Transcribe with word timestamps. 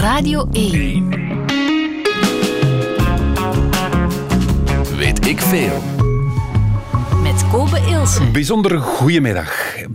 Radio 0.00 0.48
1. 0.52 1.08
Weet 4.96 5.26
ik 5.26 5.40
veel. 5.40 5.82
Met 7.22 7.48
Kobe 7.50 7.80
Ilse. 7.88 8.30
Bijzonder 8.30 8.78
goedemiddag. 8.78 9.52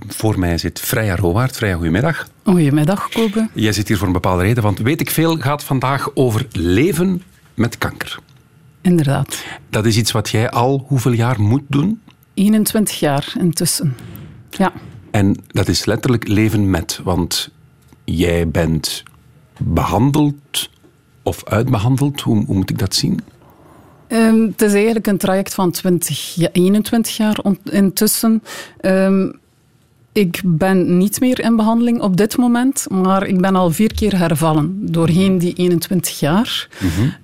Voor 0.08 0.40
mij 0.40 0.58
zit 0.58 0.80
Freya 0.80 1.16
Rowaard. 1.16 1.56
Freya, 1.56 1.76
goedemiddag. 1.76 2.28
Goedemiddag, 2.44 3.10
Kobe. 3.10 3.50
Jij 3.54 3.72
zit 3.72 3.88
hier 3.88 3.98
voor 3.98 4.08
een 4.08 4.14
bepaalde 4.14 4.44
reden, 4.44 4.64
want 4.64 4.80
Weet 4.80 5.02
ik 5.02 5.10
veel 5.10 5.38
gaat 5.38 5.64
vandaag 5.64 6.10
over 6.14 6.48
leven 6.52 7.24
met 7.54 7.78
kanker. 7.78 8.20
Inderdaad. 8.82 9.44
Dat 9.70 9.86
is 9.86 9.98
iets 9.98 10.12
wat 10.12 10.30
jij 10.30 10.50
al 10.50 10.86
hoeveel 10.88 11.12
jaar 11.12 11.42
moet 11.42 11.64
doen? 11.68 12.02
21 12.34 13.00
jaar 13.00 13.34
intussen. 13.40 13.96
Ja. 14.50 14.72
En 15.12 15.36
dat 15.48 15.68
is 15.68 15.86
letterlijk 15.86 16.28
leven 16.28 16.70
met, 16.70 17.00
want 17.04 17.50
jij 18.04 18.48
bent 18.48 19.04
behandeld 19.60 20.70
of 21.24 21.46
uitbehandeld. 21.46 22.22
Hoe, 22.22 22.46
hoe 22.46 22.56
moet 22.56 22.70
ik 22.70 22.80
dat 22.80 22.96
zien? 22.96 23.20
Ehm, 24.08 24.42
het 24.42 24.62
is 24.62 24.74
eigenlijk 24.74 25.08
een 25.08 25.18
traject 25.18 25.54
van 25.54 25.72
20, 25.72 26.36
ja, 26.36 26.50
21 26.52 27.18
jaar 27.18 27.40
intussen. 27.64 28.44
Ehm, 28.80 29.32
ik 30.12 30.42
ben 30.46 30.98
niet 30.98 31.20
meer 31.20 31.40
in 31.40 31.56
behandeling 31.56 32.02
op 32.02 32.18
dit 32.18 32.38
moment, 32.38 32.86
maar 32.90 33.28
ik 33.28 33.42
ben 33.42 33.56
al 33.56 33.72
vier 33.72 33.94
keer 33.94 34.18
hervallen 34.18 34.92
doorheen 34.92 35.38
die 35.38 35.54
21 35.54 36.20
jaar. 36.20 36.68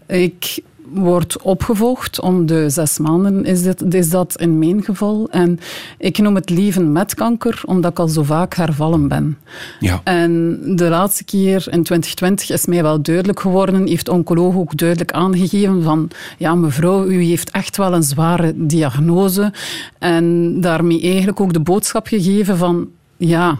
Ik 0.07 0.59
word 0.93 1.41
opgevolgd 1.41 2.19
om 2.19 2.45
de 2.45 2.69
zes 2.69 2.97
maanden, 2.97 3.45
is, 3.45 3.63
dit, 3.63 3.93
is 3.93 4.09
dat 4.09 4.39
in 4.39 4.59
mijn 4.59 4.83
geval. 4.83 5.27
En 5.29 5.59
ik 5.97 6.17
noem 6.17 6.35
het 6.35 6.49
leven 6.49 6.91
met 6.91 7.13
kanker, 7.13 7.61
omdat 7.65 7.91
ik 7.91 7.99
al 7.99 8.07
zo 8.07 8.23
vaak 8.23 8.55
hervallen 8.55 9.07
ben. 9.07 9.37
Ja. 9.79 10.01
En 10.03 10.59
de 10.75 10.89
laatste 10.89 11.23
keer 11.23 11.67
in 11.69 11.83
2020 11.83 12.51
is 12.51 12.65
mij 12.65 12.83
wel 12.83 13.01
duidelijk 13.01 13.39
geworden, 13.39 13.87
heeft 13.87 14.09
oncoloog 14.09 14.55
ook 14.55 14.77
duidelijk 14.77 15.11
aangegeven 15.11 15.83
van 15.83 16.09
ja 16.37 16.55
mevrouw, 16.55 17.05
u 17.05 17.23
heeft 17.23 17.51
echt 17.51 17.77
wel 17.77 17.93
een 17.93 18.03
zware 18.03 18.53
diagnose. 18.55 19.53
En 19.99 20.57
daarmee 20.61 21.01
eigenlijk 21.01 21.39
ook 21.39 21.53
de 21.53 21.59
boodschap 21.59 22.07
gegeven 22.07 22.57
van 22.57 22.89
ja, 23.17 23.59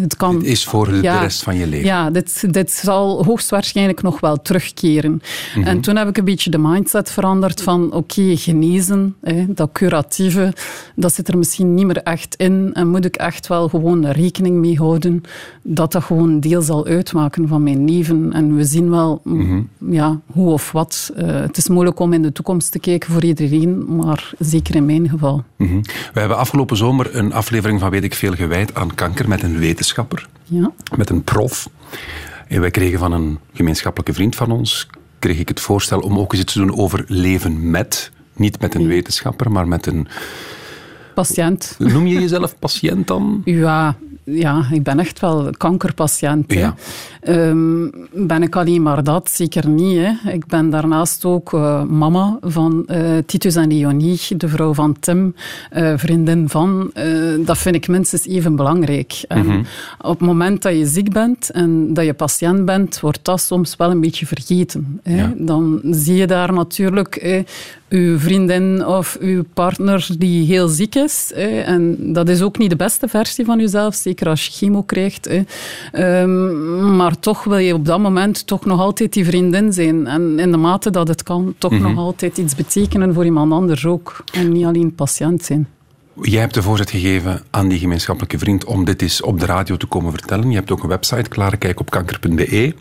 het 0.00 0.16
kan... 0.16 0.34
Het 0.36 0.44
is 0.44 0.64
voor 0.64 0.88
de, 0.88 1.02
Ja. 1.02 1.20
rest 1.20 1.42
van 1.42 1.56
je 1.56 1.66
leven. 1.66 1.86
Ja, 1.86 2.10
dit, 2.10 2.52
dit 2.52 2.72
zal 2.72 3.24
hoogstwaarschijnlijk 3.24 4.02
nog 4.02 4.20
wel 4.20 4.42
terugkeren. 4.42 5.22
Mhm. 5.56 5.66
En 5.66 5.80
toen 5.80 5.96
heb 5.96 6.08
ik 6.08 6.16
een 6.16 6.24
beetje 6.24 6.50
de 6.50 6.58
mindset 6.58 7.10
veranderd 7.10 7.62
van 7.62 7.92
oké, 7.92 8.36
genezen, 8.36 9.14
hè, 9.22 9.44
dat 9.48 9.68
curatieve, 9.72 10.52
dat 10.94 11.14
zit 11.14 11.28
er 11.28 11.38
misschien 11.38 11.74
niet 11.74 11.86
meer 11.86 12.02
echt 12.02 12.34
in. 12.36 12.70
En 12.72 12.88
moet 12.88 13.04
ik 13.04 13.16
echt 13.16 13.46
wel 13.46 13.68
gewoon 13.68 14.06
rekening 14.06 14.56
mee 14.56 14.76
houden 14.78 15.22
dat 15.62 15.92
dat 15.92 16.04
gewoon 16.04 16.28
een 16.28 16.40
deel 16.40 16.62
zal 16.62 16.86
uitmaken 16.86 17.48
van 17.48 17.62
mijn 17.62 17.84
leven. 17.90 18.32
En 18.32 18.56
we 18.56 18.64
zien 18.64 18.90
wel 18.90 19.20
Mhm. 19.24 19.60
ja, 19.90 20.20
hoe 20.32 20.50
of 20.52 20.72
wat. 20.72 21.10
Eh, 21.16 21.26
het 21.40 21.56
is 21.56 21.68
moeilijk 21.68 22.00
om 22.00 22.12
in 22.12 22.22
de 22.22 22.32
toekomst 22.32 22.72
te 22.72 22.78
kijken 22.78 23.12
voor 23.12 23.24
iedereen, 23.24 23.96
maar 23.96 24.32
zeker 24.38 24.74
in 24.74 24.84
mijn 24.84 25.08
geval. 25.08 25.44
Mhm. 25.56 25.80
We 26.12 26.20
hebben 26.20 26.36
afgelopen 26.36 26.76
zomer 26.76 27.16
een 27.16 27.32
aflevering 27.32 27.80
van 27.80 27.90
Weet 27.90 28.04
ik 28.04 28.14
veel 28.14 28.32
gewijd 28.34 28.74
aan 28.74 28.94
kanker 28.94 29.28
met 29.28 29.42
een 29.42 29.55
wetenschapper. 29.58 30.28
Ja. 30.44 30.72
met 30.96 31.10
een 31.10 31.22
prof. 31.22 31.68
En 32.48 32.60
wij 32.60 32.70
kregen 32.70 32.98
van 32.98 33.12
een 33.12 33.38
gemeenschappelijke 33.52 34.12
vriend 34.12 34.36
van 34.36 34.50
ons 34.50 34.88
kreeg 35.18 35.38
ik 35.38 35.48
het 35.48 35.60
voorstel 35.60 36.00
om 36.00 36.18
ook 36.18 36.32
eens 36.32 36.42
iets 36.42 36.52
te 36.52 36.58
doen 36.58 36.76
over 36.76 37.04
leven 37.08 37.70
met. 37.70 38.10
Niet 38.32 38.60
met 38.60 38.74
een 38.74 38.86
wetenschapper, 38.86 39.52
maar 39.52 39.68
met 39.68 39.86
een... 39.86 40.08
Patiënt. 41.14 41.74
Noem 41.78 42.06
je 42.06 42.20
jezelf 42.20 42.58
patiënt 42.58 43.06
dan? 43.06 43.42
Ja, 43.44 43.96
ja, 44.30 44.66
ik 44.72 44.82
ben 44.82 44.98
echt 44.98 45.20
wel 45.20 45.50
kankerpatiënt. 45.56 46.52
Ja. 46.52 46.74
Ehm, 47.20 47.88
ben 48.12 48.42
ik 48.42 48.56
alleen 48.56 48.82
maar 48.82 49.04
dat? 49.04 49.30
Zeker 49.30 49.68
niet. 49.68 49.98
Hè. 49.98 50.32
Ik 50.32 50.46
ben 50.46 50.70
daarnaast 50.70 51.24
ook 51.24 51.52
eh, 51.52 51.82
mama 51.82 52.38
van 52.40 52.84
eh, 52.86 53.16
Titus 53.26 53.56
en 53.56 53.68
Leonie, 53.68 54.20
de 54.36 54.48
vrouw 54.48 54.74
van 54.74 54.96
Tim, 55.00 55.34
eh, 55.70 55.92
vriendin 55.96 56.48
van. 56.48 56.90
Dat 57.44 57.58
vind 57.58 57.74
ik 57.74 57.88
minstens 57.88 58.26
even 58.26 58.56
belangrijk. 58.56 59.24
En 59.28 59.66
op 60.00 60.18
het 60.18 60.28
moment 60.28 60.62
dat 60.62 60.72
je 60.72 60.86
ziek 60.86 61.12
bent 61.12 61.50
en 61.50 61.94
dat 61.94 62.04
je 62.04 62.14
patiënt 62.14 62.64
bent, 62.64 63.00
wordt 63.00 63.20
dat 63.22 63.40
soms 63.40 63.76
wel 63.76 63.90
een 63.90 64.00
beetje 64.00 64.26
vergeten. 64.26 65.00
Hè. 65.02 65.16
Ja. 65.16 65.32
Dan 65.36 65.80
zie 65.90 66.16
je 66.16 66.26
daar 66.26 66.52
natuurlijk 66.52 67.44
uw 67.88 68.18
vriendin 68.18 68.86
of 68.86 69.16
uw 69.20 69.44
partner 69.54 70.08
die 70.18 70.46
heel 70.46 70.68
ziek 70.68 70.94
is. 70.94 71.32
Hè. 71.34 71.60
En 71.60 72.12
dat 72.12 72.28
is 72.28 72.42
ook 72.42 72.58
niet 72.58 72.70
de 72.70 72.76
beste 72.76 73.08
versie 73.08 73.44
van 73.44 73.58
jezelf, 73.58 73.94
zeker 73.94 74.15
als 74.24 74.46
je 74.46 74.52
chemo 74.52 74.82
krijgt. 74.82 75.28
Ehm, 75.92 76.96
maar 76.96 77.18
toch 77.18 77.44
wil 77.44 77.58
je 77.58 77.74
op 77.74 77.84
dat 77.84 78.00
moment 78.00 78.46
toch 78.46 78.64
nog 78.64 78.80
altijd 78.80 79.12
die 79.12 79.24
vriendin 79.24 79.72
zijn. 79.72 80.06
En 80.06 80.38
in 80.38 80.50
de 80.50 80.56
mate 80.56 80.90
dat 80.90 81.08
het 81.08 81.22
kan, 81.22 81.54
toch 81.58 81.78
nog 81.78 81.96
altijd 81.96 82.38
iets 82.38 82.54
betekenen 82.54 83.14
voor 83.14 83.24
iemand 83.24 83.52
anders 83.52 83.86
ook. 83.86 84.24
En 84.32 84.52
niet 84.52 84.64
alleen 84.64 84.94
patiënt 84.94 85.44
zijn. 85.44 85.68
Jij 86.22 86.40
hebt 86.40 86.54
de 86.54 86.62
voorzet 86.62 86.90
gegeven 86.90 87.42
aan 87.50 87.68
die 87.68 87.78
gemeenschappelijke 87.78 88.38
vriend 88.38 88.64
om 88.64 88.84
dit 88.84 89.02
eens 89.02 89.22
op 89.22 89.40
de 89.40 89.46
radio 89.46 89.76
te 89.76 89.86
komen 89.86 90.12
vertellen. 90.12 90.50
Je 90.50 90.56
hebt 90.56 90.70
ook 90.70 90.82
een 90.82 90.88
website, 90.88 91.28
klarekijkopkanker.be. 91.28 92.74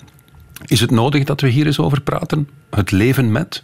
Is 0.66 0.80
het 0.80 0.92
nodig 0.92 1.24
dat 1.24 1.42
we 1.42 1.48
hier 1.48 1.66
eens 1.66 1.80
over 1.80 2.02
praten? 2.02 2.50
Het 2.70 2.92
leven 2.92 3.32
met? 3.32 3.64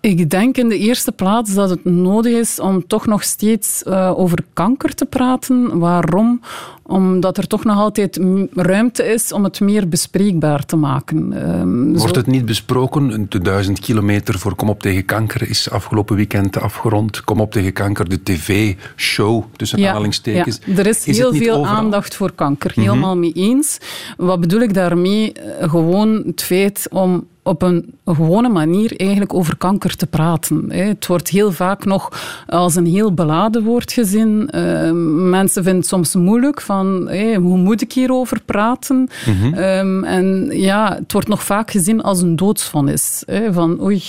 Ik 0.00 0.30
denk 0.30 0.56
in 0.56 0.68
de 0.68 0.78
eerste 0.78 1.12
plaats 1.12 1.54
dat 1.54 1.70
het 1.70 1.84
nodig 1.84 2.32
is 2.32 2.60
om 2.60 2.86
toch 2.86 3.06
nog 3.06 3.22
steeds 3.22 3.82
eh, 3.82 4.12
over 4.18 4.38
kanker 4.52 4.94
te 4.94 5.04
praten. 5.04 5.78
Waarom? 5.78 6.40
Omdat 6.82 7.38
er 7.38 7.46
toch 7.46 7.64
nog 7.64 7.76
altijd 7.76 8.20
ruimte 8.54 9.02
is 9.04 9.32
om 9.32 9.44
het 9.44 9.60
meer 9.60 9.88
bespreekbaar 9.88 10.64
te 10.66 10.76
maken. 10.76 11.32
Ehm, 11.32 11.88
Wordt 11.88 12.14
zo- 12.14 12.20
het 12.20 12.26
niet 12.26 12.44
besproken? 12.44 13.26
De 13.28 13.38
duizend 13.38 13.80
kilometer 13.80 14.38
voor 14.38 14.54
Kom 14.54 14.68
op 14.68 14.80
tegen 14.80 15.04
kanker 15.04 15.48
is 15.48 15.70
afgelopen 15.70 16.16
weekend 16.16 16.60
afgerond. 16.60 17.24
Kom 17.24 17.40
op 17.40 17.52
tegen 17.52 17.72
kanker, 17.72 18.08
de 18.08 18.22
tv-show, 18.22 19.44
tussen 19.56 19.78
aanhalingstekens. 19.86 20.58
ja, 20.64 20.76
er 20.76 20.86
is, 20.86 21.04
heel 21.04 21.32
veel 21.32 21.54
overal? 21.56 21.60
Mhm. 21.60 21.74
aandacht 21.74 22.14
voor 22.16 22.32
kanker. 22.32 22.72
Helemaal 22.74 23.16
mee 23.16 23.32
eens. 23.32 23.78
Wat 24.16 24.40
bedoel 24.40 24.60
ik 24.60 24.74
daarmee? 24.74 25.32
Eh, 25.32 25.70
Gewoon 25.70 26.22
het 26.26 26.42
feit 26.42 26.86
om 26.90 27.26
op 27.46 27.62
een 27.62 27.94
gewone 28.04 28.48
manier 28.48 29.00
eigenlijk 29.00 29.34
over 29.34 29.56
kanker 29.56 29.96
te 29.96 30.06
praten. 30.06 30.72
Het 30.72 31.06
wordt 31.06 31.28
heel 31.28 31.52
vaak 31.52 31.84
nog 31.84 32.32
als 32.46 32.74
een 32.74 32.86
heel 32.86 33.12
beladen 33.14 33.62
woord 33.62 33.92
gezien. 33.92 34.50
Eh, 34.50 34.90
mensen 35.30 35.62
vinden 35.62 35.80
het 35.80 35.90
soms 35.90 36.14
moeilijk 36.14 36.60
van 36.60 37.10
hoe 37.34 37.58
moet 37.58 37.82
ik 37.82 37.92
hierover 37.92 38.40
praten? 38.44 39.08
Mhm. 39.26 39.54
Ehm, 39.54 40.04
en 40.04 40.48
ja, 40.50 40.94
het 40.94 41.12
wordt 41.12 41.28
nog 41.28 41.42
vaak 41.42 41.70
gezien 41.70 42.02
als 42.02 42.22
een 42.22 42.36
doodsvonnis. 42.36 43.24
Van 43.50 43.82
oei, 43.82 44.02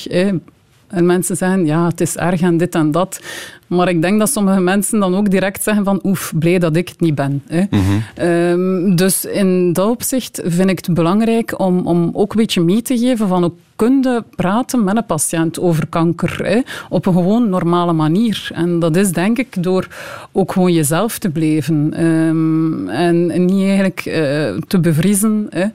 en 0.88 1.06
mensen 1.06 1.36
zeggen, 1.36 1.66
ja, 1.66 1.88
het 1.88 2.02
is 2.02 2.16
erg 2.16 2.42
en 2.42 2.58
dit 2.58 2.76
en 2.76 2.92
dat. 2.92 3.20
Maar 3.68 3.90
ik 3.90 4.02
denk 4.02 4.20
dat 4.20 4.30
sommige 4.30 4.60
mensen 4.60 5.00
dan 5.00 5.16
ook 5.16 5.30
direct 5.30 5.64
zeggen 5.64 5.84
van 5.84 6.00
oef, 6.04 6.34
blij 6.40 6.60
dat 6.60 6.76
ik 6.76 6.90
het 6.90 7.00
niet 7.00 7.16
ben. 7.16 7.44
Hè. 7.48 7.64
Ehm, 8.16 8.96
dus 8.96 9.26
in 9.26 9.74
dat 9.74 9.90
opzicht 9.90 10.42
vind 10.46 10.70
ik 10.70 10.78
het 10.86 10.94
belangrijk 10.94 11.60
om, 11.60 11.88
om 11.88 12.10
ook 12.14 12.32
een 12.32 12.40
beetje 12.40 12.62
mee 12.62 12.82
te 12.82 12.98
geven 12.98 13.28
van 13.28 13.42
hoe 13.44 13.52
kun 13.76 14.02
je 14.02 14.24
praten 14.36 14.84
met 14.84 14.98
een 14.98 15.06
patiënt 15.06 15.60
over 15.60 15.88
kanker 15.88 16.40
hè, 16.44 16.60
op 16.90 17.06
een 17.06 17.14
gewoon 17.14 17.50
normale 17.50 17.94
manier. 17.94 18.50
En 18.54 18.80
dat 18.80 18.96
is 18.96 19.12
denk 19.12 19.38
ik 19.38 19.64
door 19.64 19.88
ook 20.32 20.52
gewoon 20.52 20.74
jezelf 20.74 21.20
te 21.20 21.30
blijven 21.30 21.94
Ehm, 21.94 22.90
en 22.90 23.46
niet 23.46 23.66
eigenlijk 23.66 24.06
eh, 24.06 24.56
te 24.68 24.80
bevriezen. 24.80 25.48
Hè. 25.50 25.66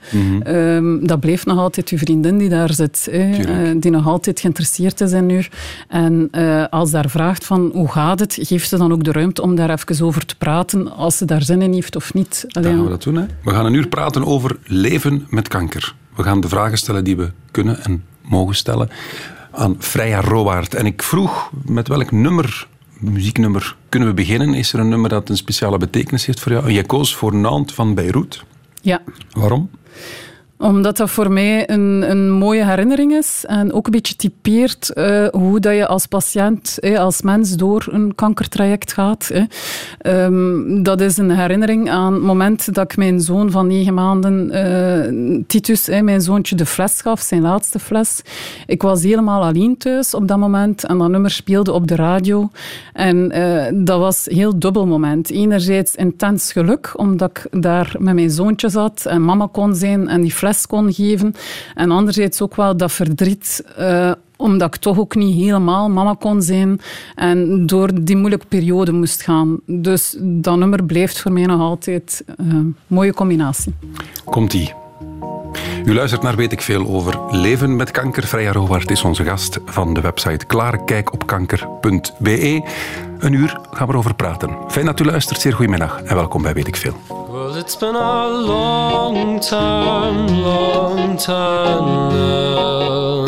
Ehm, 0.42 1.06
dat 1.06 1.20
blijft 1.20 1.46
nog 1.46 1.58
altijd 1.58 1.88
uw 1.88 1.98
vriendin 1.98 2.38
die 2.38 2.48
daar 2.48 2.72
zit, 2.72 3.08
hè, 3.10 3.30
eh, 3.30 3.70
die 3.76 3.90
nog 3.90 4.06
altijd 4.06 4.40
geïnteresseerd 4.40 5.00
is 5.00 5.12
in 5.12 5.30
u. 5.30 5.44
En 5.88 6.28
eh, 6.30 6.64
als 6.70 6.90
daar 6.90 7.10
vraagt 7.10 7.44
van 7.44 7.70
hoe 7.82 7.90
gaat 7.90 8.18
het, 8.18 8.38
geeft 8.40 8.68
ze 8.68 8.78
dan 8.78 8.92
ook 8.92 9.04
de 9.04 9.12
ruimte 9.12 9.42
om 9.42 9.54
daar 9.54 9.70
even 9.70 10.06
over 10.06 10.26
te 10.26 10.36
praten, 10.36 10.92
als 10.92 11.16
ze 11.16 11.24
daar 11.24 11.42
zin 11.42 11.62
in 11.62 11.72
heeft 11.72 11.96
of 11.96 12.14
niet. 12.14 12.44
Dan 12.48 12.64
gaan 12.64 12.82
we 12.82 12.88
dat 12.88 13.02
doen. 13.02 13.14
Hè? 13.14 13.26
We 13.44 13.50
gaan 13.50 13.66
een 13.66 13.74
uur 13.74 13.88
praten 13.88 14.24
over 14.24 14.56
leven 14.64 15.26
met 15.28 15.48
kanker. 15.48 15.94
We 16.16 16.22
gaan 16.22 16.40
de 16.40 16.48
vragen 16.48 16.78
stellen 16.78 17.04
die 17.04 17.16
we 17.16 17.30
kunnen 17.50 17.84
en 17.84 18.04
mogen 18.20 18.54
stellen 18.54 18.90
aan 19.50 19.76
Freya 19.78 20.20
Rowaard. 20.20 20.74
En 20.74 20.86
ik 20.86 21.02
vroeg 21.02 21.50
met 21.64 21.88
welk 21.88 22.10
nummer, 22.10 22.66
muzieknummer, 22.98 23.76
kunnen 23.88 24.08
we 24.08 24.14
beginnen? 24.14 24.54
Is 24.54 24.72
er 24.72 24.78
een 24.78 24.88
nummer 24.88 25.10
dat 25.10 25.28
een 25.28 25.36
speciale 25.36 25.78
betekenis 25.78 26.26
heeft 26.26 26.40
voor 26.40 26.52
jou? 26.52 26.66
En 26.66 26.72
jij 26.72 26.84
koos 26.84 27.16
voor 27.16 27.34
Nantes 27.34 27.74
van 27.74 27.94
Beirut. 27.94 28.42
Ja. 28.80 29.02
Waarom? 29.32 29.70
Omdat 30.62 30.96
dat 30.96 31.10
voor 31.10 31.32
mij 31.32 31.70
een, 31.70 32.04
een 32.10 32.30
mooie 32.30 32.64
herinnering 32.64 33.12
is 33.12 33.44
en 33.48 33.72
ook 33.72 33.86
een 33.86 33.92
beetje 33.92 34.16
typeert 34.16 34.92
eh, 34.92 35.26
hoe 35.30 35.60
dat 35.60 35.74
je 35.74 35.86
als 35.86 36.06
patiënt, 36.06 36.78
als 36.96 37.22
mens 37.22 37.56
door 37.56 37.86
een 37.90 38.14
kankertraject 38.14 38.92
gaat. 38.92 39.30
eh. 39.30 39.42
Ehm, 39.98 40.82
dat 40.82 41.00
is 41.00 41.16
een 41.16 41.30
herinnering 41.30 41.90
aan 41.90 42.12
het 42.12 42.22
moment 42.22 42.74
dat 42.74 42.84
ik 42.84 42.96
mijn 42.96 43.20
zoon 43.20 43.50
van 43.50 43.66
negen 43.66 43.94
maanden, 43.94 44.50
eh, 44.50 45.42
Titus, 45.46 45.88
mijn 46.02 46.20
zoontje, 46.20 46.56
de 46.56 46.66
fles 46.66 47.00
gaf, 47.00 47.20
zijn 47.20 47.42
laatste 47.42 47.78
fles. 47.78 48.22
Ik 48.66 48.82
was 48.82 49.02
helemaal 49.02 49.42
alleen 49.42 49.76
thuis 49.76 50.14
op 50.14 50.28
dat 50.28 50.38
moment 50.38 50.84
en 50.84 50.98
dat 50.98 51.08
nummer 51.08 51.30
speelde 51.30 51.72
op 51.72 51.86
de 51.88 51.94
radio. 51.94 52.50
En 52.92 53.30
eh, 53.30 53.72
dat 53.74 53.98
was 53.98 54.30
een 54.30 54.36
heel 54.36 54.58
dubbel 54.58 54.86
moment. 54.86 55.30
Enerzijds 55.30 55.94
intens 55.94 56.52
geluk, 56.52 56.92
omdat 56.96 57.30
ik 57.30 57.62
daar 57.62 57.94
met 57.98 58.14
mijn 58.14 58.30
zoontje 58.30 58.68
zat 58.68 59.06
en 59.06 59.24
mama 59.24 59.48
kon 59.52 59.74
zijn 59.74 60.08
en 60.08 60.20
die 60.20 60.32
fles 60.32 60.50
kon 60.66 60.92
geven. 60.92 61.34
En 61.74 61.90
anderzijds 61.90 62.40
ook 62.40 62.56
wel 62.56 62.76
dat 62.76 62.92
verdriet... 62.92 63.64
eh, 63.76 64.12
omdat 64.36 64.74
ik 64.74 64.80
toch 64.80 64.98
ook 64.98 65.14
niet 65.14 65.36
helemaal 65.36 65.90
mama 65.90 66.16
kon 66.18 66.42
zijn 66.42 66.80
en 67.14 67.66
door 67.66 68.04
die 68.04 68.16
moeilijke 68.16 68.46
periode 68.46 68.92
moest 68.92 69.22
gaan. 69.22 69.60
Dus 69.66 70.16
dat 70.20 70.56
nummer 70.56 70.84
blijft 70.84 71.20
voor 71.20 71.32
mij 71.32 71.46
nog 71.46 71.60
altijd 71.60 72.24
eh, 72.26 72.34
een 72.38 72.76
mooie 72.86 73.14
combinatie. 73.14 73.74
Komt-ie. 74.24 74.72
U 75.84 75.94
luistert 75.94 76.22
naar 76.22 76.36
Weet 76.36 76.52
ik 76.52 76.60
Veel 76.60 76.86
over 76.86 77.20
leven 77.30 77.76
met 77.76 77.90
kanker. 77.90 78.22
Freya 78.22 78.52
Rowaard 78.52 78.90
is 78.90 79.04
onze 79.04 79.24
gast 79.24 79.58
van 79.64 79.94
de 79.94 80.00
website 80.00 80.46
klarekijkopkanker.be. 80.46 82.62
Een 83.18 83.32
uur 83.32 83.58
gaan 83.70 83.86
we 83.86 83.92
erover 83.92 84.14
praten. 84.14 84.56
Fijn 84.68 84.86
dat 84.86 85.00
u 85.00 85.04
luistert. 85.04 85.40
Zeer 85.40 85.52
goedemiddag 85.52 86.02
en 86.02 86.14
welkom 86.14 86.42
bij 86.42 86.54
Weet 86.54 86.66
ik 86.66 86.76
Veel. 86.76 86.96
Well, 87.44 87.56
it's 87.56 87.74
been 87.74 87.96
a 87.96 88.28
long 88.28 89.40
time, 89.40 90.28
long 90.28 91.16
time 91.16 91.86
now 92.14 93.26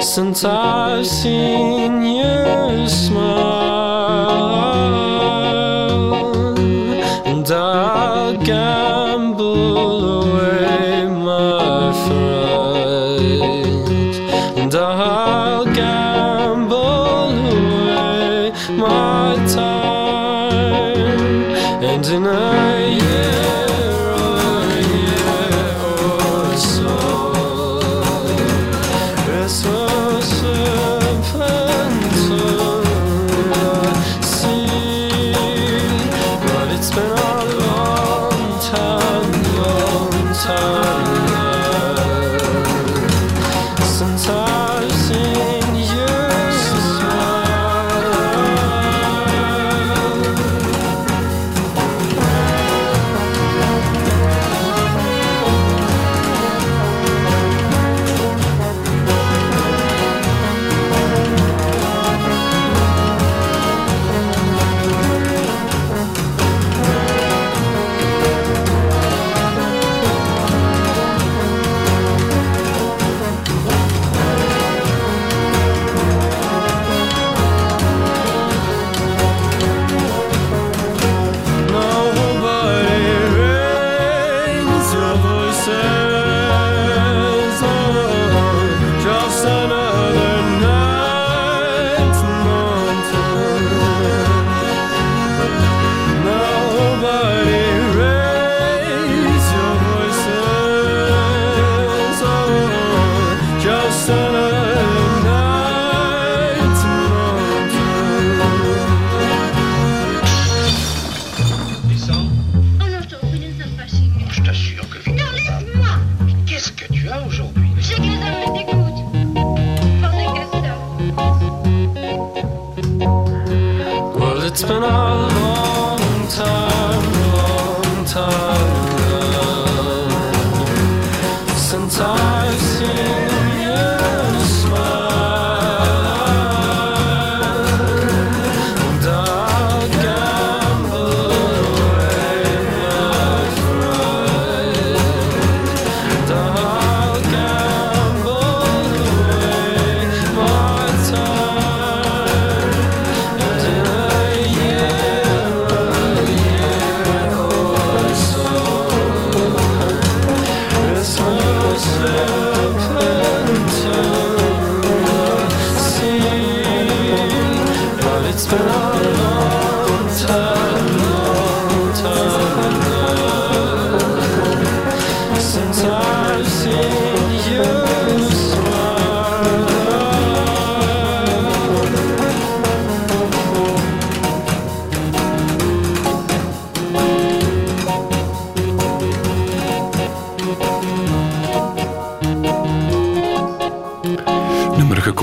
since 0.00 0.44
I've 0.44 1.06
seen 1.06 2.02
you 2.02 2.88
smile, 2.88 3.53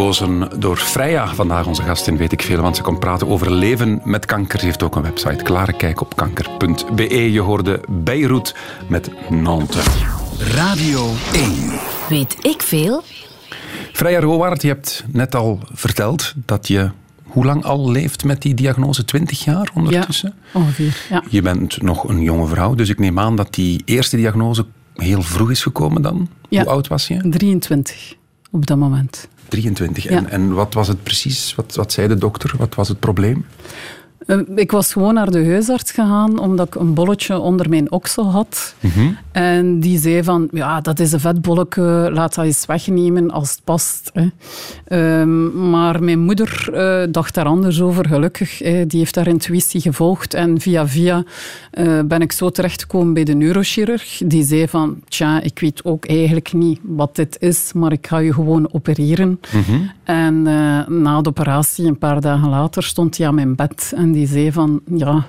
gekozen 0.02 0.60
door 0.60 0.78
Freya, 0.78 1.36
vandaag 1.36 1.66
onze 1.66 1.82
gast 1.82 2.08
in 2.08 2.18
Weet 2.18 2.32
ik 2.32 2.42
Veel, 2.42 2.62
want 2.62 2.76
ze 2.76 2.82
komt 2.82 3.00
praten 3.00 3.28
over 3.28 3.52
leven 3.52 4.02
met 4.04 4.26
kanker. 4.26 4.60
Ze 4.60 4.66
heeft 4.66 4.84
ook 4.84 4.96
een 4.96 5.02
website, 5.02 5.44
klarekijkopkanker.be. 5.44 7.32
Je 7.32 7.40
hoorde 7.40 7.80
Beirut 7.90 8.56
met 8.88 9.12
Nantes. 9.30 9.86
Radio 10.38 11.10
1. 11.34 11.52
Weet 12.10 12.38
ik 12.42 12.62
veel? 12.62 13.04
Freya 13.92 14.20
Rowaard, 14.20 14.62
je 14.62 14.68
hebt 14.68 15.04
net 15.12 15.36
al 15.36 15.60
verteld 15.74 16.34
dat 16.46 16.68
je 16.68 16.92
hoe 17.24 17.46
lang 17.46 17.64
al 17.64 17.92
leeft 17.92 18.24
met 18.24 18.42
die 18.42 18.54
diagnose? 18.54 19.06
20 19.06 19.44
jaar 19.44 19.72
ondertussen? 19.74 20.34
Ongeveer, 20.54 20.98
ja. 21.10 21.24
Je 21.30 21.42
bent 21.42 21.82
nog 21.82 22.10
een 22.10 22.22
jonge 22.22 22.48
vrouw, 22.48 22.76
dus 22.76 22.90
ik 22.90 23.00
neem 23.00 23.20
aan 23.20 23.36
dat 23.36 23.54
die 23.54 23.82
eerste 23.86 24.16
diagnose 24.16 24.66
heel 24.96 25.22
vroeg 25.22 25.52
is 25.52 25.62
gekomen 25.62 26.02
dan. 26.02 26.30
Ja. 26.50 26.62
Hoe 26.62 26.72
oud 26.72 26.88
was 26.88 27.08
je? 27.08 27.30
23 27.30 28.20
op 28.52 28.66
dat 28.66 28.78
moment. 28.78 29.28
23. 29.48 30.04
Ja. 30.04 30.10
En, 30.10 30.30
en 30.30 30.54
wat 30.54 30.74
was 30.74 30.88
het 30.88 31.04
precies? 31.04 31.56
Wat, 31.56 31.76
wat 31.76 31.92
zei 31.92 32.08
de 32.08 32.16
dokter? 32.16 32.54
Wat 32.58 32.76
was 32.76 32.88
het 32.88 33.00
probleem? 33.00 33.46
Eh, 34.26 34.38
Ik 34.56 34.72
was 34.72 34.92
gewoon 34.94 35.14
naar 35.14 35.32
de 35.32 35.46
huisarts 35.46 35.92
gegaan 35.92 36.40
omdat 36.40 36.68
ik 36.68 36.76
een 36.76 36.94
bolletje 36.94 37.40
onder 37.40 37.70
mijn 37.70 37.92
oksel 37.92 38.32
had. 38.32 38.76
En 39.32 39.80
die 39.80 40.00
zei 40.00 40.24
van, 40.24 40.48
ja, 40.52 40.82
dat 40.82 41.00
is 41.00 41.12
een 41.12 41.20
vetbolletje, 41.20 42.10
laat 42.14 42.36
dat 42.36 42.46
eens 42.46 42.66
wegnemen 42.66 43.32
als 43.32 43.52
het 43.52 43.62
past. 43.64 44.12
Hè. 44.14 44.28
Ehm, 44.86 45.70
maar 45.70 46.04
mijn 46.04 46.20
moeder 46.20 46.70
eh, 46.74 47.08
dacht 47.12 47.34
daar 47.36 47.46
anders 47.46 47.82
over, 47.82 48.08
gelukkig. 48.08 48.60
Hè. 48.60 48.86
Die 48.88 49.00
heeft 49.00 49.16
haar 49.16 49.28
intuïtie 49.28 49.82
gevolgd 49.82 50.34
en 50.34 50.60
via 50.60 50.88
via 50.88 51.24
eh, 51.72 52.00
ben 52.06 52.22
ik 52.22 52.32
zo 52.32 52.50
terechtgekomen 52.50 53.14
bij 53.14 53.24
de 53.24 53.34
neurochirurg. 53.36 54.22
Die 54.26 54.44
zei 54.44 54.68
van, 54.68 55.00
tja, 55.08 55.42
ik 55.42 55.60
weet 55.60 55.86
ook 55.86 56.06
eigenlijk 56.06 56.54
niet 56.54 56.80
wat 56.84 57.16
dit 57.16 57.38
is, 57.40 57.72
maar 57.74 57.92
ik 57.92 58.08
ga 58.08 58.18
je 58.18 58.34
gewoon 58.34 58.70
opereren. 58.74 59.40
En 60.12 60.48
eh, 60.48 60.88
na 60.88 61.22
de 61.22 61.30
operatie, 61.30 61.86
een 61.86 61.98
paar 61.98 62.22
dagen 62.22 62.50
later, 62.50 62.84
stond 62.84 63.18
hij 63.18 63.28
aan 63.28 63.36
mijn 63.36 63.56
bed 63.56 63.94
en 63.96 64.12
die 64.12 64.28
zei 64.28 64.52
van, 64.52 64.82
ja, 64.96 65.26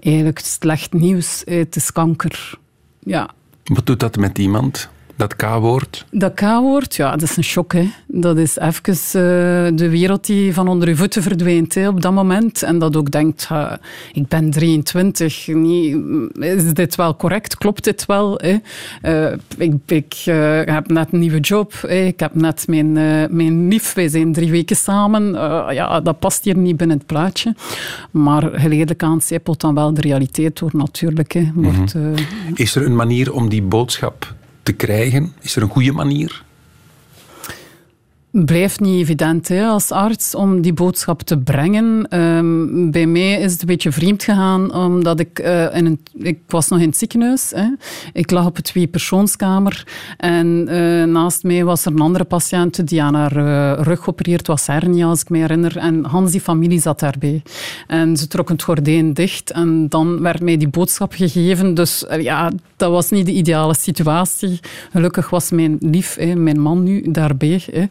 eigenlijk 0.00 0.38
slecht 0.38 0.92
nieuws, 0.92 1.44
eh, 1.44 1.58
het 1.58 1.76
is 1.76 1.92
kanker. 1.92 2.58
Ja, 2.98 3.30
Wat 3.64 3.86
doet 3.86 4.00
dat 4.00 4.16
met 4.16 4.38
iemand? 4.38 4.88
Dat 5.16 5.36
K-woord? 5.36 6.04
Dat 6.10 6.34
K-woord, 6.34 6.94
ja, 6.94 7.10
dat 7.10 7.22
is 7.22 7.36
een 7.36 7.44
shock. 7.44 7.72
Hè. 7.72 7.90
Dat 8.06 8.36
is 8.36 8.56
even 8.56 8.92
eh, 8.92 9.76
de 9.76 9.88
wereld 9.90 10.26
die 10.26 10.54
van 10.54 10.68
onder 10.68 10.88
je 10.88 10.96
voeten 10.96 11.22
verdwijnt 11.22 11.74
hè, 11.74 11.88
op 11.88 12.00
dat 12.00 12.12
moment. 12.12 12.62
En 12.62 12.78
dat 12.78 12.96
ook 12.96 13.10
denkt, 13.10 13.48
ik 14.12 14.28
ben 14.28 14.50
23, 14.50 15.46
niet, 15.46 15.96
is 16.38 16.72
dit 16.72 16.94
wel 16.94 17.16
correct? 17.16 17.56
Klopt 17.56 17.84
dit 17.84 18.06
wel? 18.06 18.40
Hè? 18.42 18.56
Eh, 19.02 19.32
ik 19.58 19.72
ik 19.86 20.22
eh, 20.24 20.60
heb 20.64 20.90
net 20.90 21.08
een 21.12 21.18
nieuwe 21.18 21.40
job. 21.40 21.72
Hè. 21.80 22.04
Ik 22.04 22.20
heb 22.20 22.34
net 22.34 22.68
mijn, 22.68 22.92
mijn 23.36 23.68
lief, 23.68 23.92
wij 23.92 24.08
zijn 24.08 24.32
drie 24.32 24.50
weken 24.50 24.76
samen. 24.76 25.32
Ja, 25.74 26.00
dat 26.00 26.18
past 26.18 26.44
hier 26.44 26.56
niet 26.56 26.76
binnen 26.76 26.96
het 26.96 27.06
plaatje. 27.06 27.54
Maar 28.10 28.42
geleidelijk 28.42 29.02
aan 29.02 29.20
zijpelt 29.20 29.60
dan 29.60 29.74
wel 29.74 29.94
de 29.94 30.00
realiteit 30.00 30.58
door 30.58 30.70
natuurlijk. 30.72 31.32
Hè. 31.32 31.50
Wordt, 31.54 31.94
eh, 31.94 32.02
Is 32.54 32.74
er 32.74 32.84
een 32.84 32.96
manier 32.96 33.32
om 33.32 33.48
die 33.48 33.62
boodschap 33.62 34.34
te 34.64 34.72
krijgen? 34.72 35.32
Is 35.40 35.56
er 35.56 35.62
een 35.62 35.68
goede 35.68 35.92
manier? 35.92 36.44
Blijft 38.34 38.80
niet 38.80 39.00
evident 39.00 39.48
hè, 39.48 39.64
als 39.64 39.90
arts 39.90 40.34
om 40.34 40.60
die 40.60 40.72
boodschap 40.72 41.22
te 41.22 41.38
brengen. 41.38 42.08
Ehm, 42.08 42.90
bij 42.90 43.06
mij 43.06 43.40
is 43.40 43.52
het 43.52 43.60
een 43.60 43.66
beetje 43.66 43.92
vreemd 43.92 44.22
gegaan, 44.22 44.74
omdat 44.74 45.20
ik, 45.20 45.38
eh, 45.38 45.76
in 45.76 45.86
een, 45.86 46.00
ik 46.12 46.38
was 46.46 46.68
nog 46.68 46.80
in 46.80 46.88
het 46.88 46.96
ziekenhuis. 46.96 47.52
Hè. 47.54 47.66
Ik 48.12 48.30
lag 48.30 48.46
op 48.46 48.56
een 48.56 48.62
tweepersoonskamer 48.62 49.86
en 50.16 50.68
eh, 50.68 51.04
naast 51.04 51.42
mij 51.42 51.64
was 51.64 51.84
er 51.84 51.92
een 51.92 52.00
andere 52.00 52.24
patiënt 52.24 52.88
die 52.88 53.02
aan 53.02 53.14
haar 53.14 53.36
eh, 53.36 53.82
rug 53.82 54.02
geopereerd 54.02 54.46
was, 54.46 54.66
hernia 54.66 55.06
als 55.06 55.20
ik 55.20 55.28
me 55.28 55.38
herinner. 55.38 55.76
En 55.76 56.04
Hans 56.04 56.30
die 56.30 56.40
familie 56.40 56.80
zat 56.80 57.00
daarbij. 57.00 57.42
En 57.86 58.16
ze 58.16 58.26
trok 58.26 58.48
het 58.48 58.62
gordijn 58.62 59.12
dicht 59.12 59.50
en 59.50 59.88
dan 59.88 60.20
werd 60.20 60.40
mij 60.40 60.56
die 60.56 60.68
boodschap 60.68 61.12
gegeven. 61.12 61.74
Dus 61.74 62.04
ja, 62.18 62.50
dat 62.76 62.90
was 62.90 63.10
niet 63.10 63.26
de 63.26 63.32
ideale 63.32 63.74
situatie. 63.74 64.60
Gelukkig 64.92 65.30
was 65.30 65.50
mijn 65.50 65.76
lief, 65.80 66.14
hè, 66.14 66.34
mijn 66.34 66.60
man 66.60 66.82
nu, 66.82 67.04
daarbij. 67.10 67.62
Hè, 67.72 67.84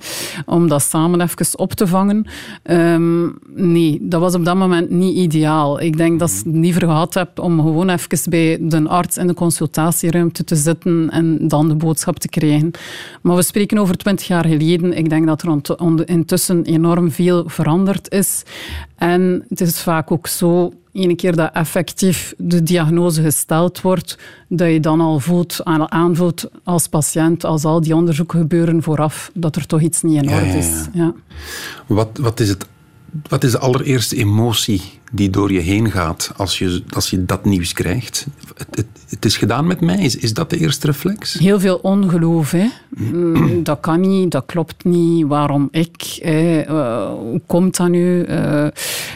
om 0.46 0.68
dat 0.68 0.82
samen 0.82 1.22
even 1.22 1.60
op 1.60 1.74
te 1.74 1.88
vangen. 1.88 2.26
Ehm, 2.64 3.30
nee, 3.56 3.98
dat 4.02 4.20
was 4.20 4.36
op 4.36 4.46
dat 4.46 4.56
moment 4.56 4.90
niet 4.90 5.16
ideaal. 5.16 5.82
Ik 5.82 5.98
denk 5.98 6.20
dat 6.20 6.30
ik 6.30 6.36
het 6.36 6.56
liever 6.56 6.82
gehad 6.82 7.14
heb 7.14 7.40
om 7.40 7.62
gewoon 7.62 7.90
even 7.90 8.30
bij 8.30 8.58
de 8.62 8.88
arts 8.88 9.18
in 9.18 9.28
de 9.28 9.34
consultatieruimte 9.34 10.44
te 10.44 10.56
zitten 10.56 11.10
en 11.10 11.48
dan 11.48 11.68
de 11.68 11.76
boodschap 11.76 12.20
te 12.20 12.30
krijgen. 12.30 12.72
Maar 13.22 13.36
we 13.36 13.44
spreken 13.44 13.78
over 13.78 13.98
twintig 13.98 14.28
jaar 14.28 14.46
geleden. 14.46 14.98
Ik 14.98 15.10
denk 15.10 15.28
dat 15.28 15.42
er 15.42 16.06
intussen 16.06 16.64
enorm 16.64 17.12
veel 17.12 17.44
veranderd 17.48 18.12
is. 18.12 18.44
En 18.96 19.46
het 19.50 19.62
is 19.62 19.82
vaak 19.82 20.12
ook 20.12 20.28
zo 20.28 20.74
ene 20.94 21.16
keer 21.16 21.36
dat 21.36 21.50
effectief 21.54 22.34
de 22.38 22.64
diagnose 22.64 23.22
gesteld 23.22 23.82
wordt, 23.82 24.18
dat 24.48 24.72
je 24.72 24.80
dan 24.80 25.02
al 25.02 25.20
voelt, 25.20 25.60
aan- 25.64 25.92
aanvoelt 25.92 26.50
als 26.64 26.88
patiënt, 26.88 27.44
als 27.44 27.64
al 27.66 27.82
die 27.82 27.96
onderzoeken 27.96 28.40
gebeuren 28.40 28.84
vooraf, 28.84 29.32
dat 29.34 29.56
er 29.56 29.66
toch 29.66 29.82
iets 29.82 30.02
niet 30.02 30.24
in 30.24 30.30
orde 30.30 30.46
ja, 30.46 30.54
is. 30.54 30.68
ja. 30.94 31.04
Ja. 31.04 31.14
Wat, 31.88 32.18
wat, 32.22 32.40
is 32.40 32.50
het, 32.50 32.66
wat 33.30 33.44
is 33.44 33.52
de 33.52 33.60
allereerste 33.60 34.16
emotie 34.16 34.82
die 35.16 35.30
door 35.30 35.52
je 35.52 35.60
heen 35.60 35.92
gaat 35.92 36.32
als 36.36 36.58
je, 36.60 36.84
als 36.90 37.10
je 37.10 37.26
dat 37.26 37.46
nieuws 37.46 37.74
krijgt? 37.74 38.28
Het, 38.56 38.68
het, 38.72 38.86
het 39.10 39.26
is 39.26 39.38
gedaan 39.38 39.68
met 39.68 39.82
mij. 39.82 39.98
Is, 39.98 40.16
is 40.16 40.34
dat 40.34 40.50
de 40.50 40.58
eerste 40.58 40.88
reflex? 40.88 41.34
Heel 41.34 41.60
veel 41.60 41.76
ongeloof. 41.82 42.52
Hè. 42.52 42.68
Mm, 42.90 43.64
Dat 43.64 43.80
kan 43.80 44.00
niet, 44.00 44.32
dat 44.32 44.44
klopt 44.46 44.84
niet. 44.84 45.28
Waarom 45.28 45.68
ik? 45.72 46.20
Hè? 46.22 46.60
Eh, 46.62 47.08
hoe 47.08 47.42
komt 47.48 47.78
dat 47.78 47.90
nu? 47.90 48.22
Eh, 48.24 48.68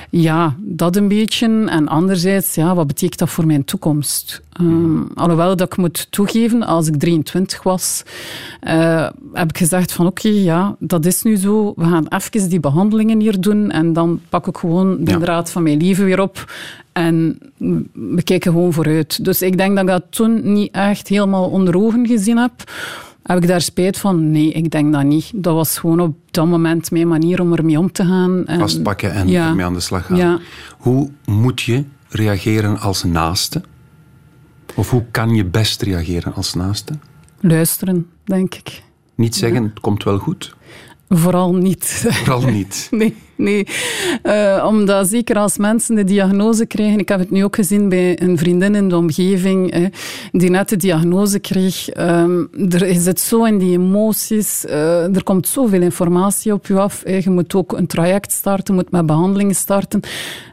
ja, 0.10 0.56
dat 0.60 0.96
een 0.96 1.08
beetje. 1.08 1.66
En 1.66 1.88
anderzijds, 1.88 2.56
ja, 2.56 2.76
wat 2.76 2.88
betekent 2.88 3.20
dat 3.20 3.30
voor 3.30 3.46
mijn 3.46 3.66
toekomst? 3.66 4.42
Um, 4.62 5.08
alhoewel 5.14 5.56
dat 5.56 5.68
ik 5.72 5.78
moet 5.78 6.08
toegeven, 6.10 6.64
als 6.64 6.88
ik 6.88 6.96
23 7.00 7.64
was, 7.64 8.04
eh, 8.60 9.08
heb 9.34 9.50
ik 9.50 9.58
gezegd 9.58 9.92
van 9.92 10.06
oké, 10.06 10.28
ja, 10.28 10.76
dat 10.80 11.06
is 11.06 11.24
nu 11.24 11.36
zo. 11.36 11.74
We 11.76 11.84
gaan 11.84 12.08
even 12.08 12.50
die 12.50 12.60
behandelingen 12.60 13.20
hier 13.20 13.42
doen 13.42 13.72
en 13.72 13.94
dan 13.94 14.20
pak 14.30 14.48
ik 14.48 14.58
gewoon 14.58 14.98
de 15.04 15.12
Ja. 15.12 15.18
draad 15.18 15.52
van 15.52 15.64
mijn 15.64 15.78
leven 15.78 15.87
weer 15.96 16.22
op. 16.22 16.54
En 16.92 17.40
we 17.94 18.24
kijken 18.24 18.52
gewoon 18.52 18.74
vooruit. 18.74 19.26
Dus 19.26 19.42
ik 19.42 19.58
denk 19.58 19.76
dat 19.76 19.84
ik 19.84 19.90
dat 19.90 20.04
toen 20.10 20.54
niet 20.54 20.72
echt 20.72 21.08
helemaal 21.08 21.50
onder 21.50 21.78
ogen 21.78 22.08
gezien 22.08 22.38
heb. 22.38 22.72
Heb 23.24 23.38
ik 23.38 23.48
daar 23.48 23.62
spijt 23.62 23.98
van? 23.98 24.32
Nee, 24.32 24.52
ik 24.52 24.72
denk 24.72 24.94
dat 24.94 25.04
niet. 25.04 25.32
Dat 25.36 25.54
was 25.54 25.78
gewoon 25.78 26.00
op 26.00 26.16
dat 26.32 26.48
moment 26.48 26.92
mijn 26.92 27.08
manier 27.08 27.42
om 27.42 27.54
ermee 27.54 27.80
om 27.80 27.92
te 27.92 28.06
gaan. 28.06 28.46
En, 28.46 28.60
Vastpakken 28.60 29.12
en 29.12 29.28
ja. 29.28 29.48
ermee 29.50 29.66
aan 29.66 29.74
de 29.74 29.80
slag 29.80 30.06
gaan. 30.06 30.18
Ja. 30.18 30.40
Hoe 30.78 31.12
moet 31.26 31.62
je 31.62 31.84
reageren 32.10 32.80
als 32.80 33.04
naaste? 33.04 33.62
Of 34.76 34.90
hoe 34.90 35.04
kan 35.12 35.36
je 35.36 35.46
best 35.46 35.82
reageren 35.82 36.34
als 36.34 36.54
naaste? 36.54 36.94
Luisteren, 37.40 38.08
denk 38.24 38.56
ik. 38.56 38.84
Niet 39.16 39.36
zeggen, 39.36 39.64
het 39.64 39.80
komt 39.80 40.04
wel 40.04 40.18
goed. 40.18 40.56
Vooral 41.10 41.56
niet. 41.56 42.06
Vooral 42.08 42.42
niet. 42.42 42.88
Nee, 42.98 43.16
nee. 43.36 43.68
Eh, 44.22 44.66
omdat 44.68 45.08
zeker 45.08 45.38
als 45.38 45.58
mensen 45.58 45.96
de 45.96 46.04
diagnose 46.04 46.66
krijgen, 46.66 47.00
ik 47.00 47.10
heb 47.10 47.20
het 47.20 47.32
nu 47.32 47.44
ook 47.44 47.56
gezien 47.56 47.90
bij 47.90 48.22
een 48.22 48.38
vriendin 48.38 48.76
in 48.76 48.90
de 48.90 48.96
omgeving, 48.96 49.92
die 50.32 50.50
net 50.50 50.70
de 50.70 50.78
diagnose 50.78 51.40
kreeg. 51.40 51.90
ehm, 51.90 52.46
er 52.70 52.88
je 52.94 53.00
zit 53.00 53.20
zo 53.20 53.44
in 53.44 53.58
die 53.58 53.72
emoties, 53.72 54.66
eh, 54.66 55.16
er 55.16 55.24
komt 55.24 55.48
zoveel 55.48 55.82
informatie 55.82 56.54
op 56.54 56.68
je 56.68 56.80
af. 56.80 57.04
je 57.06 57.30
moet 57.30 57.56
ook 57.56 57.78
een 57.78 57.88
traject 57.88 58.32
starten, 58.32 58.76
je 58.76 58.82
moet 58.82 58.92
met 58.92 59.06
behandelingen 59.06 59.56
starten. 59.56 60.02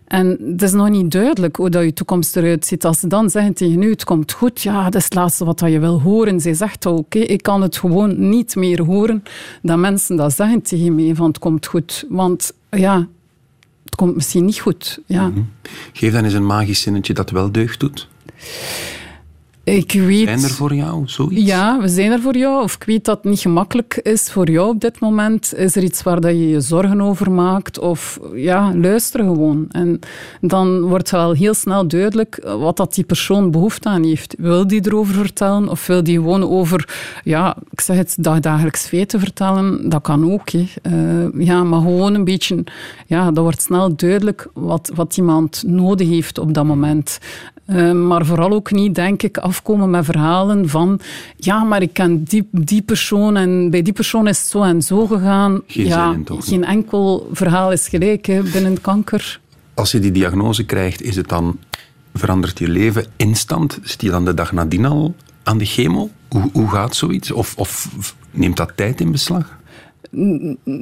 En 0.04 0.38
het 0.46 0.62
is 0.62 0.72
nog 0.72 0.88
niet 0.88 1.10
duidelijk 1.10 1.56
hoe 1.56 1.70
dat 1.70 1.84
je 1.84 1.92
toekomst 1.92 2.36
eruit 2.36 2.66
ziet. 2.66 2.84
Als 2.84 3.00
ze 3.00 3.06
dan 3.06 3.30
zeggen 3.30 3.54
tegen 3.54 3.82
u, 3.82 3.90
het 3.90 4.04
komt 4.04 4.32
goed, 4.32 4.62
ja, 4.62 4.84
dat 4.84 4.94
is 4.94 5.04
het 5.04 5.14
laatste 5.14 5.44
wat 5.44 5.60
je 5.60 5.78
wil 5.78 6.00
horen. 6.00 6.40
Zij 6.40 6.54
zegt 6.54 6.86
oké, 6.86 7.18
ik 7.18 7.42
kan 7.42 7.62
het 7.62 7.76
gewoon 7.76 8.28
niet 8.28 8.56
meer 8.56 8.82
horen 8.82 9.22
dat 9.62 9.78
mensen 9.78 10.16
dat 10.16 10.34
zeggen 10.34 10.62
tegen 10.62 10.94
mij, 10.94 11.14
van 11.14 11.26
het 11.26 11.38
komt 11.38 11.66
goed. 11.66 12.04
Want 12.08 12.52
ja, 12.70 13.08
het 13.84 13.94
komt 13.94 14.14
misschien 14.14 14.44
niet 14.44 14.58
goed. 14.58 15.00
Ja. 15.06 15.32
Geef 15.92 16.12
dan 16.12 16.24
eens 16.24 16.34
een 16.34 16.46
magisch 16.46 16.80
zinnetje 16.80 17.14
dat 17.14 17.30
wel 17.30 17.52
deugd 17.52 17.80
doet. 17.80 18.08
Ik 19.64 19.92
weet... 19.92 20.28
Zijn 20.28 20.42
er 20.42 20.50
voor 20.50 20.74
jou 20.74 21.02
zoiets? 21.06 21.42
Ja, 21.42 21.80
we 21.80 21.88
zijn 21.88 22.12
er 22.12 22.20
voor 22.20 22.36
jou. 22.36 22.62
Of 22.62 22.74
ik 22.74 22.84
weet 22.84 23.04
dat 23.04 23.16
het 23.16 23.24
niet 23.24 23.40
gemakkelijk 23.40 24.00
is 24.02 24.30
voor 24.30 24.50
jou 24.50 24.68
op 24.68 24.80
dit 24.80 25.00
moment. 25.00 25.54
Is 25.54 25.76
er 25.76 25.82
iets 25.82 26.02
waar 26.02 26.20
dat 26.20 26.30
je 26.30 26.48
je 26.48 26.60
zorgen 26.60 27.00
over 27.00 27.30
maakt? 27.30 27.78
Of 27.78 28.20
ja, 28.34 28.74
luister 28.74 29.20
gewoon. 29.20 29.66
En 29.70 29.98
dan 30.40 30.80
wordt 30.80 31.10
wel 31.10 31.32
heel 31.32 31.54
snel 31.54 31.88
duidelijk 31.88 32.40
wat 32.58 32.76
dat 32.76 32.94
die 32.94 33.04
persoon 33.04 33.50
behoefte 33.50 33.88
aan 33.88 34.04
heeft. 34.04 34.34
Wil 34.38 34.66
die 34.66 34.86
erover 34.86 35.14
vertellen? 35.14 35.68
Of 35.68 35.86
wil 35.86 36.02
die 36.02 36.16
gewoon 36.16 36.42
over, 36.42 36.88
ja, 37.24 37.56
ik 37.70 37.80
zeg 37.80 37.96
het, 37.96 38.16
dagdagelijks 38.18 38.86
feiten 38.86 39.20
vertellen? 39.20 39.88
Dat 39.88 40.02
kan 40.02 40.32
ook. 40.32 40.50
Hè. 40.50 40.66
Eh, 40.82 41.46
ja, 41.46 41.62
maar 41.64 41.80
gewoon 41.80 42.14
een 42.14 42.24
beetje, 42.24 42.64
ja, 43.06 43.30
dat 43.30 43.44
wordt 43.44 43.62
snel 43.62 43.96
duidelijk 43.96 44.48
wat, 44.54 44.90
wat 44.94 45.16
iemand 45.16 45.62
nodig 45.66 46.08
heeft 46.08 46.38
op 46.38 46.54
dat 46.54 46.64
moment. 46.64 47.18
Uh, 47.66 47.92
maar 47.92 48.26
vooral 48.26 48.52
ook 48.52 48.70
niet, 48.70 48.94
denk 48.94 49.22
ik, 49.22 49.38
afkomen 49.38 49.90
met 49.90 50.04
verhalen 50.04 50.68
van 50.68 51.00
ja, 51.36 51.64
maar 51.64 51.82
ik 51.82 51.92
ken 51.92 52.22
die, 52.22 52.48
die 52.50 52.82
persoon 52.82 53.36
en 53.36 53.70
bij 53.70 53.82
die 53.82 53.92
persoon 53.92 54.28
is 54.28 54.38
het 54.38 54.48
zo 54.48 54.62
en 54.62 54.82
zo 54.82 55.06
gegaan. 55.06 55.62
Geen 55.66 55.86
ja, 55.86 56.12
in, 56.12 56.24
toch? 56.24 56.44
geen 56.44 56.64
enkel 56.64 57.28
verhaal 57.32 57.72
is 57.72 57.88
gelijk 57.88 58.26
hè, 58.26 58.42
binnen 58.42 58.80
kanker. 58.80 59.40
Als 59.74 59.90
je 59.90 59.98
die 59.98 60.12
diagnose 60.12 60.64
krijgt, 60.64 61.02
is 61.02 61.16
het 61.16 61.28
dan, 61.28 61.58
verandert 62.14 62.58
je 62.58 62.68
leven 62.68 63.06
instant? 63.16 63.78
Zit 63.82 64.02
je 64.02 64.10
dan 64.10 64.24
de 64.24 64.34
dag 64.34 64.52
nadien 64.52 64.84
al 64.84 65.14
aan 65.42 65.58
de 65.58 65.64
chemo? 65.64 66.10
Hoe, 66.28 66.50
hoe 66.52 66.68
gaat 66.68 66.96
zoiets? 66.96 67.30
Of, 67.30 67.54
of 67.56 67.88
neemt 68.30 68.56
dat 68.56 68.72
tijd 68.76 69.00
in 69.00 69.10
beslag? 69.10 69.58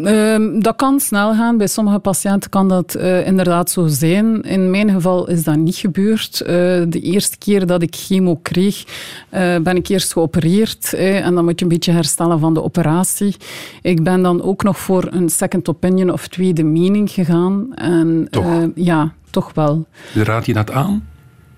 Ehm, 0.04 0.60
dat 0.60 0.76
kan 0.76 1.00
snel 1.00 1.34
gaan. 1.34 1.56
Bij 1.56 1.66
sommige 1.66 1.98
patiënten 1.98 2.50
kan 2.50 2.68
dat 2.68 2.94
eh, 2.94 3.26
inderdaad 3.26 3.70
zo 3.70 3.86
zijn. 3.86 4.42
In 4.42 4.70
mijn 4.70 4.90
geval 4.90 5.28
is 5.28 5.44
dat 5.44 5.56
niet 5.56 5.76
gebeurd. 5.76 6.40
Eh, 6.40 6.54
de 6.88 7.00
eerste 7.00 7.38
keer 7.38 7.66
dat 7.66 7.82
ik 7.82 7.94
chemo 7.94 8.36
kreeg, 8.42 8.84
eh, 9.28 9.56
ben 9.58 9.76
ik 9.76 9.88
eerst 9.88 10.12
geopereerd. 10.12 10.92
eh, 10.94 11.26
en 11.26 11.34
dan 11.34 11.44
moet 11.44 11.58
je 11.58 11.64
een 11.64 11.70
beetje 11.72 11.92
herstellen 11.92 12.38
van 12.38 12.54
de 12.54 12.62
operatie. 12.62 13.36
Ik 13.82 14.02
ben 14.02 14.22
dan 14.22 14.42
ook 14.42 14.62
nog 14.62 14.78
voor 14.78 15.08
een 15.10 15.28
second 15.28 15.68
opinion 15.68 16.10
of 16.10 16.28
tweede 16.28 16.62
mening 16.62 17.10
gegaan. 17.10 17.74
En, 17.74 18.26
Toch? 18.30 18.66
ja, 18.74 19.12
toch 19.30 19.54
wel. 19.54 19.86
Raad 20.14 20.46
je 20.46 20.52
dat 20.52 20.70
aan? 20.70 21.06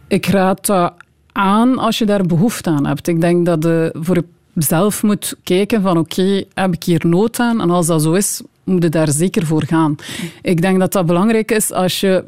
Ik 0.08 0.26
raad 0.26 0.66
dat 0.66 0.92
aan 1.32 1.78
als 1.78 1.98
je 1.98 2.04
daar 2.06 2.26
behoefte 2.26 2.70
aan 2.70 2.86
hebt. 2.86 3.08
Ik 3.08 3.20
denk 3.20 3.46
dat 3.46 3.62
je 3.62 3.94
voor 3.98 4.22
jezelf 4.54 5.02
moet 5.02 5.36
kijken 5.42 5.82
van 5.82 5.98
oké, 5.98 6.44
heb 6.54 6.72
ik 6.72 6.82
hier 6.84 7.06
nood 7.06 7.38
aan? 7.38 7.60
En 7.60 7.70
als 7.70 7.86
dat 7.86 8.02
zo 8.02 8.12
is, 8.12 8.42
moet 8.64 8.82
je 8.82 8.88
daar 8.88 9.10
zeker 9.10 9.46
voor 9.46 9.62
gaan. 9.62 9.96
Ik 10.42 10.60
denk 10.60 10.78
dat 10.78 10.92
dat 10.92 11.06
belangrijk 11.06 11.50
is 11.50 11.72
als 11.72 12.00
je 12.00 12.24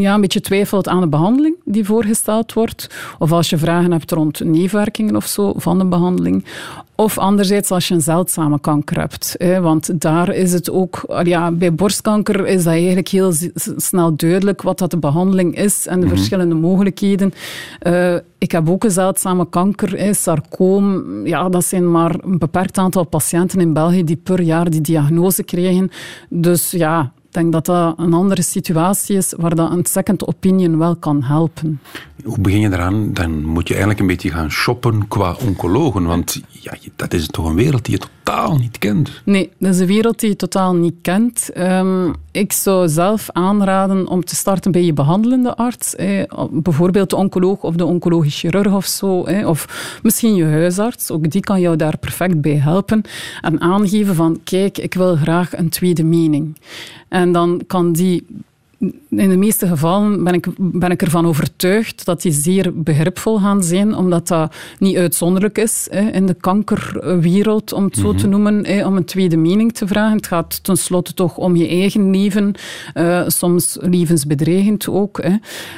ja, 0.00 0.14
een 0.14 0.20
beetje 0.20 0.40
twijfelt 0.40 0.88
aan 0.88 1.00
de 1.00 1.08
behandeling 1.08 1.56
die 1.64 1.84
voorgesteld 1.84 2.52
wordt. 2.52 2.90
Of 3.18 3.32
als 3.32 3.50
je 3.50 3.58
vragen 3.58 3.92
hebt 3.92 4.10
rond 4.10 4.44
nevenwerkingen 4.44 5.16
of 5.16 5.26
zo 5.26 5.52
van 5.56 5.78
de 5.78 5.84
behandeling. 5.84 6.44
Of 6.96 7.18
anderzijds 7.18 7.70
als 7.70 7.88
je 7.88 7.94
een 7.94 8.00
zeldzame 8.00 8.60
kanker 8.60 8.98
hebt. 8.98 9.34
Hè, 9.38 9.60
want 9.60 10.00
daar 10.00 10.34
is 10.34 10.52
het 10.52 10.70
ook... 10.70 11.16
Ja, 11.22 11.50
bij 11.50 11.74
borstkanker 11.74 12.46
is 12.46 12.64
dat 12.64 12.72
eigenlijk 12.72 13.08
heel 13.08 13.32
snel 13.76 14.16
duidelijk 14.16 14.62
wat 14.62 14.78
dat 14.78 14.90
de 14.90 14.98
behandeling 14.98 15.56
is 15.56 15.86
en 15.86 16.00
de 16.00 16.08
verschillende 16.08 16.54
mogelijkheden. 16.54 17.32
Eh, 17.78 18.14
ik 18.38 18.52
heb 18.52 18.68
ook 18.68 18.84
een 18.84 18.90
zeldzame 18.90 19.48
kanker, 19.48 19.98
hè, 19.98 20.14
sarcoom. 20.14 21.04
Ja, 21.26 21.48
dat 21.48 21.64
zijn 21.64 21.90
maar 21.90 22.14
een 22.22 22.38
beperkt 22.38 22.78
aantal 22.78 23.04
patiënten 23.04 23.60
in 23.60 23.72
België 23.72 24.04
die 24.04 24.16
per 24.16 24.40
jaar 24.40 24.70
die 24.70 24.80
diagnose 24.80 25.42
krijgen. 25.42 25.90
Dus 26.28 26.70
ja, 26.70 27.12
denk 27.34 27.52
dat 27.52 27.64
dat 27.66 27.98
een 27.98 28.12
andere 28.12 28.42
situatie 28.42 29.16
is 29.16 29.32
waar 29.36 29.54
dat 29.54 29.70
een 29.70 29.84
second 29.86 30.26
opinion 30.26 30.78
wel 30.78 30.96
kan 30.96 31.22
helpen. 31.22 31.80
Hoe 32.24 32.40
begin 32.40 32.60
je 32.60 32.72
eraan? 32.72 33.12
Dan 33.12 33.44
moet 33.44 33.68
je 33.68 33.72
eigenlijk 33.74 34.00
een 34.02 34.06
beetje 34.06 34.30
gaan 34.30 34.50
shoppen 34.50 35.08
qua 35.08 35.36
oncologen. 35.46 36.04
Want 36.04 36.40
ja, 36.48 36.74
dat 36.96 37.12
is 37.14 37.26
toch 37.26 37.46
een 37.48 37.54
wereld 37.54 37.84
die 37.84 37.94
je 38.00 38.06
totaal 38.24 38.56
niet 38.56 38.78
kent. 38.78 39.22
Nee, 39.24 39.50
dat 39.58 39.74
is 39.74 39.80
een 39.80 39.86
wereld 39.86 40.20
die 40.20 40.28
je 40.28 40.36
totaal 40.36 40.74
niet 40.74 40.94
kent. 41.02 41.50
Ehm, 41.52 42.12
ik 42.30 42.52
zou 42.52 42.88
zelf 42.88 43.30
aanraden 43.32 44.08
om 44.08 44.24
te 44.24 44.34
starten 44.34 44.72
bij 44.72 44.84
je 44.84 44.92
behandelende 44.92 45.56
arts. 45.56 45.94
eh, 45.94 46.22
bijvoorbeeld 46.50 47.10
de 47.10 47.16
oncoloog 47.16 47.62
of 47.62 47.74
de 47.74 47.84
oncologisch 47.84 48.38
chirurg 48.40 48.72
of 48.72 48.86
zo. 48.86 49.26
of 49.46 49.98
misschien 50.02 50.34
je 50.34 50.44
huisarts. 50.44 51.10
Ook 51.10 51.30
die 51.30 51.40
kan 51.40 51.60
jou 51.60 51.76
daar 51.76 51.98
perfect 51.98 52.40
bij 52.40 52.56
helpen. 52.56 53.02
En 53.40 53.60
aangeven 53.60 54.14
van, 54.14 54.40
kijk, 54.44 54.78
ik 54.78 54.94
wil 54.94 55.16
graag 55.16 55.56
een 55.56 55.68
tweede 55.68 56.04
mening. 56.04 56.56
En 57.08 57.32
dan 57.32 57.62
kan 57.66 57.92
die 57.92 58.26
in 59.10 59.28
de 59.28 59.36
meeste 59.36 59.66
gevallen 59.66 60.24
ben 60.24 60.34
ik, 60.34 60.46
ben 60.58 60.90
ik 60.90 61.02
ervan 61.02 61.26
overtuigd 61.26 62.04
dat 62.04 62.22
die 62.22 62.32
zeer 62.32 62.82
begripvol 62.82 63.38
gaan 63.38 63.62
zijn, 63.62 63.94
omdat 63.94 64.28
dat 64.28 64.54
niet 64.78 64.96
uitzonderlijk 64.96 65.58
is 65.58 65.88
hè, 65.90 66.10
in 66.10 66.26
de 66.26 66.34
kankerwereld, 66.34 67.72
om 67.72 67.84
het 67.84 67.96
zo 67.96 68.14
te 68.14 68.26
noemen, 68.26 68.66
hè, 68.66 68.86
om 68.86 68.96
een 68.96 69.04
tweede 69.04 69.36
mening 69.36 69.72
te 69.72 69.86
vragen. 69.86 70.16
Het 70.16 70.26
gaat 70.26 70.64
tenslotte 70.64 71.14
toch 71.14 71.36
om 71.36 71.56
je 71.56 71.68
eigen 71.68 72.10
leven, 72.10 72.54
eh, 72.94 73.22
soms 73.26 73.76
levensbedreigend 73.80 74.88
ook. 74.88 75.22
Hè. 75.22 75.36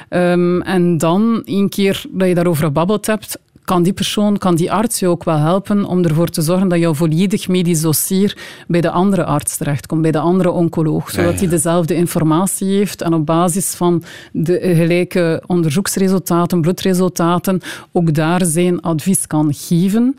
Ehm, 0.09 0.61
en 0.61 0.99
dan, 0.99 1.43
een 1.45 1.69
keer 1.69 2.05
dat 2.11 2.29
je 2.29 2.35
daarover 2.35 2.65
gebabbeld 2.65 3.07
hebt, 3.07 3.39
kan 3.67 3.83
die 3.83 3.93
persoon, 3.93 4.39
kan 4.39 4.55
die 4.55 4.73
arts 4.73 4.99
je 4.99 5.09
ook 5.09 5.25
wel 5.25 5.37
helpen 5.37 5.85
om 5.85 6.05
ervoor 6.05 6.29
te 6.29 6.43
zorgen 6.43 6.69
dat 6.69 6.79
jouw 6.79 6.95
volledig 6.95 7.49
medisch 7.49 7.81
dossier 7.81 8.39
bij 8.69 8.81
de 8.81 8.91
andere 8.91 9.25
arts 9.25 9.57
terechtkomt, 9.57 10.03
bij 10.03 10.11
de 10.11 10.19
andere 10.19 10.51
oncoloog, 10.51 11.11
zodat 11.11 11.33
ja. 11.33 11.39
hij 11.39 11.49
dezelfde 11.49 11.95
informatie 11.95 12.69
heeft 12.69 13.03
en 13.03 13.15
op 13.15 13.27
basis 13.27 13.75
van 13.75 14.03
de 14.33 14.59
gelijke 14.75 15.43
onderzoeksresultaten, 15.47 16.61
bloedresultaten, 16.61 17.61
ook 17.93 18.15
daar 18.15 18.45
zijn 18.45 18.81
advies 18.81 19.27
kan 19.27 19.55
geven. 19.55 20.17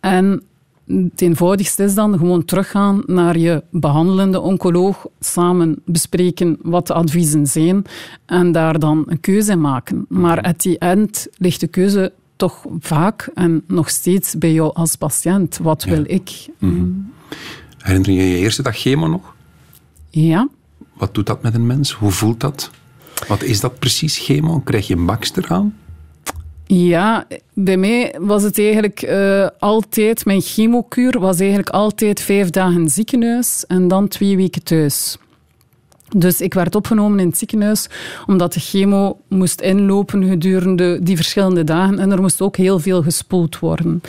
En 0.00 0.42
het 0.86 1.20
eenvoudigste 1.20 1.84
is 1.84 1.94
dan 1.94 2.18
gewoon 2.18 2.44
teruggaan 2.44 3.02
naar 3.06 3.38
je 3.38 3.62
behandelende 3.70 4.40
oncoloog, 4.40 5.06
samen 5.20 5.82
bespreken 5.84 6.58
wat 6.62 6.86
de 6.86 6.92
adviezen 6.92 7.46
zijn 7.46 7.84
en 8.26 8.52
daar 8.52 8.78
dan 8.78 9.04
een 9.06 9.20
keuze 9.20 9.52
in 9.52 9.60
maken. 9.60 10.06
Maar 10.08 10.40
at 10.40 10.58
the 10.58 10.78
end 10.78 11.26
ligt 11.36 11.60
de 11.60 11.66
keuze 11.66 12.12
toch 12.42 12.64
vaak 12.80 13.30
en 13.34 13.64
nog 13.66 13.90
steeds 13.90 14.38
bij 14.38 14.52
jou 14.52 14.74
als 14.74 14.96
patiënt. 14.96 15.58
Wat 15.62 15.84
wil 15.84 16.04
ik? 16.06 16.48
Herinner 17.78 18.10
je 18.10 18.28
je 18.28 18.36
eerste 18.36 18.62
dag 18.62 18.76
chemo 18.76 19.06
nog? 19.06 19.34
Ja. 20.10 20.48
Wat 20.92 21.14
doet 21.14 21.26
dat 21.26 21.42
met 21.42 21.54
een 21.54 21.66
mens? 21.66 21.92
Hoe 21.92 22.10
voelt 22.10 22.40
dat? 22.40 22.70
Wat 23.28 23.42
is 23.42 23.60
dat 23.60 23.78
precies, 23.78 24.18
chemo? 24.18 24.60
Krijg 24.60 24.86
je 24.86 24.94
een 24.94 25.06
baks 25.06 25.32
eraan? 25.36 25.76
Ja, 26.66 27.26
bij 27.52 27.76
mij 27.76 28.14
was 28.20 28.42
het 28.42 28.58
eigenlijk 28.58 29.02
eh, 29.02 29.46
altijd, 29.58 30.24
mijn 30.24 30.40
chemokuur 30.40 31.20
was 31.20 31.38
eigenlijk 31.38 31.70
altijd 31.70 32.20
vijf 32.20 32.50
dagen 32.50 32.88
ziekenhuis 32.88 33.64
en 33.66 33.88
dan 33.88 34.08
twee 34.08 34.36
weken 34.36 34.62
thuis. 34.62 35.18
Dus 36.16 36.40
ik 36.40 36.54
werd 36.54 36.74
opgenomen 36.74 37.18
in 37.18 37.26
het 37.26 37.38
ziekenhuis 37.38 37.88
omdat 38.26 38.52
de 38.52 38.60
chemo 38.60 39.20
moest 39.28 39.60
inlopen 39.60 40.28
gedurende 40.28 40.98
die 41.02 41.16
verschillende 41.16 41.64
dagen 41.64 41.98
en 41.98 42.10
er 42.10 42.20
moest 42.20 42.40
ook 42.40 42.56
heel 42.56 42.78
veel 42.78 43.02
gespoeld 43.02 43.58
worden. 43.58 44.00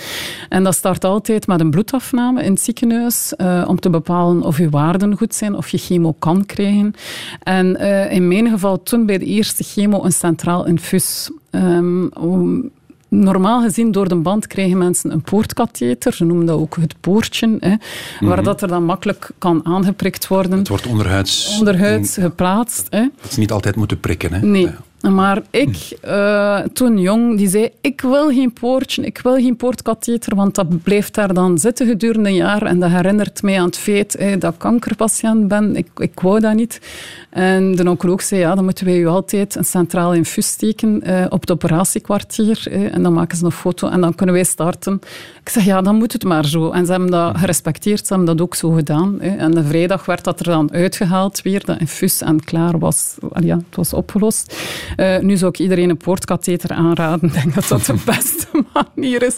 En 0.49 0.63
dat 0.63 0.75
start 0.75 1.03
altijd 1.03 1.47
met 1.47 1.59
een 1.59 1.71
bloedafname 1.71 2.43
in 2.43 2.51
het 2.51 2.61
ziekenhuis 2.61 3.35
eh, 3.35 3.65
om 3.67 3.79
te 3.79 3.89
bepalen 3.89 4.41
of 4.41 4.57
je 4.57 4.69
waarden 4.69 5.17
goed 5.17 5.35
zijn, 5.35 5.55
of 5.55 5.69
je 5.69 5.77
chemo 5.77 6.15
kan 6.19 6.45
krijgen. 6.45 6.93
En 7.43 7.77
eh, 7.77 8.11
in 8.11 8.27
mijn 8.27 8.49
geval 8.49 8.83
toen 8.83 9.05
bij 9.05 9.17
de 9.17 9.25
eerste 9.25 9.63
chemo 9.63 10.03
een 10.03 10.11
centraal 10.11 10.65
infus. 10.65 11.31
Ehm, 11.49 12.05
Normaal 13.21 13.61
gezien, 13.61 13.91
door 13.91 14.07
de 14.07 14.15
band 14.15 14.47
krijgen 14.47 14.77
mensen 14.77 15.11
een 15.11 15.21
poortkatheter. 15.21 16.13
Ze 16.13 16.25
noemen 16.25 16.45
dat 16.45 16.59
ook 16.59 16.75
het 16.75 16.95
poortje. 16.99 17.57
Hè, 17.59 17.75
Waar 18.19 18.43
dat 18.43 18.61
er 18.61 18.67
dan 18.67 18.83
makkelijk 18.83 19.31
kan 19.37 19.59
aangeprikt 19.63 20.27
worden. 20.27 20.57
Het 20.57 20.67
wordt 20.67 20.87
onderhuids... 20.87 21.57
Onderhuids 21.59 22.17
geplaatst. 22.17 22.87
Hè. 22.89 23.07
Dat 23.21 23.33
ze 23.33 23.39
niet 23.39 23.51
altijd 23.51 23.75
moeten 23.75 23.99
prikken, 23.99 24.33
hè? 24.33 24.39
Nee. 24.45 24.61
Ja. 24.61 24.75
Maar 25.11 25.41
ik, 25.49 25.97
eh, 26.01 26.59
toen 26.59 26.99
jong, 26.99 27.37
die 27.37 27.47
zei, 27.49 27.69
ik 27.81 28.01
wil 28.01 28.27
geen 28.29 28.53
poortje, 28.53 29.01
ik 29.05 29.19
wil 29.23 29.35
geen 29.35 29.55
poortkatheter, 29.55 30.35
want 30.35 30.55
dat 30.55 30.83
blijft 30.83 31.13
daar 31.13 31.33
dan 31.33 31.57
zitten 31.57 31.87
gedurende 31.87 32.29
een 32.29 32.35
jaar. 32.35 32.61
En 32.61 32.79
dat 32.79 32.89
herinnert 32.89 33.41
mij 33.41 33.59
aan 33.59 33.65
het 33.65 33.77
feit 33.77 34.15
eh, 34.15 34.39
dat 34.39 34.53
ik 34.53 34.59
kankerpatiënt 34.59 35.47
ben. 35.47 35.75
Ik, 35.75 35.87
ik 35.97 36.19
wou 36.19 36.39
dat 36.39 36.53
niet. 36.53 36.81
En 37.29 37.75
de 37.75 37.89
oncoloog 37.89 38.21
zei, 38.21 38.41
ja, 38.41 38.55
dan 38.55 38.63
moeten 38.63 38.85
wij 38.85 38.97
u 38.97 39.07
altijd 39.07 39.55
een 39.55 39.65
centraal 39.65 40.13
infuus 40.13 40.47
steken 40.47 41.01
eh, 41.01 41.25
op 41.29 41.41
het 41.41 41.51
operatiekwartier. 41.51 42.63
eh, 42.69 42.95
en 42.95 43.03
dan 43.03 43.13
maken 43.13 43.37
ze 43.37 43.45
een 43.45 43.51
foto 43.51 43.87
en 43.87 44.01
dan 44.01 44.15
kunnen 44.15 44.35
wij 44.35 44.43
starten. 44.43 44.99
Ik 45.43 45.49
zeg, 45.49 45.65
ja, 45.65 45.81
dan 45.81 45.95
moet 45.95 46.13
het 46.13 46.23
maar 46.23 46.45
zo. 46.45 46.71
En 46.71 46.85
ze 46.85 46.91
hebben 46.91 47.11
dat 47.11 47.37
gerespecteerd, 47.37 48.07
ze 48.07 48.13
hebben 48.13 48.37
dat 48.37 48.45
ook 48.45 48.55
zo 48.55 48.69
gedaan. 48.69 49.21
En 49.21 49.51
de 49.51 49.63
vrijdag 49.63 50.05
werd 50.05 50.23
dat 50.23 50.39
er 50.39 50.45
dan 50.45 50.71
uitgehaald 50.73 51.41
weer, 51.41 51.65
dat 51.65 51.79
infuus, 51.79 52.21
en 52.21 52.43
klaar 52.43 52.79
was. 52.79 53.15
Ja, 53.39 53.55
het 53.55 53.75
was 53.75 53.93
opgelost. 53.93 54.55
Eh, 54.95 55.19
nu 55.19 55.37
zou 55.37 55.51
ik 55.51 55.59
iedereen 55.59 55.89
een 55.89 55.97
poortkatheter 55.97 56.69
aanraden. 56.71 57.27
Ik 57.29 57.33
denk 57.33 57.53
dat 57.53 57.67
dat 57.67 57.85
de 57.85 57.95
beste 58.05 58.47
manier 58.73 59.23
is. 59.23 59.37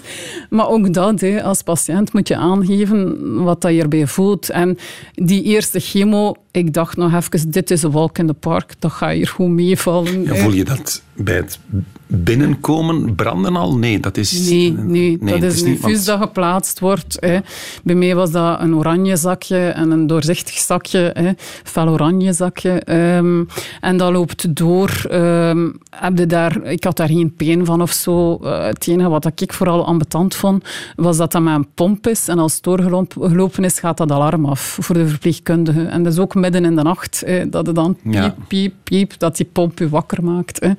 Maar 0.49 0.67
ook 0.67 0.93
dat, 0.93 1.21
hè, 1.21 1.43
als 1.43 1.61
patiënt 1.61 2.13
moet 2.13 2.27
je 2.27 2.35
aangeven 2.35 3.43
wat 3.43 3.61
dat 3.61 3.73
je 3.73 3.81
erbij 3.81 4.07
voelt. 4.07 4.49
En 4.49 4.77
die 5.13 5.43
eerste 5.43 5.79
chemo, 5.79 6.35
ik 6.51 6.73
dacht 6.73 6.97
nog 6.97 7.13
even, 7.13 7.51
dit 7.51 7.71
is 7.71 7.83
een 7.83 7.91
walk 7.91 8.17
in 8.17 8.27
the 8.27 8.33
park. 8.33 8.73
Dat 8.79 8.91
gaat 8.91 9.13
hier 9.13 9.27
goed 9.27 9.49
meevallen. 9.49 10.23
Ja, 10.23 10.35
voel 10.35 10.53
je 10.53 10.63
dat 10.63 11.03
bij 11.13 11.35
het 11.35 11.59
binnenkomen 12.07 13.15
branden 13.15 13.55
al? 13.55 13.77
Nee, 13.77 13.99
dat 13.99 14.17
is... 14.17 14.49
Nee, 14.49 14.71
nee, 14.71 15.17
dat 15.17 15.29
het 15.29 15.43
is 15.53 15.61
een 15.61 15.69
niet, 15.69 15.79
want- 15.81 15.91
infuus 15.93 16.05
dat 16.05 16.19
geplaatst 16.21 16.79
wordt. 16.79 17.17
Hè. 17.19 17.37
Bij 17.83 17.95
mij 17.95 18.15
was 18.15 18.31
dat 18.31 18.59
een 18.59 18.75
oranje 18.75 19.15
zakje 19.15 19.67
en 19.67 19.91
een 19.91 20.07
doorzichtig 20.07 20.57
zakje, 20.57 21.11
hè. 21.13 21.31
fel 21.63 21.87
oranje 21.87 22.33
zakje. 22.33 22.69
Ehm, 22.71 23.43
en 23.81 23.97
dat 23.97 24.11
loopt 24.11 24.55
door. 24.55 24.89
Heb 25.89 26.17
je 26.17 26.25
daar, 26.25 26.63
ik 26.63 26.83
had 26.83 26.97
daar 26.97 27.07
geen 27.07 27.33
pijn 27.35 27.65
van 27.65 27.81
of 27.81 27.91
zo. 27.91 28.35
Eh, 28.43 28.65
het 28.65 28.87
enige 28.87 29.09
wat 29.09 29.31
ik 29.41 29.53
vooral 29.53 29.85
ambetant 29.85 30.35
vond, 30.35 30.63
was 30.95 31.17
dat 31.17 31.31
dat 31.31 31.41
met 31.41 31.53
een 31.53 31.67
pomp 31.73 32.07
is. 32.07 32.27
En 32.27 32.39
als 32.39 32.53
het 32.53 32.63
doorgelopen 32.63 33.63
is, 33.63 33.79
gaat 33.79 33.97
dat 33.97 34.11
alarm 34.11 34.45
af 34.45 34.77
voor 34.81 34.95
de 34.95 35.07
verpleegkundige. 35.07 35.83
En 35.83 36.03
dat 36.03 36.13
is 36.13 36.19
ook 36.19 36.35
midden 36.35 36.65
in 36.65 36.75
de 36.75 36.81
nacht, 36.83 37.23
hè, 37.25 37.49
dat 37.49 37.65
het 37.65 37.75
dan 37.75 37.97
piep, 38.03 38.35
piep, 38.47 38.73
piep, 38.83 39.13
dat 39.17 39.37
die 39.37 39.49
pomp 39.51 39.79
je 39.79 39.89
wakker 39.89 40.23
maakt. 40.23 40.59
Hè. 40.59 40.71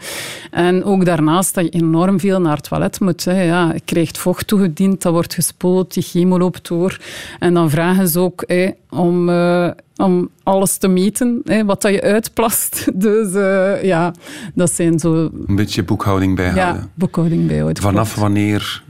En 0.50 0.84
ook 0.84 1.04
daarnaast 1.16 1.55
dat 1.55 1.64
je 1.64 1.70
enorm 1.70 2.20
veel 2.20 2.40
naar 2.40 2.57
het 2.57 2.68
toilet 2.68 3.00
moet. 3.00 3.24
Hè. 3.24 3.42
Ja, 3.42 3.72
je 3.72 3.81
krijgt 3.85 4.18
vocht 4.18 4.46
toegediend, 4.46 5.02
dat 5.02 5.12
wordt 5.12 5.35
gespoeld, 5.35 5.94
die 5.94 6.02
chemo 6.02 6.38
loopt 6.38 6.68
door. 6.68 6.98
En 7.38 7.55
dan 7.55 7.70
vragen 7.70 8.09
ze 8.09 8.18
ook 8.20 8.44
hè, 8.46 8.70
om, 8.90 9.29
eh, 9.29 9.70
om 9.96 10.29
alles 10.42 10.76
te 10.76 10.88
meten, 10.88 11.40
hè, 11.44 11.64
wat 11.64 11.83
dat 11.83 11.92
je 11.92 12.02
uitplast. 12.02 12.85
Dus 13.07 13.35
eh, 13.35 13.85
ja, 13.85 14.14
dat 14.55 14.72
zijn 14.72 14.98
zo 14.98 15.31
Een 15.46 15.57
beetje 15.57 15.83
boekhouding 15.85 16.37
bijhouden. 16.37 16.83
ja, 16.83 16.88
boekhouding 16.94 17.46
bijhouden. 17.46 17.83
Vanaf 17.83 18.14
wanneer... 18.14 18.83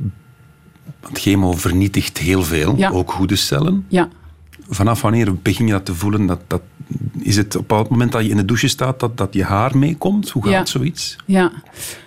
Want 1.00 1.18
chemo 1.18 1.52
vernietigt 1.52 2.18
heel 2.18 2.42
veel, 2.42 2.74
Ja. 2.76 2.90
ook 2.90 3.12
goede 3.12 3.36
cellen. 3.36 3.84
Ja, 3.88 4.08
Vanaf 4.68 5.00
wanneer 5.00 5.34
begin 5.34 5.66
je 5.66 5.72
dat 5.72 5.84
te 5.84 5.94
voelen? 5.94 6.26
Dat, 6.26 6.40
dat, 6.46 6.62
is 7.18 7.36
het 7.36 7.56
op 7.56 7.70
het 7.70 7.88
moment 7.88 8.12
dat 8.12 8.22
je 8.24 8.28
in 8.30 8.36
de 8.36 8.44
douche 8.44 8.68
staat, 8.68 9.00
dat, 9.00 9.16
dat 9.16 9.34
je 9.34 9.44
haar 9.44 9.78
meekomt? 9.78 10.30
Hoe 10.30 10.42
gaat 10.42 10.52
Ja. 10.52 10.64
zoiets? 10.64 11.16
ja. 11.26 11.52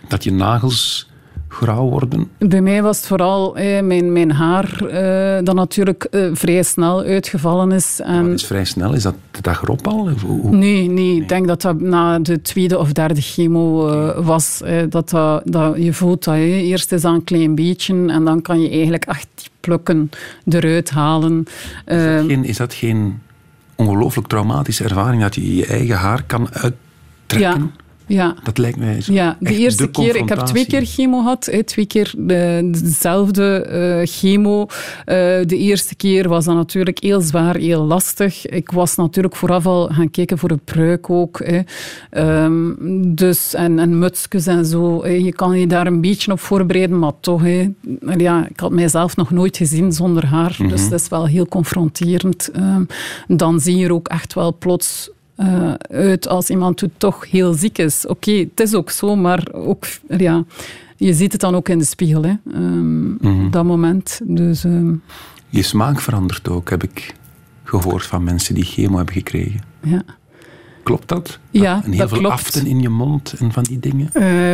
Dat 0.07 0.23
je 0.23 0.31
nagels 0.31 1.08
grauw 1.51 1.89
worden? 1.89 2.27
Bij 2.37 2.61
mij 2.61 2.81
was 2.81 2.97
het 2.97 3.05
vooral 3.07 3.55
eh, 3.57 3.81
mijn, 3.81 4.11
mijn 4.13 4.31
haar 4.31 4.85
eh, 4.85 5.43
dat 5.43 5.55
natuurlijk 5.55 6.03
eh, 6.03 6.29
vrij 6.33 6.63
snel 6.63 7.01
uitgevallen 7.03 7.71
is. 7.71 7.99
En 8.03 8.23
Dat 8.23 8.33
is 8.33 8.45
vrij 8.45 8.65
snel. 8.65 8.93
Is 8.93 9.03
dat 9.03 9.15
de 9.31 9.41
dag 9.41 9.61
erop 9.61 9.87
al? 9.87 10.09
Hoe- 10.25 10.55
Nee, 10.55 10.89
nee, 10.89 11.15
ik 11.15 11.29
denk 11.29 11.47
dat 11.47 11.61
dat 11.61 11.79
na 11.81 12.19
de 12.19 12.41
tweede 12.41 12.77
of 12.77 12.91
derde 12.91 13.21
chemo 13.21 13.87
eh, 13.89 14.25
was. 14.25 14.61
eh, 14.61 14.77
dat, 14.89 15.09
dat, 15.09 15.41
dat 15.45 15.75
je 15.77 15.93
voelt 15.93 16.23
dat 16.23 16.35
je 16.35 16.41
eerst 16.63 16.91
is 16.91 17.01
dat 17.01 17.13
een 17.13 17.23
klein 17.23 17.55
beetje 17.55 18.07
en 18.07 18.25
dan 18.25 18.41
kan 18.41 18.61
je 18.61 18.69
eigenlijk 18.69 19.05
echt 19.05 19.27
die 19.35 19.49
plukken 19.59 20.09
eruit 20.49 20.89
halen. 20.89 21.43
Eh, 21.85 21.97
Geen, 22.25 22.43
is 22.45 22.57
dat 22.57 22.73
geen 22.73 23.19
ongelooflijk 23.75 24.27
traumatische 24.27 24.83
ervaring 24.83 25.21
dat 25.21 25.35
je 25.35 25.55
je 25.55 25.65
eigen 25.65 25.95
haar 25.95 26.23
kan 26.23 26.47
uittrekken? 26.51 27.61
Ja. 27.61 27.69
Dat 28.43 28.57
lijkt 28.57 28.77
mij 28.77 29.01
zo 29.01 29.13
Ja, 29.13 29.37
de 29.39 29.57
eerste 29.57 29.87
keer, 29.87 30.15
ik 30.15 30.29
heb 30.29 30.39
twee 30.39 30.65
keer 30.65 30.85
chemo 30.85 31.17
gehad. 31.19 31.51
Twee 31.65 31.85
keer 31.85 32.13
de, 32.17 32.69
dezelfde 32.71 33.61
eh, 33.61 34.07
chemo. 34.07 34.65
Eh, 35.05 35.15
de 35.45 35.57
eerste 35.57 35.95
keer 35.95 36.29
was 36.29 36.45
dat 36.45 36.55
natuurlijk 36.55 36.99
heel 36.99 37.21
zwaar, 37.21 37.55
heel 37.55 37.83
lastig. 37.83 38.45
Ik 38.45 38.71
was 38.71 38.95
natuurlijk 38.95 39.35
vooraf 39.35 39.65
al 39.65 39.87
gaan 39.87 40.11
kijken 40.11 40.37
voor 40.37 40.51
een 40.51 40.63
pruik 40.63 41.09
ook. 41.09 41.41
Hè. 41.43 41.59
Ehm, 42.09 42.73
dus, 43.15 43.53
en, 43.53 43.79
en 43.79 43.99
mutsjes 43.99 44.47
en 44.47 44.65
zo. 44.65 45.07
Je 45.07 45.33
kan 45.33 45.59
je 45.59 45.67
daar 45.67 45.87
een 45.87 46.01
beetje 46.01 46.31
op 46.31 46.39
voorbereiden, 46.39 46.99
maar 46.99 47.19
toch. 47.19 47.41
Hè. 47.41 47.69
Ja, 48.17 48.47
ik 48.47 48.59
had 48.59 48.71
mijzelf 48.71 49.15
nog 49.15 49.31
nooit 49.31 49.57
gezien 49.57 49.91
zonder 49.91 50.25
haar. 50.25 50.57
Dus 50.67 50.89
dat 50.89 50.99
is 50.99 51.07
wel 51.07 51.27
heel 51.27 51.47
confronterend. 51.47 52.49
Ehm, 52.53 52.83
dan 53.27 53.59
zie 53.59 53.77
je 53.77 53.85
er 53.85 53.93
ook 53.93 54.07
echt 54.07 54.33
wel 54.33 54.57
plots 54.57 55.09
eh, 55.39 55.73
uit 55.89 56.27
als 56.27 56.49
iemand 56.49 56.79
die 56.79 56.89
toch 56.97 57.29
heel 57.31 57.53
ziek 57.53 57.77
is. 57.77 58.07
Oké, 58.07 58.31
het 58.31 58.59
is 58.59 58.73
ook 58.75 58.89
zo, 58.89 59.15
maar 59.15 59.47
ook, 59.53 59.85
ja, 60.17 60.43
je 60.97 61.13
ziet 61.13 61.31
het 61.31 61.41
dan 61.41 61.55
ook 61.55 61.69
in 61.69 61.77
de 61.77 61.85
spiegel, 61.85 62.23
hè, 62.23 62.33
ehm, 62.53 63.45
op 63.45 63.51
dat 63.51 63.63
moment. 63.65 64.19
Dus 64.23 64.63
ehm, 64.63 64.93
Je 65.49 65.61
smaak 65.61 65.99
verandert 65.99 66.49
ook, 66.49 66.69
heb 66.69 66.83
ik 66.83 67.15
gehoord 67.63 68.05
van 68.05 68.23
mensen 68.23 68.55
die 68.55 68.63
chemo 68.63 68.95
hebben 68.95 69.13
gekregen. 69.15 69.61
ja. 69.83 70.03
Klopt 70.83 71.07
dat? 71.07 71.39
Ja, 71.51 71.81
en 71.83 71.89
heel 71.89 71.99
dat 71.99 72.09
veel 72.09 72.17
klopt. 72.17 72.33
aften 72.33 72.65
in 72.65 72.81
je 72.81 72.89
mond 72.89 73.33
en 73.39 73.51
van 73.51 73.63
die 73.63 73.79
dingen. 73.79 74.13
Eh, 74.13 74.51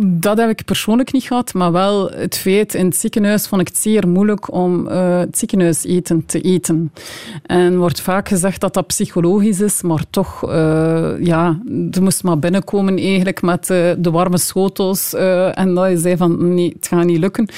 dat 0.00 0.38
heb 0.38 0.50
ik 0.50 0.64
persoonlijk 0.64 1.12
niet 1.12 1.22
gehad, 1.22 1.54
maar 1.54 1.72
wel 1.72 2.10
het 2.10 2.36
feit, 2.36 2.74
in 2.74 2.86
het 2.86 2.96
ziekenhuis 2.96 3.46
vond 3.46 3.60
ik 3.60 3.68
het 3.68 3.76
zeer 3.76 4.08
moeilijk 4.08 4.52
om 4.52 4.88
eh, 4.88 5.18
het 5.18 5.38
ziekenhuiseten 5.38 6.26
te 6.26 6.40
eten. 6.40 6.92
En 7.42 7.78
wordt 7.78 8.00
vaak 8.00 8.28
gezegd 8.28 8.60
dat 8.60 8.74
dat 8.74 8.86
psychologisch 8.86 9.60
is, 9.60 9.82
maar 9.82 10.04
toch, 10.10 10.50
eh, 10.50 11.12
ja, 11.20 11.60
er 11.90 12.02
moest 12.02 12.22
maar 12.22 12.38
binnenkomen 12.38 12.98
eigenlijk 12.98 13.42
met 13.42 13.70
eh, 13.70 13.90
de 13.98 14.10
warme 14.10 14.38
schotels 14.38 15.14
en 15.14 15.74
dat 15.74 15.90
je 15.90 15.98
zei 15.98 16.16
van, 16.16 16.54
nee, 16.54 16.72
het 16.76 16.86
gaat 16.86 17.04
niet 17.04 17.18
lukken. 17.18 17.48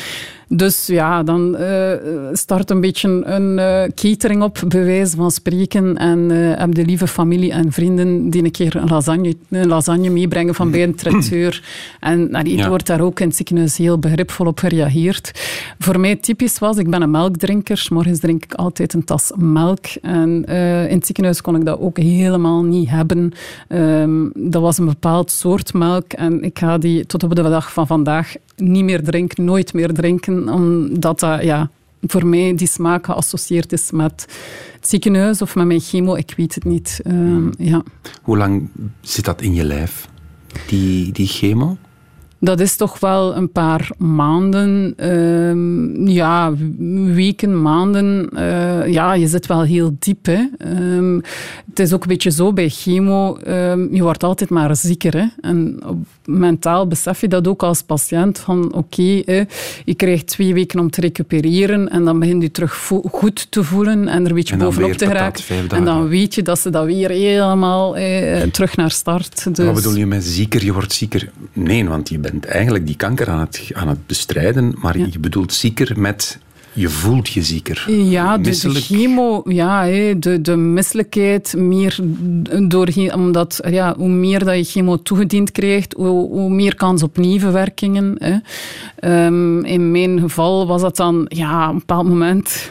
Dus 0.48 0.86
ja, 0.86 1.22
dan 1.22 1.56
eh, 1.56 1.92
start 2.32 2.70
een 2.70 2.80
beetje 2.80 3.08
een 3.24 3.58
eh, 3.58 3.82
catering 3.94 4.42
op, 4.42 4.62
bij 4.68 4.84
wijze 4.84 5.16
van 5.16 5.30
spreken. 5.30 5.96
En 5.96 6.30
eh, 6.30 6.58
heb 6.58 6.74
de 6.74 6.84
lieve 6.84 7.06
familie 7.06 7.52
en 7.52 7.72
vrienden 7.72 8.30
die 8.30 8.44
een 8.44 8.50
keer 8.50 8.76
een 8.76 8.88
lasagne, 8.88 9.36
een 9.48 9.66
lasagne 9.66 10.10
meebrengen 10.10 10.54
van 10.54 10.70
bij 10.70 10.82
een 10.82 10.94
traiteur. 11.02 11.62
En 12.00 12.30
nou, 12.30 12.50
er 12.50 12.56
Ja. 12.56 12.68
wordt 12.68 12.86
daar 12.86 13.00
ook 13.00 13.20
in 13.20 13.26
het 13.26 13.36
ziekenhuis 13.36 13.76
heel 13.76 13.98
begripvol 13.98 14.46
op 14.46 14.58
gereageerd. 14.58 15.30
Voor 15.78 16.00
mij 16.00 16.16
typisch 16.16 16.58
was, 16.58 16.76
ik 16.76 16.90
ben 16.90 17.02
een 17.02 17.10
melkdrinker. 17.10 17.86
Morgens 17.92 18.18
drink 18.18 18.44
ik 18.44 18.54
altijd 18.54 18.94
een 18.94 19.04
tas 19.04 19.32
melk. 19.36 19.84
En 20.02 20.44
in 20.88 20.96
het 20.96 21.06
ziekenhuis 21.06 21.40
kon 21.40 21.56
ik 21.56 21.64
dat 21.64 21.80
ook 21.80 21.98
helemaal 21.98 22.62
niet 22.62 22.88
hebben. 22.90 23.32
Ehm, 23.68 24.28
dat 24.34 24.62
was 24.62 24.78
een 24.78 24.84
bepaald 24.86 25.30
soort 25.30 25.72
melk. 25.74 26.12
En 26.12 26.42
ik 26.42 26.58
ga 26.58 26.78
die 26.78 27.06
tot 27.06 27.22
op 27.22 27.34
de 27.34 27.42
dag 27.42 27.72
van 27.72 27.86
vandaag 27.86 28.34
niet 28.56 28.84
meer 28.84 29.04
drinken, 29.04 29.44
nooit 29.44 29.72
meer 29.72 29.92
drinken. 29.92 30.48
Omdat 30.48 31.20
dat, 31.20 31.42
ja, 31.42 31.70
voor 32.00 32.26
mij 32.26 32.54
die 32.54 32.68
smaak 32.68 33.04
geassocieerd 33.04 33.72
is 33.72 33.90
met 33.90 34.26
het 34.74 34.88
ziekenhuis 34.88 35.42
of 35.42 35.54
met 35.54 35.66
mijn 35.66 35.80
chemo. 35.80 36.14
Ik 36.14 36.34
weet 36.36 36.54
het 36.54 36.64
niet. 36.64 37.00
Ehm, 37.02 37.50
ja. 37.58 37.82
Hoe 38.22 38.36
lang 38.36 38.68
zit 39.00 39.24
dat 39.24 39.40
in 39.42 39.54
je 39.54 39.64
lijf, 39.64 40.08
die, 40.66 41.12
die 41.12 41.26
chemo? 41.26 41.76
Dat 42.40 42.60
is 42.60 42.76
toch 42.76 43.00
wel 43.00 43.36
een 43.36 43.52
paar 43.52 43.90
maanden, 43.98 44.92
ehm, 44.96 46.08
ja, 46.08 46.52
weken, 47.14 47.62
maanden. 47.62 48.28
Eh, 48.34 48.92
ja, 48.92 49.14
je 49.14 49.26
zit 49.26 49.46
wel 49.46 49.62
heel 49.62 49.96
diep. 49.98 50.26
Hè. 50.26 50.44
Ehm, 50.58 51.14
het 51.70 51.78
is 51.78 51.92
ook 51.92 52.02
een 52.02 52.08
beetje 52.08 52.30
zo 52.30 52.52
bij 52.52 52.68
chemo, 52.68 53.36
ehm, 53.36 53.94
je 53.94 54.02
wordt 54.02 54.24
altijd 54.24 54.50
maar 54.50 54.76
zieker. 54.76 55.16
Hè. 55.16 55.24
En 55.40 55.78
op- 55.86 56.06
mentaal 56.24 56.86
besef 56.86 57.20
je 57.20 57.28
dat 57.28 57.48
ook 57.48 57.62
als 57.62 57.82
patiënt, 57.82 58.38
van 58.38 58.72
oké, 58.74 59.22
hè, 59.24 59.42
je 59.84 59.94
krijgt 59.96 60.26
twee 60.26 60.54
weken 60.54 60.80
om 60.80 60.90
te 60.90 61.00
recupereren 61.00 61.88
en 61.90 62.04
dan 62.04 62.18
begin 62.18 62.40
je 62.40 62.50
terug 62.50 62.76
vo- 62.76 63.02
goed 63.10 63.46
te 63.50 63.64
voelen 63.64 64.08
en 64.08 64.22
er 64.22 64.28
een 64.30 64.34
beetje 64.36 64.56
bovenop 64.56 64.92
te 64.92 65.06
geraken. 65.06 65.44
En 65.78 65.84
dan 65.84 66.08
weet 66.08 66.34
je 66.34 66.42
dat 66.42 66.58
ze 66.58 66.70
dat 66.70 66.84
weer 66.84 67.10
helemaal 67.10 67.96
eh, 67.96 68.42
terug 68.42 68.76
naar 68.76 68.90
start. 68.90 69.54
Dus, 69.56 69.66
Wat 69.66 69.74
bedoel 69.74 69.96
je 69.96 70.06
met 70.06 70.24
zieker? 70.24 70.64
Je 70.64 70.72
wordt 70.72 70.92
zieker? 70.92 71.30
Nee, 71.52 71.88
want 71.88 72.08
je 72.08 72.18
bent 72.18 72.35
eigenlijk 72.44 72.86
die 72.86 72.96
kanker 72.96 73.28
aan 73.28 73.40
het, 73.40 73.70
aan 73.72 73.88
het 73.88 74.06
bestrijden, 74.06 74.74
maar 74.78 74.98
Ja. 74.98 75.06
je 75.10 75.18
bedoelt 75.18 75.52
zieker 75.52 76.00
met... 76.00 76.38
Je 76.72 76.88
voelt 76.88 77.28
je 77.28 77.42
zieker. 77.42 77.84
Ja, 77.90 78.38
de, 78.38 78.50
de 78.50 78.70
chemo, 78.70 79.42
ja, 79.44 79.84
de, 80.18 80.40
de 80.40 80.56
misselijkheid, 80.56 81.54
meer 81.56 81.98
door, 82.68 82.88
omdat 83.14 83.60
ja, 83.70 83.94
hoe 83.96 84.08
meer 84.08 84.44
dat 84.44 84.56
je 84.56 84.64
chemo 84.64 85.02
toegediend 85.02 85.52
krijgt, 85.52 85.92
hoe, 85.92 86.28
hoe 86.30 86.50
meer 86.50 86.74
kans 86.74 87.02
op 87.02 87.16
nevenwerkingen. 87.16 88.14
Hè. 88.18 88.36
Ehm, 88.96 89.64
in 89.64 89.90
mijn 89.90 90.20
geval 90.20 90.66
was 90.66 90.80
dat 90.80 90.96
dan 90.96 91.26
ja, 91.28 91.66
op 91.66 91.72
een 91.72 91.78
bepaald 91.78 92.08
moment 92.08 92.70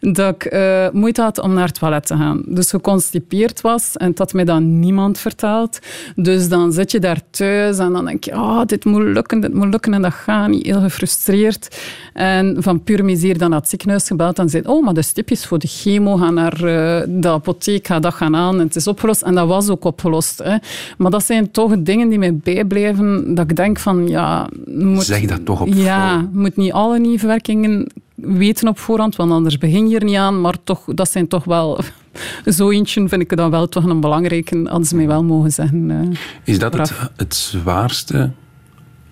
dat 0.00 0.34
ik 0.34 0.44
eh, 0.44 0.86
moeite 0.92 1.22
had 1.22 1.38
om 1.38 1.54
naar 1.54 1.66
het 1.66 1.78
toilet 1.78 2.06
te 2.06 2.16
gaan. 2.16 2.42
Dus 2.46 2.70
geconstipeerd 2.70 3.60
was 3.60 3.96
en 3.96 4.06
dat 4.06 4.18
had 4.18 4.32
mij 4.32 4.44
dan 4.44 4.78
niemand 4.78 5.18
verteld. 5.18 5.78
Dus 6.16 6.48
dan 6.48 6.72
zit 6.72 6.90
je 6.90 6.98
daar 6.98 7.20
thuis 7.30 7.78
en 7.78 7.92
dan 7.92 8.04
denk 8.04 8.24
je, 8.24 8.32
oh, 8.32 8.60
dit 8.66 8.84
moet 8.84 9.02
lukken, 9.02 9.40
dit 9.40 9.54
moet 9.54 9.70
lukken 9.70 9.94
en 9.94 10.02
dat 10.02 10.12
gaat 10.12 10.48
niet, 10.48 10.66
heel 10.66 10.80
gefrustreerd. 10.80 11.80
En 12.12 12.56
van 12.58 12.82
pure 12.82 13.02
miserie 13.02 13.38
dan 13.38 13.50
naar 13.50 13.60
het 13.60 13.68
ziekenhuis 13.68 14.06
gebeld 14.06 14.38
en 14.38 14.48
zei, 14.48 14.62
oh, 14.66 14.84
maar 14.84 14.96
is 14.96 15.12
typisch 15.12 15.46
voor 15.46 15.58
de 15.58 15.66
chemo, 15.66 16.16
ga 16.16 16.30
naar 16.30 16.52
eh, 16.52 17.08
de 17.08 17.28
apotheek, 17.28 17.86
ga 17.86 18.00
dat 18.00 18.14
gaan 18.14 18.36
aan 18.36 18.54
en 18.54 18.66
het 18.66 18.76
is 18.76 18.86
opgelost. 18.86 19.22
En 19.22 19.34
dat 19.34 19.48
was 19.48 19.68
ook 19.68 19.84
opgelost. 19.84 20.38
Hè. 20.38 20.56
Maar 20.98 21.10
dat 21.10 21.24
zijn 21.24 21.50
toch 21.50 21.74
dingen 21.78 22.08
die 22.08 22.18
mij 22.18 22.36
bijblijven, 22.36 23.34
dat 23.34 23.50
ik 23.50 23.56
denk 23.56 23.78
van, 23.78 24.08
ja... 24.08 24.48
Moet, 24.66 25.04
Zeg 25.04 25.24
dat 25.24 25.44
toch 25.44 25.60
op 25.60 25.68
Ja, 25.68 26.28
moet 26.32 26.56
niet 26.56 26.72
alle 26.72 26.98
nevenwerkingen 26.98 27.86
weten 28.14 28.68
op 28.68 28.78
voorhand, 28.78 29.16
want 29.16 29.30
anders 29.32 29.58
begin 29.58 29.88
je 29.88 29.98
er 29.98 30.04
niet 30.04 30.16
aan. 30.16 30.40
Maar 30.40 30.56
toch, 30.64 30.84
dat 30.86 31.10
zijn 31.10 31.28
toch 31.28 31.44
wel... 31.44 31.80
Zo 32.56 32.70
eentje 32.70 33.08
vind 33.08 33.22
ik 33.22 33.36
dan 33.36 33.50
wel 33.50 33.68
toch 33.68 33.84
een 33.84 34.00
belangrijke, 34.00 34.60
hadden 34.64 34.86
ze 34.86 34.96
mij 34.96 35.06
wel 35.06 35.24
mogen 35.24 35.50
zeggen. 35.52 35.90
eh. 35.90 36.18
Is 36.44 36.58
dat 36.58 36.72
het, 36.78 36.92
het 37.16 37.34
zwaarste 37.34 38.30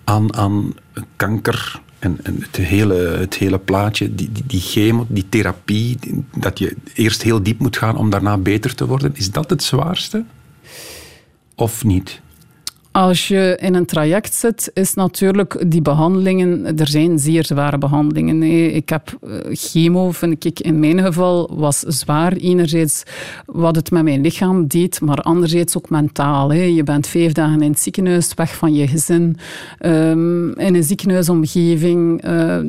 aan, 0.03 0.35
aan 0.35 0.73
kanker 1.15 1.81
en, 1.99 2.17
en 2.23 2.35
het, 2.39 2.55
hele, 2.55 2.95
het 2.95 3.33
hele 3.35 3.59
plaatje? 3.59 4.15
Die, 4.15 4.31
die, 4.31 4.43
die 4.47 4.59
chemo, 4.59 5.05
die 5.09 5.29
therapie, 5.29 5.97
die- 5.99 6.23
dat 6.37 6.59
je 6.59 6.75
eerst 6.93 7.21
heel 7.21 7.43
diep 7.43 7.59
moet 7.59 7.77
gaan 7.77 7.97
om 7.97 8.09
daarna 8.09 8.37
beter 8.37 8.75
te 8.75 8.85
worden. 8.87 9.11
Is 9.15 9.31
dat 9.31 9.49
het 9.49 9.63
zwaarste? 9.63 10.23
Of 11.55 11.83
niet? 11.83 12.21
Als 12.91 13.27
je 13.27 13.57
in 13.61 13.73
een 13.73 13.85
traject 13.85 14.33
zit, 14.33 14.71
is 14.73 14.93
natuurlijk 14.93 15.63
die 15.67 15.81
behandelingen, 15.81 16.77
er 16.77 16.87
zijn 16.87 17.19
zeer 17.19 17.45
zware 17.45 17.77
behandelingen. 17.77 18.43
Ik 18.75 18.89
heb 18.89 19.17
eh, 19.21 19.31
chemo, 19.51 20.11
vind 20.11 20.45
ik 20.45 20.59
in 20.59 20.79
mijn 20.79 20.99
geval, 20.99 21.51
was 21.55 21.79
zwaar. 21.79 22.33
Enerzijds 22.33 23.03
wat 23.45 23.75
het 23.75 23.91
met 23.91 24.03
mijn 24.03 24.21
lichaam 24.21 24.67
deed, 24.67 25.01
maar 25.01 25.17
anderzijds 25.17 25.77
ook 25.77 25.89
mentaal. 25.89 26.53
Je 26.53 26.83
bent 26.83 27.07
vijf 27.07 27.31
dagen 27.31 27.61
in 27.61 27.71
het 27.71 27.79
ziekenhuis, 27.79 28.33
weg 28.33 28.55
van 28.55 28.73
je 28.73 28.87
gezin, 28.87 29.37
ehm, 29.79 30.49
in 30.49 30.75
een 30.75 30.83
ziekenhuisomgeving. 30.83 32.21
eh, 32.21 32.59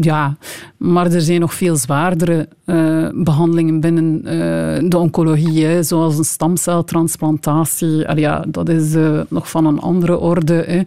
ja, 0.00 0.36
maar 0.76 1.12
er 1.12 1.20
zijn 1.20 1.40
nog 1.40 1.54
veel 1.54 1.76
zwaardere 1.76 2.48
eh, 2.64 3.08
behandelingen 3.14 3.80
binnen 3.80 4.20
eh, 4.24 4.88
de 4.88 4.98
oncologie, 4.98 5.64
hè, 5.64 5.82
zoals 5.82 6.18
een 6.18 6.24
stamceltransplantatie. 6.24 8.08
Allee, 8.08 8.22
ja, 8.22 8.44
dat 8.48 8.68
is 8.68 8.94
eh, 8.94 9.20
nog 9.28 9.50
van 9.50 9.66
een 9.66 9.80
andere 9.80 10.18
orde. 10.18 10.54
Hè. 10.66 10.80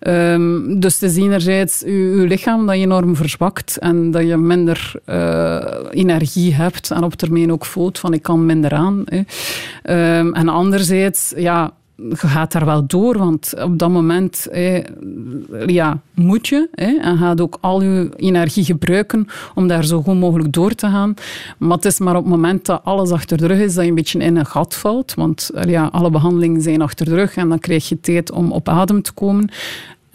Ehm, 0.00 0.80
dus 0.80 1.00
het 1.00 1.10
is 1.10 1.16
enerzijds 1.16 1.80
je, 1.80 2.24
lichaam 2.28 2.66
dat 2.66 2.76
je 2.76 2.82
enorm 2.82 3.16
verzwakt 3.16 3.78
en 3.78 4.10
dat 4.10 4.26
je 4.26 4.36
minder 4.36 4.92
energie 5.90 6.54
hebt 6.54 6.90
en 6.90 7.02
op 7.02 7.14
termijn 7.14 7.52
ook 7.52 7.64
voelt 7.64 7.98
van 7.98 8.12
ik 8.12 8.22
kan 8.22 8.46
minder 8.46 8.72
aan. 8.72 9.04
Hè. 9.04 9.20
Ehm, 9.82 10.32
en 10.32 10.48
anderzijds, 10.48 11.32
ja, 11.36 11.72
je 11.98 12.16
gaat 12.16 12.52
daar 12.52 12.64
wel 12.64 12.86
door, 12.86 13.18
want 13.18 13.54
op 13.62 13.78
dat 13.78 13.90
moment 13.90 14.46
eh, 14.46 14.84
ja, 15.66 16.00
moet 16.14 16.48
je 16.48 16.68
hè, 16.72 16.96
en 17.00 17.18
gaat 17.18 17.40
ook 17.40 17.58
al 17.60 17.82
je 17.82 18.10
energie 18.16 18.64
gebruiken 18.64 19.26
om 19.54 19.68
daar 19.68 19.84
zo 19.84 20.02
goed 20.02 20.18
mogelijk 20.18 20.52
door 20.52 20.74
te 20.74 20.86
gaan. 20.86 21.14
Maar 21.58 21.76
het 21.76 21.84
is 21.84 21.98
maar 21.98 22.16
op 22.16 22.22
het 22.22 22.32
moment 22.32 22.66
dat 22.66 22.80
alles 22.84 23.10
achter 23.10 23.36
de 23.36 23.46
rug 23.46 23.58
is, 23.58 23.74
dat 23.74 23.84
je 23.84 23.88
een 23.88 23.96
beetje 23.96 24.18
in 24.18 24.36
een 24.36 24.46
gat 24.46 24.74
valt. 24.74 25.14
Want 25.14 25.50
eh, 25.54 25.70
ja, 25.70 25.88
alle 25.92 26.10
behandelingen 26.10 26.62
zijn 26.62 26.82
achter 26.82 27.06
de 27.06 27.14
rug 27.14 27.36
en 27.36 27.48
dan 27.48 27.58
krijg 27.58 27.88
je 27.88 28.00
tijd 28.00 28.30
om 28.30 28.52
op 28.52 28.68
adem 28.68 29.02
te 29.02 29.12
komen. 29.12 29.50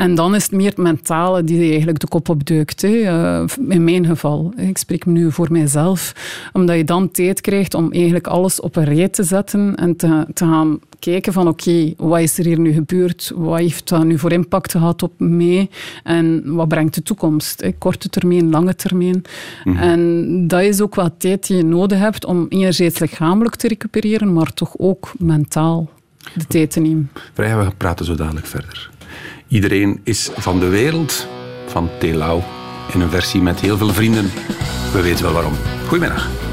En 0.03 0.15
dan 0.15 0.35
is 0.35 0.43
het 0.43 0.51
meer 0.51 0.69
het 0.69 0.77
mentale 0.77 1.43
die 1.43 1.69
eigenlijk 1.69 1.99
de 1.99 2.07
kop 2.07 2.29
opduikt. 2.29 2.81
Hè. 2.81 2.87
Eh, 2.87 3.43
in 3.69 3.83
mijn 3.83 4.05
geval. 4.05 4.53
Ik 4.55 4.77
spreek 4.77 5.05
nu 5.05 5.31
voor 5.31 5.51
mijzelf. 5.51 6.13
Omdat 6.53 6.75
je 6.75 6.83
dan 6.83 7.11
tijd 7.11 7.41
krijgt 7.41 7.73
om 7.73 7.91
eigenlijk 7.91 8.27
alles 8.27 8.59
op 8.59 8.75
een 8.75 8.83
rij 8.83 9.07
te 9.07 9.23
zetten 9.23 9.75
en 9.75 9.95
te, 9.95 10.25
te 10.33 10.45
gaan 10.45 10.79
kijken 10.99 11.33
van 11.33 11.47
oké, 11.47 11.93
wat 11.97 12.19
is 12.19 12.37
er 12.37 12.45
hier 12.45 12.59
nu 12.59 12.71
gebeurd? 12.71 13.31
Wat 13.35 13.59
heeft 13.59 13.89
dat 13.89 14.03
nu 14.03 14.19
voor 14.19 14.31
impact 14.31 14.71
gehad 14.71 15.03
op 15.03 15.13
mij? 15.17 15.69
En 16.03 16.53
wat 16.55 16.67
brengt 16.67 16.93
de 16.93 17.03
toekomst? 17.03 17.61
hè? 17.61 17.71
Korte 17.71 18.09
termijn, 18.09 18.49
lange 18.49 18.75
termijn. 18.75 19.21
En 19.63 20.47
dat 20.47 20.61
is 20.61 20.81
ook 20.81 20.95
wat 20.95 21.13
tijd 21.17 21.47
die 21.47 21.57
je 21.57 21.63
nodig 21.63 21.99
hebt 21.99 22.25
om 22.25 22.45
enerzijds 22.49 22.99
lichamelijk 22.99 23.55
te 23.55 23.67
recupereren, 23.67 24.33
maar 24.33 24.53
toch 24.53 24.73
ook 24.77 25.11
mentaal. 25.17 25.89
de 26.35 26.45
tijd 26.47 26.71
te 26.71 26.79
nemen. 26.79 27.11
Vrij, 27.33 27.57
we 27.57 27.71
praten 27.77 28.05
zo 28.05 28.15
dadelijk 28.15 28.45
verder. 28.45 28.91
Iedereen 29.53 30.01
is 30.03 30.29
van 30.35 30.59
de 30.59 30.67
wereld, 30.67 31.27
van 31.67 31.89
Telau, 31.99 32.41
in 32.93 33.01
een 33.01 33.09
versie 33.09 33.41
met 33.41 33.59
heel 33.59 33.77
veel 33.77 33.93
vrienden. 33.93 34.31
We 34.93 35.01
weten 35.01 35.23
wel 35.23 35.33
waarom. 35.33 35.53
Goedemiddag. 35.87 36.52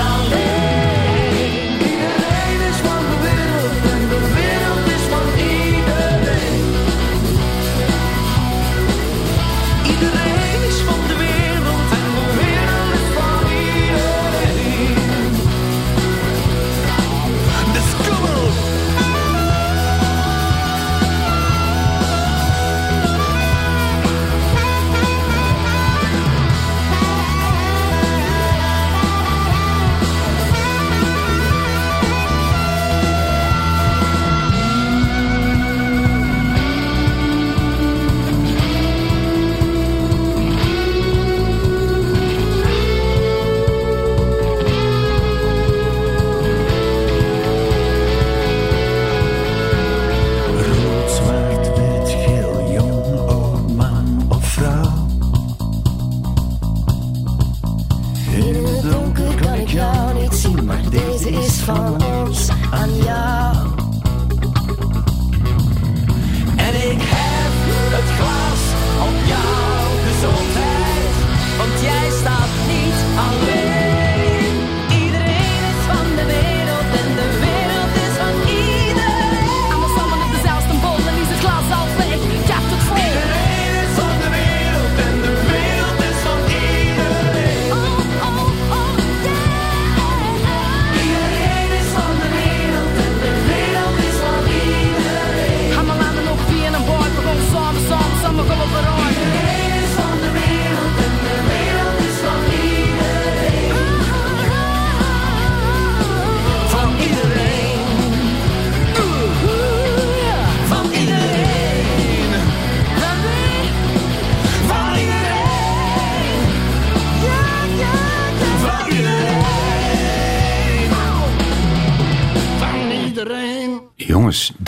Staat 0.00 0.49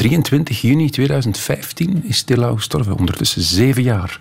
23 0.03 0.61
juni 0.61 0.91
2015 0.91 2.05
is 2.05 2.23
Telau 2.23 2.57
gestorven. 2.57 2.97
Ondertussen 2.99 3.43
zeven 3.43 3.83
jaar. 3.83 4.19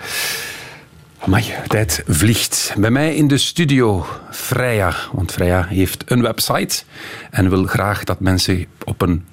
Amai, 1.20 1.44
tijd 1.68 2.04
vliegt. 2.08 2.74
Bij 2.78 2.92
mij 2.92 3.16
in 3.16 3.28
de 3.28 3.38
studio 3.38 4.06
Freya. 4.32 4.96
Want 5.12 5.32
Freya 5.32 5.66
heeft 5.66 6.12
een 6.12 6.22
website 6.22 6.84
en 7.32 7.50
wil 7.50 7.66
graag 7.66 8.04
dat 8.04 8.20
mensen 8.20 8.66
op 8.84 9.02
een 9.02 9.26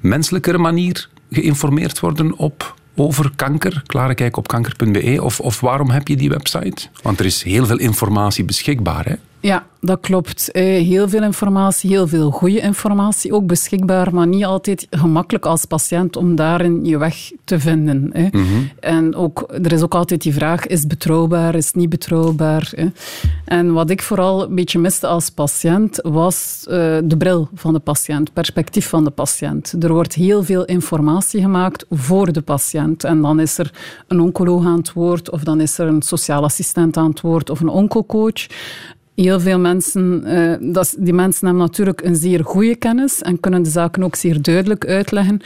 menselijkere 0.00 0.58
manier 0.58 1.08
geïnformeerd 1.30 2.00
worden 2.00 2.36
op, 2.36 2.74
over 2.94 3.32
kanker. 3.36 3.82
Klare 3.86 4.14
kijk 4.14 4.36
op 4.36 4.48
kanker.be. 4.48 5.18
Of, 5.22 5.40
of 5.40 5.60
waarom 5.60 5.90
heb 5.90 6.08
je 6.08 6.16
die 6.16 6.28
website? 6.28 6.88
Want 7.02 7.18
er 7.18 7.26
is 7.26 7.42
heel 7.42 7.66
veel 7.66 7.78
informatie 7.78 8.44
beschikbaar. 8.44 9.04
Hè? 9.04 9.14
Ja, 9.44 9.66
dat 9.80 10.00
klopt. 10.00 10.50
Eh, 10.50 10.62
Heel 10.64 11.08
veel 11.08 11.22
informatie, 11.22 11.90
heel 11.90 12.08
veel 12.08 12.30
goede 12.30 12.60
informatie 12.60 13.32
ook 13.34 13.46
beschikbaar, 13.46 14.14
maar 14.14 14.26
niet 14.26 14.44
altijd 14.44 14.86
gemakkelijk 14.90 15.46
als 15.46 15.64
patiënt 15.64 16.16
om 16.16 16.34
daarin 16.34 16.84
je 16.84 16.98
weg 16.98 17.30
te 17.44 17.60
vinden. 17.60 18.10
hè. 18.12 18.28
En 18.80 19.14
ook, 19.14 19.44
er 19.62 19.72
is 19.72 19.82
ook 19.82 19.94
altijd 19.94 20.22
die 20.22 20.34
vraag, 20.34 20.66
is 20.66 20.78
het 20.78 20.88
betrouwbaar, 20.88 21.54
is 21.54 21.66
het 21.66 21.74
niet 21.74 21.88
betrouwbaar? 21.88 22.72
hè. 22.76 22.86
En 23.44 23.72
wat 23.72 23.90
ik 23.90 24.02
vooral 24.02 24.42
een 24.42 24.54
beetje 24.54 24.78
miste 24.78 25.06
als 25.06 25.30
patiënt, 25.30 25.98
was 26.02 26.64
eh, 26.68 26.74
de 27.04 27.16
bril 27.18 27.48
van 27.54 27.72
de 27.72 27.78
patiënt, 27.78 28.32
perspectief 28.32 28.88
van 28.88 29.04
de 29.04 29.10
patiënt. 29.10 29.74
Er 29.80 29.92
wordt 29.92 30.14
heel 30.14 30.44
veel 30.44 30.64
informatie 30.64 31.40
gemaakt 31.40 31.86
voor 31.90 32.32
de 32.32 32.40
patiënt. 32.42 33.04
En 33.04 33.20
dan 33.22 33.40
is 33.40 33.58
er 33.58 33.72
een 34.08 34.20
oncoloog 34.20 34.64
aan 34.66 34.76
het 34.78 34.92
woord, 34.92 35.30
of 35.30 35.42
dan 35.42 35.60
is 35.60 35.78
er 35.78 35.86
een 35.86 36.02
sociaal 36.02 36.42
assistent 36.44 36.96
aan 36.96 37.10
het 37.10 37.20
woord, 37.20 37.50
of 37.50 37.60
een 37.60 37.68
oncocoach. 37.68 38.46
Heel 39.14 39.40
veel 39.40 39.58
mensen, 39.58 40.24
eh, 40.24 40.72
dat 40.72 40.94
die 40.98 41.12
mensen 41.12 41.46
hebben 41.46 41.64
natuurlijk 41.64 42.02
een 42.02 42.16
zeer 42.16 42.44
goede 42.44 42.76
kennis 42.76 43.22
en 43.22 43.40
kunnen 43.40 43.62
de 43.62 43.70
zaken 43.70 44.02
ook 44.02 44.16
zeer 44.16 44.42
duidelijk 44.42 44.86
uitleggen. 44.86 45.40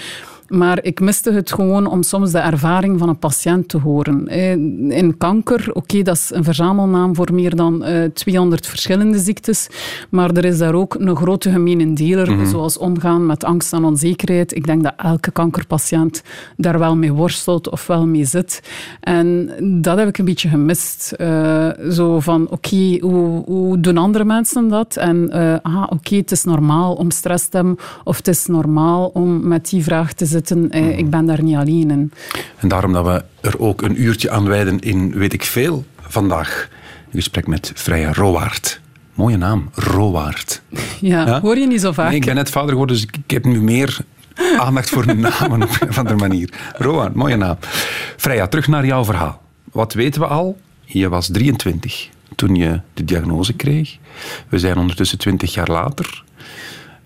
Maar 0.48 0.84
ik 0.84 1.00
miste 1.00 1.32
het 1.32 1.52
gewoon 1.52 1.86
om 1.86 2.02
soms 2.02 2.32
de 2.32 2.38
ervaring 2.38 2.98
van 2.98 3.08
een 3.08 3.18
patiënt 3.18 3.68
te 3.68 3.78
horen. 3.78 4.28
Eh, 4.28 4.50
In 4.98 5.14
kanker, 5.18 5.70
oké, 5.72 6.02
dat 6.02 6.16
is 6.16 6.30
een 6.34 6.44
verzamelnaam 6.44 7.14
voor 7.14 7.32
meer 7.32 7.56
dan 7.56 7.84
eh, 7.84 8.04
200 8.04 8.66
verschillende 8.66 9.18
ziektes. 9.18 9.68
Maar 10.10 10.30
er 10.30 10.44
is 10.44 10.58
daar 10.58 10.74
ook 10.74 10.94
een 10.94 11.16
grote 11.16 11.50
gemene 11.50 11.92
deler, 11.92 12.46
zoals 12.46 12.78
omgaan 12.78 13.26
met 13.26 13.44
angst 13.44 13.72
en 13.72 13.84
onzekerheid. 13.84 14.54
Ik 14.56 14.66
denk 14.66 14.82
dat 14.82 14.92
elke 14.96 15.30
kankerpatiënt 15.30 16.22
daar 16.56 16.78
wel 16.78 16.96
mee 16.96 17.12
worstelt 17.12 17.70
of 17.70 17.86
wel 17.86 18.06
mee 18.06 18.24
zit. 18.24 18.62
En 19.00 19.50
dat 19.82 19.98
heb 19.98 20.08
ik 20.08 20.18
een 20.18 20.24
beetje 20.24 20.48
gemist. 20.48 21.12
Eh, 21.12 21.68
zo 21.90 22.20
van, 22.20 22.48
oké, 22.50 22.98
hoe, 23.00 23.44
hoe 23.44 23.80
doen 23.80 23.96
andere 23.96 24.24
mensen 24.24 24.68
dat? 24.68 24.96
En 24.96 25.30
eh, 25.30 25.54
ah, 25.62 25.86
oké, 25.88 26.16
het 26.16 26.30
is 26.30 26.44
normaal 26.44 26.94
om 26.94 27.10
stress 27.10 27.48
te 27.48 27.56
hebben, 27.56 27.76
of 28.04 28.16
het 28.16 28.28
is 28.28 28.46
normaal 28.46 29.06
om 29.06 29.48
met 29.48 29.68
die 29.68 29.82
vraag 29.82 30.12
te 30.12 30.24
zitten. 30.24 30.36
Eh, 30.70 30.98
Ik 30.98 31.10
ben 31.10 31.26
daar 31.26 31.42
niet 31.42 31.56
alleen 31.56 31.90
in. 31.90 32.12
En 32.56 32.68
daarom 32.68 32.92
dat 32.92 33.04
we 33.06 33.24
er 33.40 33.58
ook 33.60 33.82
een 33.82 34.02
uurtje 34.02 34.30
aan 34.30 34.44
wijden 34.48 34.78
in 34.80 35.12
Weet 35.14 35.32
ik 35.32 35.44
Veel 35.44 35.84
vandaag. 36.00 36.68
Een 37.06 37.14
gesprek 37.14 37.46
met 37.46 37.72
Freya 37.74 38.12
Rowaard. 38.12 38.80
Mooie 39.14 39.36
naam, 39.36 39.70
Rowaard. 39.74 40.62
Ja, 41.00 41.26
Ja? 41.26 41.40
hoor 41.40 41.56
je 41.58 41.66
niet 41.66 41.80
zo 41.80 41.92
vaak. 41.92 42.08
Nee, 42.08 42.16
ik 42.18 42.24
ben 42.24 42.34
net 42.34 42.50
vader 42.50 42.70
geworden, 42.70 42.96
dus 42.96 43.04
ik, 43.04 43.16
ik 43.24 43.30
heb 43.30 43.44
nu 43.44 43.62
meer 43.62 43.98
aandacht 44.58 44.88
voor 44.90 45.06
namen 45.16 45.62
op 45.62 45.76
een 45.80 45.88
of 45.88 45.98
andere 45.98 46.16
manier. 46.16 46.50
Rowaard, 46.76 47.14
mooie 47.14 47.36
naam. 47.36 47.56
Freya, 48.16 48.46
terug 48.46 48.68
naar 48.68 48.86
jouw 48.86 49.04
verhaal. 49.04 49.42
Wat 49.72 49.92
weten 49.92 50.20
we 50.20 50.26
al? 50.26 50.58
Je 50.84 51.08
was 51.08 51.26
23 51.32 52.08
toen 52.34 52.54
je 52.54 52.80
de 52.94 53.04
diagnose 53.04 53.52
kreeg. 53.52 53.96
We 54.48 54.58
zijn 54.58 54.76
ondertussen 54.76 55.18
20 55.18 55.54
jaar 55.54 55.68
later. 55.70 56.24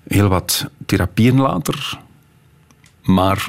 Heel 0.08 0.28
wat 0.28 0.66
therapieën 0.86 1.36
later. 1.40 1.98
Maar 3.02 3.48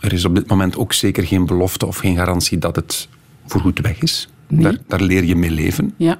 er 0.00 0.12
is 0.12 0.24
op 0.24 0.34
dit 0.34 0.46
moment 0.48 0.76
ook 0.76 0.92
zeker 0.92 1.26
geen 1.26 1.46
belofte 1.46 1.86
of 1.86 1.96
geen 1.96 2.16
garantie 2.16 2.58
dat 2.58 2.76
het 2.76 3.08
voorgoed 3.46 3.80
weg 3.80 3.98
is. 4.02 4.28
Daar, 4.48 4.76
daar 4.86 5.00
leer 5.00 5.24
je 5.24 5.36
mee 5.36 5.50
leven. 5.50 5.94
Ja. 5.96 6.18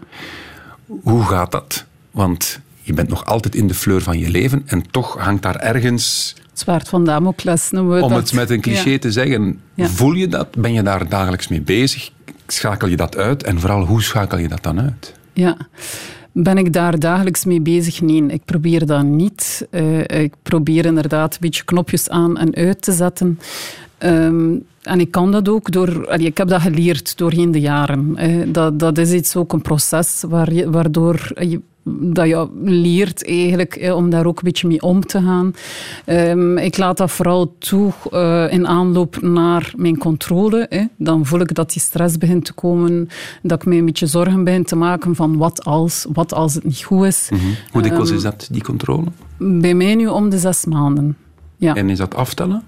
Hoe 0.86 1.22
gaat 1.24 1.52
dat? 1.52 1.84
Want 2.10 2.60
je 2.82 2.92
bent 2.92 3.08
nog 3.08 3.24
altijd 3.24 3.54
in 3.54 3.66
de 3.66 3.74
fleur 3.74 4.02
van 4.02 4.18
je 4.18 4.30
leven 4.30 4.62
en 4.66 4.90
toch 4.90 5.16
hangt 5.18 5.42
daar 5.42 5.56
ergens, 5.56 6.34
Het 6.50 6.60
zwaard 6.60 6.88
van 6.88 7.04
Damocles 7.04 7.70
noemen 7.70 7.96
we 7.96 8.02
om 8.02 8.08
dat. 8.10 8.18
het 8.18 8.32
met 8.32 8.50
een 8.50 8.60
cliché 8.60 8.90
Ja. 8.90 8.98
te 8.98 9.12
zeggen, 9.12 9.60
Ja. 9.74 9.86
voel 9.88 10.12
je 10.12 10.28
dat? 10.28 10.54
Ben 10.56 10.72
je 10.72 10.82
daar 10.82 11.08
dagelijks 11.08 11.48
mee 11.48 11.60
bezig? 11.60 12.10
Schakel 12.46 12.88
je 12.88 12.96
dat 12.96 13.16
uit? 13.16 13.42
En 13.42 13.60
vooral, 13.60 13.84
hoe 13.84 14.02
schakel 14.02 14.38
je 14.38 14.48
dat 14.48 14.62
dan 14.62 14.80
uit? 14.80 15.14
Ja. 15.32 15.56
Ben 16.38 16.58
ik 16.58 16.72
daar 16.72 16.98
dagelijks 16.98 17.44
mee 17.44 17.60
bezig? 17.60 18.00
Nee, 18.00 18.26
ik 18.26 18.44
probeer 18.44 18.86
dat 18.86 19.04
niet. 19.04 19.66
Eh, 19.70 20.00
ik 20.00 20.34
probeer 20.42 20.86
inderdaad 20.86 21.32
een 21.32 21.40
beetje 21.40 21.64
knopjes 21.64 22.08
aan 22.08 22.38
en 22.38 22.54
uit 22.54 22.82
te 22.82 22.92
zetten. 22.92 23.38
Ehm, 23.98 24.54
en 24.82 25.00
ik 25.00 25.10
kan 25.10 25.32
dat 25.32 25.48
ook 25.48 25.72
door... 25.72 26.14
ik 26.18 26.38
heb 26.38 26.48
dat 26.48 26.60
geleerd 26.60 27.18
doorheen 27.18 27.50
de 27.50 27.60
jaren. 27.60 28.16
Dat, 28.52 28.78
dat 28.78 28.98
is 28.98 29.12
iets 29.12 29.36
ook 29.36 29.52
een 29.52 29.62
proces 29.62 30.24
waar 30.28 30.52
je, 30.52 30.70
waardoor 30.70 31.32
je, 31.34 31.60
dat 31.88 32.26
je 32.26 32.48
leert 32.64 33.26
eigenlijk 33.26 33.90
om 33.94 34.10
daar 34.10 34.26
ook 34.26 34.36
een 34.38 34.44
beetje 34.44 34.68
mee 34.68 34.82
om 34.82 35.06
te 35.06 35.20
gaan. 35.20 35.54
Ehm, 36.04 36.58
ik 36.58 36.76
laat 36.78 36.96
dat 36.96 37.10
vooral 37.10 37.54
toe 37.58 37.92
eh, 38.10 38.52
in 38.52 38.66
aanloop 38.66 39.20
naar 39.22 39.72
mijn 39.76 39.98
controle. 39.98 40.58
eh. 40.68 40.84
Dan 40.96 41.26
voel 41.26 41.40
ik 41.40 41.54
dat 41.54 41.72
die 41.72 41.82
stress 41.82 42.18
begint 42.18 42.44
te 42.44 42.52
komen, 42.52 43.08
dat 43.42 43.60
ik 43.62 43.68
mij 43.68 43.78
een 43.78 43.84
beetje 43.84 44.06
zorgen 44.06 44.44
begin 44.44 44.64
te 44.64 44.76
maken 44.76 45.14
van 45.14 45.36
wat 45.36 45.64
als, 45.64 46.06
wat 46.12 46.34
als 46.34 46.54
het 46.54 46.64
niet 46.64 46.82
goed 46.84 47.04
is. 47.06 47.28
Hoe 47.72 47.82
dikwijls 47.82 48.08
Ehm, 48.08 48.16
is 48.16 48.22
dat, 48.22 48.48
die 48.50 48.62
controle? 48.62 49.06
Bij 49.38 49.74
mij 49.74 49.94
nu 49.94 50.06
om 50.06 50.28
de 50.28 50.38
zes 50.38 50.64
maanden. 50.64 51.16
Ja. 51.56 51.74
En 51.74 51.90
is 51.90 51.98
dat 51.98 52.14
aftellen? 52.14 52.62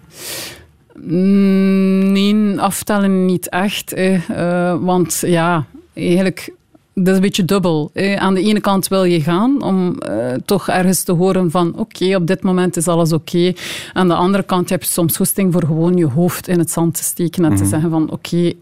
Mm, 1.03 2.13
Nee, 2.13 2.61
aftellen 2.61 3.25
niet 3.27 3.49
echt. 3.49 3.93
eh, 3.93 4.15
eh, 4.31 4.79
want 4.83 5.23
ja, 5.27 5.65
eigenlijk, 5.95 6.53
dat 6.99 7.09
is 7.09 7.15
een 7.15 7.21
beetje 7.21 7.45
dubbel. 7.45 7.91
eh. 7.95 8.15
Aan 8.17 8.35
de 8.35 8.43
ene 8.43 8.61
kant 8.61 8.89
wil 8.89 9.05
je 9.05 9.21
gaan 9.21 9.63
om 9.63 9.99
eh, 9.99 10.33
toch 10.45 10.69
ergens 10.69 11.03
te 11.03 11.13
horen 11.13 11.51
van 11.51 11.75
oké, 11.77 12.15
op 12.17 12.27
dit 12.27 12.43
moment 12.43 12.77
is 12.77 12.89
alles 12.89 13.13
oké. 13.13 13.53
Aan 13.93 14.09
de 14.09 14.15
andere 14.15 14.43
kant 14.43 14.71
heb 14.71 14.83
je 14.83 14.89
soms 14.89 15.17
goesting 15.17 15.53
voor 15.53 15.63
gewoon 15.65 15.97
je 15.97 16.07
hoofd 16.07 16.49
in 16.49 16.59
het 16.59 16.71
zand 16.71 16.95
te 16.95 17.03
steken 17.03 17.45
en 17.45 17.57
te 17.57 17.65
zeggen 17.65 17.91
van 17.91 18.11
oké, 18.11 18.53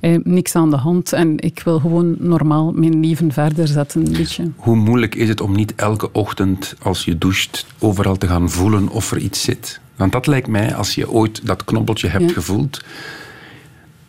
eh, 0.00 0.18
niks 0.22 0.54
aan 0.54 0.70
de 0.70 0.76
hand 0.76 1.12
en 1.12 1.38
ik 1.38 1.60
wil 1.64 1.78
gewoon 1.80 2.16
normaal 2.18 2.72
mijn 2.74 3.00
leven 3.00 3.32
verder 3.32 3.68
zetten. 3.68 4.06
Een 4.06 4.12
beetje. 4.12 4.50
Hoe 4.56 4.76
moeilijk 4.76 5.14
is 5.14 5.28
het 5.28 5.40
om 5.40 5.54
niet 5.54 5.74
elke 5.74 6.12
ochtend 6.12 6.74
als 6.82 7.04
je 7.04 7.18
doucht 7.18 7.66
overal 7.78 8.16
te 8.16 8.26
gaan 8.26 8.50
voelen 8.50 8.88
of 8.88 9.10
er 9.10 9.18
iets 9.18 9.42
zit? 9.42 9.80
Want 9.96 10.12
dat 10.12 10.26
lijkt 10.26 10.48
mij, 10.48 10.74
als 10.74 10.94
je 10.94 11.10
ooit 11.10 11.46
dat 11.46 11.64
knobbeltje 11.64 12.08
hebt 12.08 12.24
Ja. 12.24 12.32
gevoeld, 12.32 12.84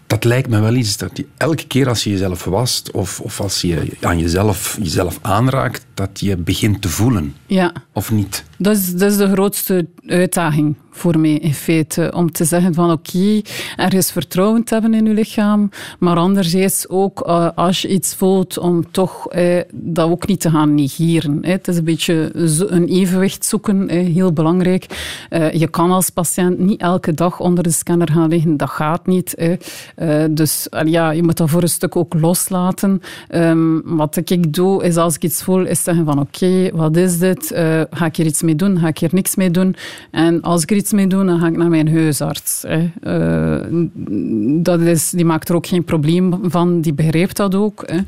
dat 0.07 0.23
lijkt 0.23 0.49
me 0.49 0.59
wel 0.59 0.73
iets 0.73 0.97
dat 0.97 1.17
je 1.17 1.25
elke 1.37 1.67
keer 1.67 1.87
als 1.87 2.03
je 2.03 2.09
jezelf 2.09 2.43
wast 2.43 2.91
of, 2.91 3.19
of 3.19 3.41
als 3.41 3.61
je 3.61 3.91
aan 4.01 4.19
jezelf, 4.19 4.77
jezelf 4.81 5.19
aanraakt, 5.21 5.85
dat 5.93 6.19
je 6.19 6.37
begint 6.37 6.81
te 6.81 6.89
voelen. 6.89 7.35
Ja. 7.45 7.73
Of 7.93 8.11
niet? 8.11 8.43
Dat 8.57 8.77
is, 8.77 8.93
dat 8.93 9.11
is 9.11 9.17
de 9.17 9.31
grootste 9.31 9.87
uitdaging 10.05 10.75
voor 10.97 11.19
mij 11.19 11.33
in 11.33 11.53
feite. 11.53 12.11
Om 12.15 12.31
te 12.31 12.45
zeggen 12.45 12.73
van 12.73 12.91
oké, 12.91 13.41
ergens 13.75 14.11
vertrouwen 14.11 14.63
te 14.63 14.73
hebben 14.73 14.93
in 14.93 15.05
je 15.05 15.13
lichaam. 15.13 15.69
Maar 15.99 16.17
anderzijds 16.17 16.89
ook 16.89 17.21
eh, 17.21 17.49
als 17.55 17.81
je 17.81 17.87
iets 17.87 18.15
voelt, 18.15 18.57
om 18.57 18.91
toch 18.91 19.27
eh, 19.27 19.61
dat 19.73 20.09
ook 20.09 20.27
niet 20.27 20.39
te 20.39 20.49
gaan 20.49 20.75
negeren. 20.75 21.37
Hè. 21.41 21.51
Het 21.51 21.67
is 21.67 21.77
een 21.77 21.83
beetje 21.83 22.31
een 22.67 22.87
evenwicht 22.87 23.45
zoeken, 23.45 23.89
heel 23.89 24.33
belangrijk. 24.33 24.85
Eh, 25.29 25.51
je 25.51 25.67
kan 25.67 25.91
als 25.91 26.09
patiënt 26.09 26.59
niet 26.59 26.81
elke 26.81 27.13
dag 27.13 27.39
onder 27.39 27.63
de 27.63 27.71
scanner 27.71 28.11
gaan 28.11 28.29
liggen. 28.29 28.57
Dat 28.57 28.69
gaat 28.69 29.07
niet. 29.07 29.35
hè. 29.37 30.33
Dus 30.33 30.67
ja, 30.85 31.11
je 31.11 31.23
moet 31.23 31.37
dat 31.37 31.49
voor 31.49 31.61
een 31.61 31.69
stuk 31.69 31.95
ook 31.95 32.13
loslaten. 32.13 33.01
Ehm, 33.27 33.79
wat 33.83 34.15
ik 34.15 34.53
doe, 34.53 34.83
is 34.83 34.97
als 34.97 35.15
ik 35.15 35.23
iets 35.23 35.43
voel, 35.43 35.65
is 35.65 35.83
zeggen 35.83 36.05
van 36.05 36.19
oké, 36.19 36.69
wat 36.73 36.95
is 36.95 37.19
dit? 37.19 37.51
Ga 37.91 38.05
ik 38.05 38.15
hier 38.15 38.25
iets 38.25 38.41
mee 38.41 38.55
doen? 38.55 38.79
Ga 38.79 38.87
ik 38.87 38.97
hier 38.97 39.09
niks 39.13 39.35
mee 39.35 39.51
doen? 39.51 39.75
En 40.11 40.41
als 40.41 40.63
ik 40.63 40.71
er 40.71 40.77
iets 40.77 40.86
mee 40.91 41.07
doe, 41.07 41.25
dan 41.25 41.39
ga 41.39 41.47
ik 41.47 41.57
naar 41.57 41.69
mijn 41.69 41.91
huisarts. 41.93 42.63
Hè. 42.67 42.89
Eh, 43.01 43.65
dat 44.63 44.79
is, 44.79 45.09
die 45.09 45.25
maakt 45.25 45.49
er 45.49 45.55
ook 45.55 45.67
geen 45.67 45.83
probleem 45.83 46.39
van, 46.43 46.81
die 46.81 46.93
begrijpt 46.93 47.37
dat 47.37 47.55
ook. 47.55 47.83
Hè. 47.85 47.99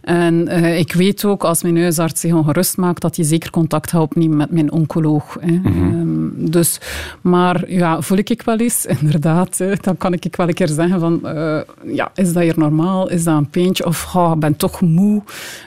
En 0.00 0.48
eh, 0.48 0.78
ik 0.78 0.92
weet 0.92 1.24
ook, 1.24 1.44
als 1.44 1.62
mijn 1.62 1.78
huisarts 1.78 2.20
zich 2.20 2.32
ongerust 2.32 2.76
maakt, 2.76 3.00
dat 3.02 3.16
hij 3.16 3.24
zeker 3.24 3.50
contact 3.50 3.90
gaat 3.90 4.02
opnemen 4.02 4.36
met 4.36 4.50
mijn 4.50 4.72
oncoloog. 4.72 5.36
Hè. 5.40 5.60
Ehm, 5.64 6.50
dus, 6.50 6.80
maar 7.20 7.70
ja, 7.70 8.00
voel 8.00 8.18
ik 8.18 8.30
ik 8.30 8.42
wel 8.42 8.56
eens, 8.56 8.86
inderdaad. 9.00 9.58
Hè, 9.58 9.74
dan 9.80 9.96
kan 9.96 10.12
ik 10.12 10.36
wel 10.36 10.48
een 10.48 10.54
keer 10.54 10.68
zeggen 10.68 11.00
van, 11.00 11.26
eh, 11.26 11.60
ja, 11.84 12.10
is 12.14 12.32
dat 12.32 12.42
hier 12.42 12.58
normaal? 12.58 13.10
Is 13.10 13.24
dat 13.24 13.36
een 13.36 13.50
pijntje? 13.50 13.86
Of, 13.86 14.14
oh, 14.14 14.32
ik 14.34 14.40
ben 14.40 14.56
toch 14.56 14.80
moe. 14.80 15.22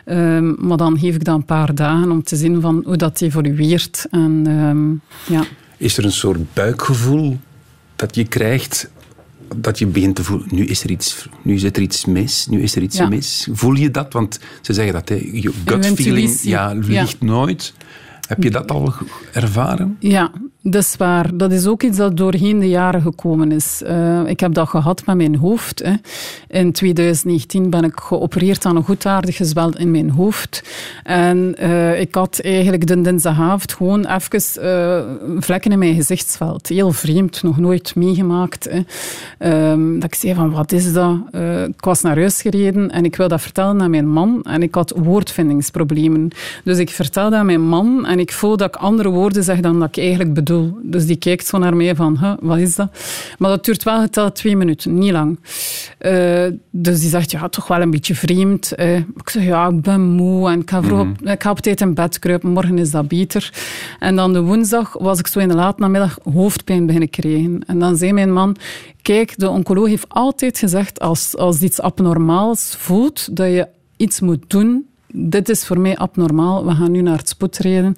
Ehm, 0.06 0.68
maar 0.68 0.78
dan 0.78 1.00
geef 1.00 1.16
ik 1.16 1.24
dat 1.24 1.36
een 1.36 1.46
paar 1.46 1.76
dagen 1.76 2.12
om 2.12 2.24
te 2.24 2.36
zien 2.36 2.62
van 2.62 2.82
hoe 2.86 2.98
dat 2.98 3.22
evolueert. 3.22 4.08
En 4.12 4.44
ehm, 4.48 5.36
ja. 5.36 5.44
Is 5.78 5.98
er 5.98 6.06
een 6.06 6.12
soort 6.12 6.54
buikgevoel 6.54 7.38
dat 7.96 8.16
je 8.16 8.24
krijgt, 8.28 8.90
dat 9.56 9.80
je 9.80 9.86
begint 9.86 10.16
te 10.16 10.24
voelen, 10.24 10.48
nu 10.52 10.66
is 10.66 10.84
er 10.84 10.90
iets, 10.92 11.28
nu 11.42 11.58
zit 11.58 11.76
er 11.76 11.82
iets 11.84 12.06
mis, 12.06 12.48
nu 12.50 12.62
is 12.62 12.76
er 12.76 12.82
iets 12.82 12.98
Ja. 12.98 13.08
mis. 13.08 13.48
Voel 13.52 13.74
je 13.76 13.92
dat? 13.92 14.14
Want 14.14 14.40
ze 14.62 14.74
zeggen 14.74 14.94
dat, 14.94 15.10
hè, 15.10 15.16
je 15.16 15.52
gut 15.66 15.86
feeling 15.86 16.40
ja, 16.42 16.70
Ja. 16.70 16.78
ligt 17.02 17.22
nooit. 17.22 17.74
Heb 18.28 18.44
je 18.44 18.52
dat 18.52 18.72
al 18.72 18.94
ervaren? 19.34 19.98
Ja, 20.00 20.32
dat 20.72 20.84
is 20.84 20.96
waar. 20.98 21.38
Dat 21.38 21.52
is 21.52 21.68
ook 21.68 21.84
iets 21.84 21.98
dat 21.98 22.18
doorheen 22.18 22.60
de 22.60 22.70
jaren 22.70 23.02
gekomen 23.02 23.52
is. 23.52 23.82
Eh, 23.86 24.28
ik 24.28 24.40
heb 24.40 24.54
dat 24.54 24.70
gehad 24.70 25.06
met 25.06 25.16
mijn 25.16 25.36
hoofd. 25.36 25.84
Hè. 25.84 25.94
In 26.60 26.72
2019 26.72 27.70
ben 27.70 27.84
ik 27.84 28.00
geopereerd 28.00 28.66
aan 28.66 28.76
een 28.76 28.84
goedaardig 28.84 29.36
gezwel 29.36 29.78
in 29.78 29.92
mijn 29.92 30.10
hoofd. 30.10 30.64
En 31.04 31.56
eh, 31.58 32.00
ik 32.00 32.16
had 32.16 32.40
eigenlijk 32.44 32.88
de 32.88 33.02
dinsdagavond 33.02 33.74
gewoon 33.74 34.06
even 34.06 34.64
eh, 34.64 35.02
vlekken 35.40 35.72
in 35.72 35.80
mijn 35.80 35.96
gezichtsveld. 35.96 36.68
Heel 36.68 36.92
vreemd, 36.92 37.44
nog 37.44 37.58
nooit 37.58 37.96
meegemaakt. 37.96 38.70
Ehm, 39.38 39.94
dat 39.94 40.04
ik 40.04 40.16
zei 40.16 40.34
van, 40.34 40.52
wat 40.52 40.72
is 40.72 40.94
dat? 40.94 41.18
Ik 41.68 41.86
was 41.86 42.02
naar 42.02 42.18
huis 42.18 42.42
gereden 42.42 42.92
en 42.92 43.06
ik 43.06 43.16
wil 43.16 43.28
dat 43.28 43.42
vertellen 43.42 43.82
aan 43.82 43.90
mijn 43.90 44.08
man. 44.10 44.44
En 44.44 44.64
ik 44.64 44.76
had 44.76 44.94
woordvindingsproblemen. 44.96 46.30
Dus 46.64 46.78
ik 46.78 46.90
vertelde 46.90 47.36
aan 47.36 47.46
mijn 47.46 47.68
man 47.68 48.06
en 48.06 48.20
ik 48.20 48.32
voel 48.32 48.58
dat 48.58 48.68
ik 48.68 48.76
andere 48.76 49.10
woorden 49.10 49.44
zeg 49.44 49.60
dan 49.60 49.80
dat 49.80 49.88
ik 49.88 49.98
eigenlijk 49.98 50.34
bedoel. 50.34 50.55
Dus 50.84 51.06
die 51.06 51.16
kijkt 51.16 51.46
zo 51.46 51.58
naar 51.58 51.76
mij 51.76 51.96
van, 51.96 52.18
huh, 52.20 52.34
wat 52.40 52.58
is 52.58 52.76
dat? 52.76 52.90
Maar 53.38 53.50
dat 53.50 53.66
duurt 53.66 53.84
wel 53.84 54.00
geteld 54.00 54.36
twee 54.36 54.56
minuten, 54.58 54.98
niet 54.98 55.12
lang. 55.12 55.40
Eh, 55.98 56.46
dus 56.70 57.00
die 57.00 57.10
zegt, 57.10 57.32
ja, 57.32 57.50
toch 57.50 57.68
wel 57.68 57.82
een 57.82 57.92
beetje 57.92 58.16
vreemd. 58.16 58.74
Ik 59.16 59.30
zeg, 59.30 59.44
ja, 59.44 59.68
ik 59.68 59.82
ben 59.82 60.02
moe 60.02 60.50
en 60.50 60.60
ik 60.60 60.70
ga, 60.70 60.84
vroeg 60.84 61.00
op, 61.00 61.22
ik 61.22 61.44
ga 61.44 61.50
op 61.50 61.60
tijd 61.60 61.82
in 61.82 61.94
bed 61.94 62.20
kruipen. 62.20 62.50
Morgen 62.50 62.78
is 62.78 62.92
dat 62.92 63.08
beter. 63.08 63.54
En 64.00 64.16
dan 64.16 64.34
de 64.34 64.42
woensdag 64.42 64.94
was 65.00 65.20
ik 65.20 65.28
zo 65.28 65.40
in 65.40 65.48
de 65.48 65.56
late 65.56 65.82
namiddag 65.82 66.18
hoofdpijn 66.34 66.86
beginnen 66.86 67.10
krijgen. 67.10 67.64
En 67.68 67.80
dan 67.80 67.98
zei 67.98 68.14
mijn 68.14 68.34
man, 68.34 68.56
kijk, 69.02 69.34
de 69.38 69.50
oncoloog 69.50 69.88
heeft 69.88 70.10
altijd 70.10 70.58
gezegd, 70.58 71.00
als, 71.00 71.38
als 71.38 71.62
iets 71.62 71.82
abnormaals 71.82 72.76
voelt, 72.78 73.36
dat 73.36 73.48
je 73.48 73.68
iets 73.98 74.20
moet 74.20 74.44
doen 74.48 74.86
dit 75.16 75.50
is 75.50 75.66
voor 75.66 75.80
mij 75.80 75.98
abnormaal, 75.98 76.66
we 76.66 76.72
gaan 76.72 76.92
nu 76.92 77.02
naar 77.02 77.18
het 77.18 77.30
spoedreden. 77.30 77.96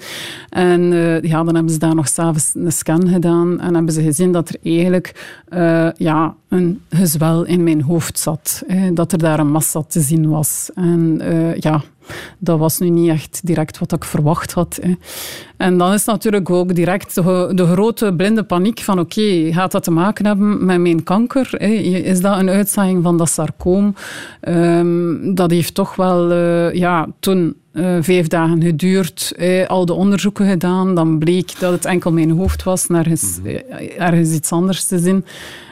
En 0.50 0.94
eh, 0.94 1.22
ja, 1.22 1.44
dan 1.44 1.56
hebben 1.56 1.74
ze 1.74 1.80
daar 1.80 1.96
nog 1.96 2.08
s'avonds 2.08 2.52
een 2.54 2.72
scan 2.72 3.08
gedaan 3.08 3.60
en 3.60 3.74
hebben 3.74 3.94
ze 3.94 4.02
gezien 4.02 4.32
dat 4.32 4.50
er 4.50 4.56
eigenlijk 4.64 5.40
eh, 5.48 5.90
ja, 5.98 6.36
een 6.50 6.82
gezwel 6.90 7.44
in 7.44 7.64
mijn 7.64 7.82
hoofd 7.82 8.20
zat. 8.20 8.64
dat 8.94 9.12
er 9.12 9.18
daar 9.18 9.40
een 9.40 9.52
massa 9.52 9.82
te 9.88 10.02
zien 10.02 10.30
was. 10.30 10.70
En 10.76 11.22
eh, 11.22 11.56
ja, 11.56 11.84
dat 12.38 12.60
was 12.60 12.80
nu 12.80 12.90
niet 12.90 13.10
echt 13.10 13.40
direct 13.44 13.80
wat 13.80 13.92
ik 13.92 14.04
verwacht 14.04 14.52
had. 14.52 14.80
Hè. 14.82 14.94
En 15.58 15.78
dan 15.78 15.94
is 15.94 16.06
natuurlijk 16.06 16.50
ook 16.50 16.76
direct 16.76 17.16
de, 17.16 17.52
de 17.56 17.66
grote 17.66 18.14
blinde 18.14 18.44
paniek 18.44 18.80
van 18.80 19.00
oké, 19.00 19.54
gaat 19.54 19.72
dat 19.72 19.84
te 19.84 19.92
maken 19.92 20.26
hebben 20.26 20.66
met 20.66 20.80
mijn 20.80 21.04
kanker? 21.04 21.50
Hè? 21.52 21.68
Is 21.68 22.22
dat 22.22 22.40
een 22.40 22.50
uitzaaiing 22.50 23.04
van 23.04 23.18
dat 23.18 23.30
sarcoom? 23.30 23.96
Ehm, 24.42 25.34
dat 25.36 25.52
heeft 25.52 25.74
toch 25.74 25.96
wel 25.96 26.32
eh, 26.32 26.74
ja, 26.74 27.08
toen 27.20 27.56
eh, 27.78 27.98
vijf 28.02 28.28
dagen 28.28 28.62
geduurd, 28.62 29.34
eh, 29.38 29.68
al 29.68 29.86
de 29.86 29.94
onderzoeken 29.94 30.50
gedaan. 30.50 30.96
Dan 30.96 31.18
bleek 31.18 31.60
dat 31.60 31.72
het 31.72 31.86
enkel 31.86 32.12
mijn 32.12 32.30
hoofd 32.32 32.64
was, 32.64 32.88
nergens, 32.88 33.40
eh, 33.44 34.02
ergens 34.02 34.32
iets 34.32 34.52
anders 34.52 34.84
te 34.86 35.00
zien. 35.00 35.26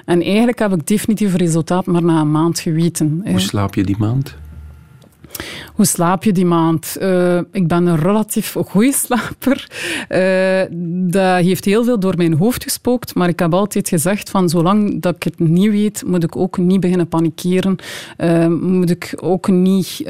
En 0.05 0.21
eigenlijk 0.21 0.59
heb 0.59 0.73
ik 0.73 0.87
definitief 0.87 1.35
resultaat 1.35 1.85
maar 1.85 2.03
na 2.03 2.19
een 2.21 2.31
maand 2.31 2.59
geweten. 2.59 3.21
hè. 3.23 3.31
Hoe 3.31 3.39
slaap 3.39 3.75
je 3.75 3.83
die 3.83 3.95
maand? 3.99 4.35
Hoe 5.73 5.85
slaap 5.85 6.23
je 6.23 6.31
die 6.31 6.45
maand? 6.45 6.95
Eh, 6.99 7.37
ik 7.51 7.67
ben 7.67 7.85
een 7.85 7.97
relatief 7.99 8.55
goede 8.67 8.93
slaper. 8.93 9.67
Eh, 10.07 10.61
dat 11.11 11.43
heeft 11.43 11.65
heel 11.65 11.83
veel 11.83 11.99
door 11.99 12.13
mijn 12.17 12.33
hoofd 12.33 12.63
gespookt, 12.63 13.15
maar 13.15 13.29
ik 13.29 13.39
heb 13.39 13.53
altijd 13.53 13.89
gezegd 13.89 14.29
van 14.29 14.49
zolang 14.49 15.01
dat 15.01 15.15
ik 15.15 15.23
het 15.23 15.39
niet 15.39 15.71
weet, 15.71 16.03
moet 16.05 16.23
ik 16.23 16.35
ook 16.35 16.57
niet 16.57 16.79
beginnen 16.79 17.07
panikeren. 17.07 17.75
Eh, 18.17 18.47
moet 18.47 18.89
ik 18.89 19.13
ook 19.21 19.47
niet 19.47 20.01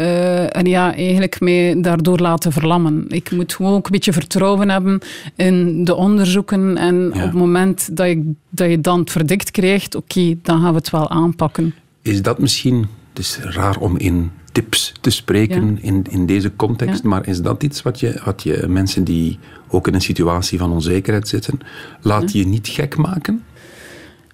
en 0.50 0.66
ja, 0.66 0.96
eigenlijk 0.96 1.40
mij 1.40 1.82
daardoor 1.82 2.20
laten 2.20 2.52
verlammen. 2.52 3.06
Ik 3.08 3.32
moet 3.32 3.54
gewoon 3.54 3.74
ook 3.74 3.86
een 3.86 3.92
beetje 3.92 4.14
vertrouwen 4.14 4.70
hebben 4.70 5.00
in 5.36 5.84
de 5.84 5.96
onderzoeken 5.96 6.78
en 6.78 6.96
Ja. 6.96 7.08
op 7.08 7.22
het 7.22 7.34
moment 7.34 7.98
dat 7.98 8.08
je, 8.08 8.32
dat 8.50 8.70
je 8.70 8.82
dan 8.82 9.00
het 9.00 9.12
verdikt 9.12 9.52
krijgt, 9.52 9.96
oké, 9.96 10.36
dan 10.42 10.62
gaan 10.62 10.72
we 10.72 10.78
het 10.78 10.90
wel 10.90 11.10
aanpakken. 11.10 11.74
Is 12.02 12.22
dat 12.22 12.40
misschien, 12.40 12.88
het 13.10 13.20
is 13.20 13.38
raar 13.42 13.78
om 13.78 13.98
in 13.98 14.32
tips 14.56 14.94
te 15.02 15.10
spreken 15.10 15.66
Ja. 15.76 15.82
in, 15.82 16.06
in 16.10 16.26
deze 16.26 16.56
context, 16.56 17.04
Ja. 17.04 17.10
maar 17.10 17.28
is 17.28 17.42
dat 17.42 17.64
iets 17.64 17.82
wat 17.82 18.00
je, 18.00 18.22
wat 18.26 18.44
je 18.44 18.66
mensen 18.68 19.04
die 19.04 19.40
ook 19.70 19.88
in 19.88 19.94
een 19.94 20.02
situatie 20.02 20.58
van 20.58 20.72
onzekerheid 20.72 21.28
zitten, 21.28 21.60
laat 22.02 22.32
je 22.32 22.48
niet 22.48 22.68
gek 22.68 22.98
maken? 22.98 23.44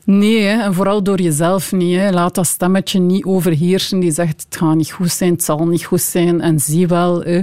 Nee, 0.05 0.41
hè, 0.41 0.61
en 0.61 0.73
vooral 0.73 1.03
door 1.03 1.21
jezelf 1.21 1.71
niet. 1.71 1.97
Hè. 1.97 2.11
Laat 2.11 2.35
dat 2.35 2.47
stemmetje 2.47 2.99
niet 2.99 3.25
overheersen 3.25 3.99
die 3.99 4.11
zegt 4.11 4.43
het 4.49 4.57
gaat 4.57 4.75
niet 4.75 4.91
goed 4.91 5.11
zijn, 5.11 5.31
het 5.31 5.43
zal 5.43 5.67
niet 5.67 5.83
goed 5.83 6.01
zijn. 6.01 6.41
En 6.41 6.59
zie 6.59 6.87
wel, 6.87 7.21
hè. 7.23 7.41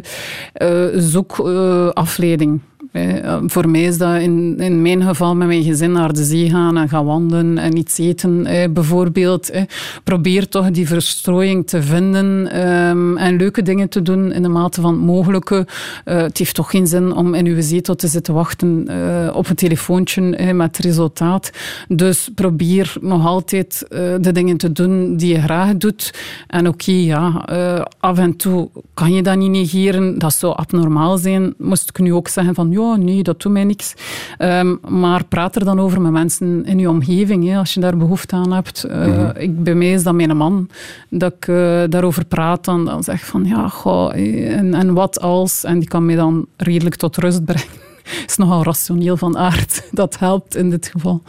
Eh, 0.52 1.00
zoek 1.00 1.38
eh, 1.38 1.88
afleiding. 1.88 2.60
Eh, 2.98 3.36
voor 3.46 3.68
mij 3.68 3.82
is 3.82 3.98
dat 3.98 4.20
in, 4.20 4.58
in 4.58 4.82
mijn 4.82 5.02
geval 5.02 5.36
met 5.36 5.46
mijn 5.46 5.62
gezin 5.62 5.92
naar 5.92 6.12
de 6.12 6.24
zee 6.24 6.50
gaan 6.50 6.76
en 6.76 6.88
gaan 6.88 7.04
wandelen 7.04 7.58
en 7.58 7.76
iets 7.76 7.98
eten 7.98 8.46
hè, 8.46 8.70
bijvoorbeeld. 8.70 9.52
hè. 9.52 9.62
Probeer 10.04 10.48
toch 10.48 10.70
die 10.70 10.86
verstrooiing 10.86 11.66
te 11.66 11.82
vinden 11.82 12.50
ehm, 12.50 13.16
en 13.16 13.36
leuke 13.36 13.62
dingen 13.62 13.88
te 13.88 14.02
doen 14.02 14.32
in 14.32 14.42
de 14.42 14.48
mate 14.48 14.80
van 14.80 14.92
het 14.92 15.02
mogelijke. 15.02 15.66
Eh, 16.04 16.16
het 16.22 16.38
heeft 16.38 16.54
toch 16.54 16.70
geen 16.70 16.86
zin 16.86 17.12
om 17.12 17.34
in 17.34 17.46
uw 17.46 17.60
zetel 17.60 17.94
te 17.94 18.06
zitten 18.08 18.34
wachten 18.34 18.88
eh, 18.88 19.36
op 19.36 19.48
een 19.48 19.54
telefoontje 19.54 20.52
met 20.52 20.78
resultaat. 20.78 21.50
Dus 21.88 22.30
probeer 22.34 22.96
nog 23.00 23.26
altijd 23.26 23.86
eh, 23.88 24.14
de 24.20 24.32
dingen 24.32 24.56
te 24.56 24.72
doen 24.72 25.16
die 25.16 25.34
je 25.34 25.40
graag 25.40 25.76
doet. 25.76 26.14
En 26.46 26.68
oké, 26.68 26.92
ja, 26.92 27.42
eh, 27.46 27.84
af 28.00 28.18
en 28.18 28.36
toe 28.36 28.68
kan 28.94 29.12
je 29.12 29.22
dat 29.22 29.36
niet 29.36 29.50
negeren. 29.50 30.18
Dat 30.18 30.34
zou 30.34 30.56
abnormaal 30.56 31.18
zijn. 31.18 31.54
Moest 31.58 31.88
ik 31.88 31.98
nu 31.98 32.12
ook 32.12 32.28
zeggen 32.28 32.54
van, 32.54 32.70
ja, 32.70 32.87
nee, 32.96 33.22
dat 33.22 33.42
doet 33.42 33.52
mij 33.52 33.64
niks. 33.64 33.94
Ehm, 34.38 34.76
maar 34.88 35.24
praat 35.24 35.56
er 35.56 35.64
dan 35.64 35.80
over 35.80 36.00
met 36.00 36.12
mensen 36.12 36.64
in 36.64 36.78
je 36.78 36.90
omgeving, 36.90 37.48
hè, 37.48 37.58
als 37.58 37.74
je 37.74 37.80
daar 37.80 37.96
behoefte 37.96 38.34
aan 38.34 38.52
hebt. 38.52 38.84
Eh, 38.84 39.28
ik, 39.36 39.62
bij 39.62 39.74
mij 39.74 39.92
is 39.92 40.02
dat 40.02 40.14
mijn 40.14 40.36
man, 40.36 40.68
dat 41.08 41.32
ik 41.32 41.48
eh, 41.48 41.82
daarover 41.88 42.24
praat. 42.24 42.64
Dan, 42.64 42.84
dan 42.84 43.04
zeg 43.04 43.20
ik 43.20 43.26
van, 43.26 43.44
ja, 43.44 43.68
goh, 43.68 44.14
en, 44.56 44.74
en 44.74 44.94
wat 44.94 45.20
als? 45.20 45.64
En 45.64 45.78
die 45.78 45.88
kan 45.88 46.06
mij 46.06 46.16
dan 46.16 46.46
redelijk 46.56 46.94
tot 46.96 47.16
rust 47.16 47.44
brengen 47.44 47.86
is 48.26 48.36
nogal 48.36 48.62
rationeel 48.62 49.16
van 49.16 49.36
aard. 49.36 49.82
Dat 49.90 50.18
helpt 50.18 50.56
in 50.56 50.70
dit 50.70 50.90
geval. 50.92 51.22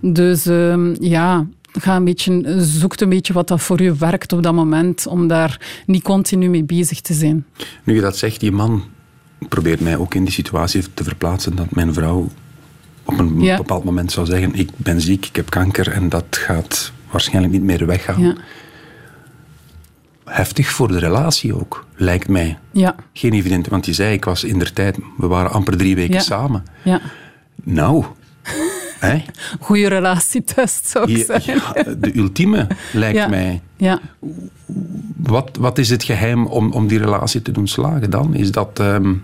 Dus 0.00 0.46
ehm, 0.46 0.94
ja, 1.04 1.46
ga 1.72 1.96
een 1.96 2.04
beetje, 2.04 2.56
zoek 2.58 3.00
een 3.00 3.08
beetje 3.08 3.32
wat 3.32 3.48
dat 3.48 3.60
voor 3.60 3.82
je 3.82 3.94
werkt 3.94 4.32
op 4.32 4.42
dat 4.42 4.54
moment, 4.54 5.06
om 5.06 5.28
daar 5.28 5.82
niet 5.86 6.02
continu 6.02 6.48
mee 6.48 6.64
bezig 6.64 7.00
te 7.00 7.14
zijn. 7.14 7.46
Nu 7.84 7.94
je 7.94 8.00
dat 8.00 8.16
zegt, 8.16 8.40
die 8.40 8.52
man 8.52 8.82
probeert 9.48 9.80
mij 9.80 9.96
ook 9.96 10.14
in 10.14 10.24
die 10.24 10.32
situatie 10.32 10.84
te 10.94 11.04
verplaatsen 11.04 11.56
dat 11.56 11.70
mijn 11.74 11.92
vrouw 11.94 12.28
op 13.04 13.18
een 13.18 13.40
Ja. 13.40 13.56
bepaald 13.56 13.84
moment 13.84 14.12
zou 14.12 14.26
zeggen, 14.26 14.54
ik 14.54 14.68
ben 14.76 15.00
ziek, 15.00 15.26
ik 15.26 15.36
heb 15.36 15.50
kanker 15.50 15.90
en 15.92 16.08
dat 16.08 16.24
gaat 16.30 16.92
waarschijnlijk 17.10 17.52
niet 17.52 17.62
meer 17.62 17.86
weggaan. 17.86 18.20
Ja, 18.20 18.34
Heftig 20.24 20.68
voor 20.70 20.88
de 20.88 20.98
relatie 20.98 21.54
ook, 21.54 21.86
lijkt 21.94 22.28
mij. 22.28 22.58
ja, 22.70 22.94
Geen 23.12 23.32
evident, 23.32 23.66
want 23.68 23.86
je 23.86 23.92
zei, 23.92 24.12
ik 24.12 24.24
was 24.24 24.44
in 24.44 24.58
der 24.58 24.72
tijd, 24.72 24.98
we 25.16 25.26
waren 25.26 25.50
amper 25.50 25.76
drie 25.76 25.94
weken 25.94 26.20
samen. 26.20 26.64
ja. 26.82 27.00
Nou, 27.64 28.04
hè? 28.98 29.22
Goeie 29.60 29.88
relatietest, 29.88 30.86
zou 30.88 31.10
ik 31.10 31.16
Je- 31.16 31.24
zeggen. 31.24 31.54
ja, 31.54 31.82
de 31.98 32.16
ultieme 32.16 32.66
lijkt 32.92 33.18
Ja. 33.24 33.28
mij. 33.28 33.60
Ja. 33.76 34.00
Wat, 35.16 35.50
wat 35.60 35.78
is 35.78 35.88
het 35.90 36.04
geheim 36.04 36.46
om, 36.46 36.72
om 36.72 36.86
die 36.86 36.98
relatie 36.98 37.42
te 37.42 37.52
doen 37.52 37.68
slagen 37.68 38.10
dan? 38.10 38.34
Is 38.34 38.50
dat 38.50 38.80
ehm, 38.80 39.14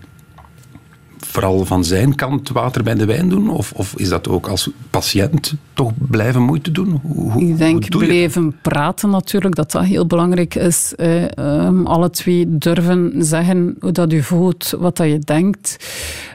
vooral 1.18 1.64
van 1.64 1.84
zijn 1.84 2.14
kant 2.14 2.48
water 2.48 2.82
bij 2.82 2.94
de 2.94 3.04
wijn 3.04 3.28
doen? 3.28 3.48
Of, 3.50 3.72
of 3.72 3.94
is 3.96 4.08
dat 4.08 4.28
ook 4.28 4.46
als 4.48 4.70
patiënt 4.90 5.54
toch 5.72 5.92
blijven 6.08 6.42
moeite 6.42 6.70
doen? 6.70 7.00
Hoe, 7.02 7.30
hoe- 7.32 7.42
Ik 7.42 7.58
denk 7.58 7.84
je 7.84 7.98
blijven 7.98 8.56
praten 8.62 9.10
natuurlijk, 9.10 9.54
dat 9.54 9.70
dat 9.70 9.84
heel 9.84 10.06
belangrijk 10.06 10.54
is. 10.54 10.92
Eh, 10.96 11.36
ehm, 11.38 11.86
alle 11.86 12.10
twee 12.10 12.58
durven 12.58 13.12
zeggen 13.18 13.76
hoe 13.80 13.92
dat 13.92 14.12
u 14.12 14.22
voelt, 14.22 14.74
wat 14.78 14.96
dat 14.96 15.06
je 15.08 15.18
denkt. 15.18 15.76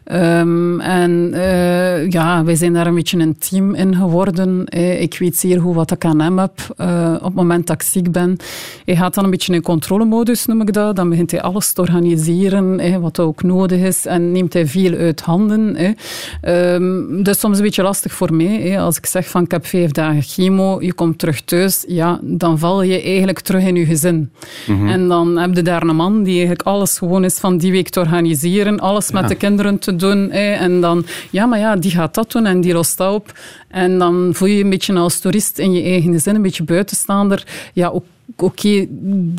Ehm, 0.08 0.80
en 0.80 1.30
eh, 1.34 2.10
ja, 2.10 2.44
wij 2.44 2.56
zijn 2.56 2.74
daar 2.74 2.88
een 2.88 2.94
beetje 2.96 3.18
een 3.20 3.38
team 3.38 3.74
in 3.76 3.96
geworden. 3.96 4.66
Eh, 4.66 5.02
ik 5.02 5.18
weet 5.20 5.38
zeer 5.38 5.60
goed 5.62 5.76
wat 5.76 5.92
ik 5.92 6.06
aan 6.06 6.20
hem 6.22 6.40
heb 6.40 6.52
eh, 6.78 7.14
op 7.18 7.24
het 7.24 7.34
moment 7.34 7.68
dat 7.68 7.76
ik 7.76 7.88
ziek 7.88 8.12
ben. 8.12 8.38
Hij 8.86 8.96
gaat 8.96 9.14
dan 9.14 9.24
een 9.24 9.30
beetje 9.30 9.54
in 9.54 9.62
controlemodus, 9.62 10.46
noem 10.46 10.62
ik 10.62 10.74
dat. 10.74 10.96
Dan 10.96 11.10
begint 11.10 11.32
hij 11.32 11.42
alles 11.42 11.74
te 11.74 11.82
organiseren, 11.82 12.80
eh, 12.80 12.96
wat 12.98 13.20
ook 13.20 13.44
nodig 13.44 13.82
is. 13.82 14.06
En 14.06 14.32
neemt 14.32 14.54
hij 14.54 14.68
veel 14.68 14.94
uit 14.94 15.22
handen. 15.22 15.76
eh. 15.76 16.80
Dat 17.24 17.36
is 17.36 17.40
soms 17.40 17.58
een 17.58 17.64
beetje 17.64 17.84
lastig 17.84 18.14
voor 18.14 18.34
mij. 18.34 18.80
Als 18.82 18.98
ik 18.98 19.06
zeg 19.06 19.30
van 19.30 19.44
ik 19.44 19.52
heb 19.52 19.66
vijf 19.66 19.92
dagen 19.92 20.22
chemo, 20.22 20.82
je 20.82 20.94
komt 20.94 21.20
terug 21.20 21.42
thuis, 21.42 21.84
ja, 21.88 22.20
dan 22.24 22.60
val 22.60 22.82
je 22.82 23.02
eigenlijk 23.02 23.40
terug 23.40 23.64
in 23.64 23.76
je 23.76 23.86
gezin. 23.86 24.32
En 24.88 25.08
dan 25.08 25.38
heb 25.38 25.56
je 25.56 25.62
daar 25.62 25.82
een 25.82 25.96
man 25.96 26.24
die 26.24 26.32
eigenlijk 26.34 26.62
alles 26.62 26.98
gewoon 26.98 27.24
is 27.24 27.38
van 27.38 27.58
die 27.58 27.72
week 27.72 27.90
te 27.90 28.00
organiseren, 28.00 28.80
alles 28.80 29.12
met 29.12 29.28
de 29.28 29.36
kinderen 29.36 29.80
te 29.80 29.96
doen. 30.00 30.32
En 30.32 30.82
dan, 30.82 31.06
ja, 31.30 31.46
maar 31.46 31.60
ja, 31.60 31.76
die 31.76 31.92
gaat 31.92 32.14
dat 32.14 32.32
doen 32.32 32.46
en 32.46 32.62
die 32.62 32.74
lost 32.74 32.98
dat 32.98 33.14
op. 33.14 33.40
En 33.68 34.00
dan 34.00 34.30
voel 34.34 34.48
je 34.48 34.58
je 34.58 34.64
een 34.64 34.70
beetje 34.70 34.96
als 34.96 35.20
toerist 35.20 35.58
in 35.58 35.72
je 35.72 35.84
eigen 35.84 36.12
gezin, 36.12 36.36
een 36.36 36.42
beetje 36.42 36.64
buitenstaander. 36.64 37.44
Ja, 37.74 37.88
ook 37.88 38.06
oké, 38.36 38.86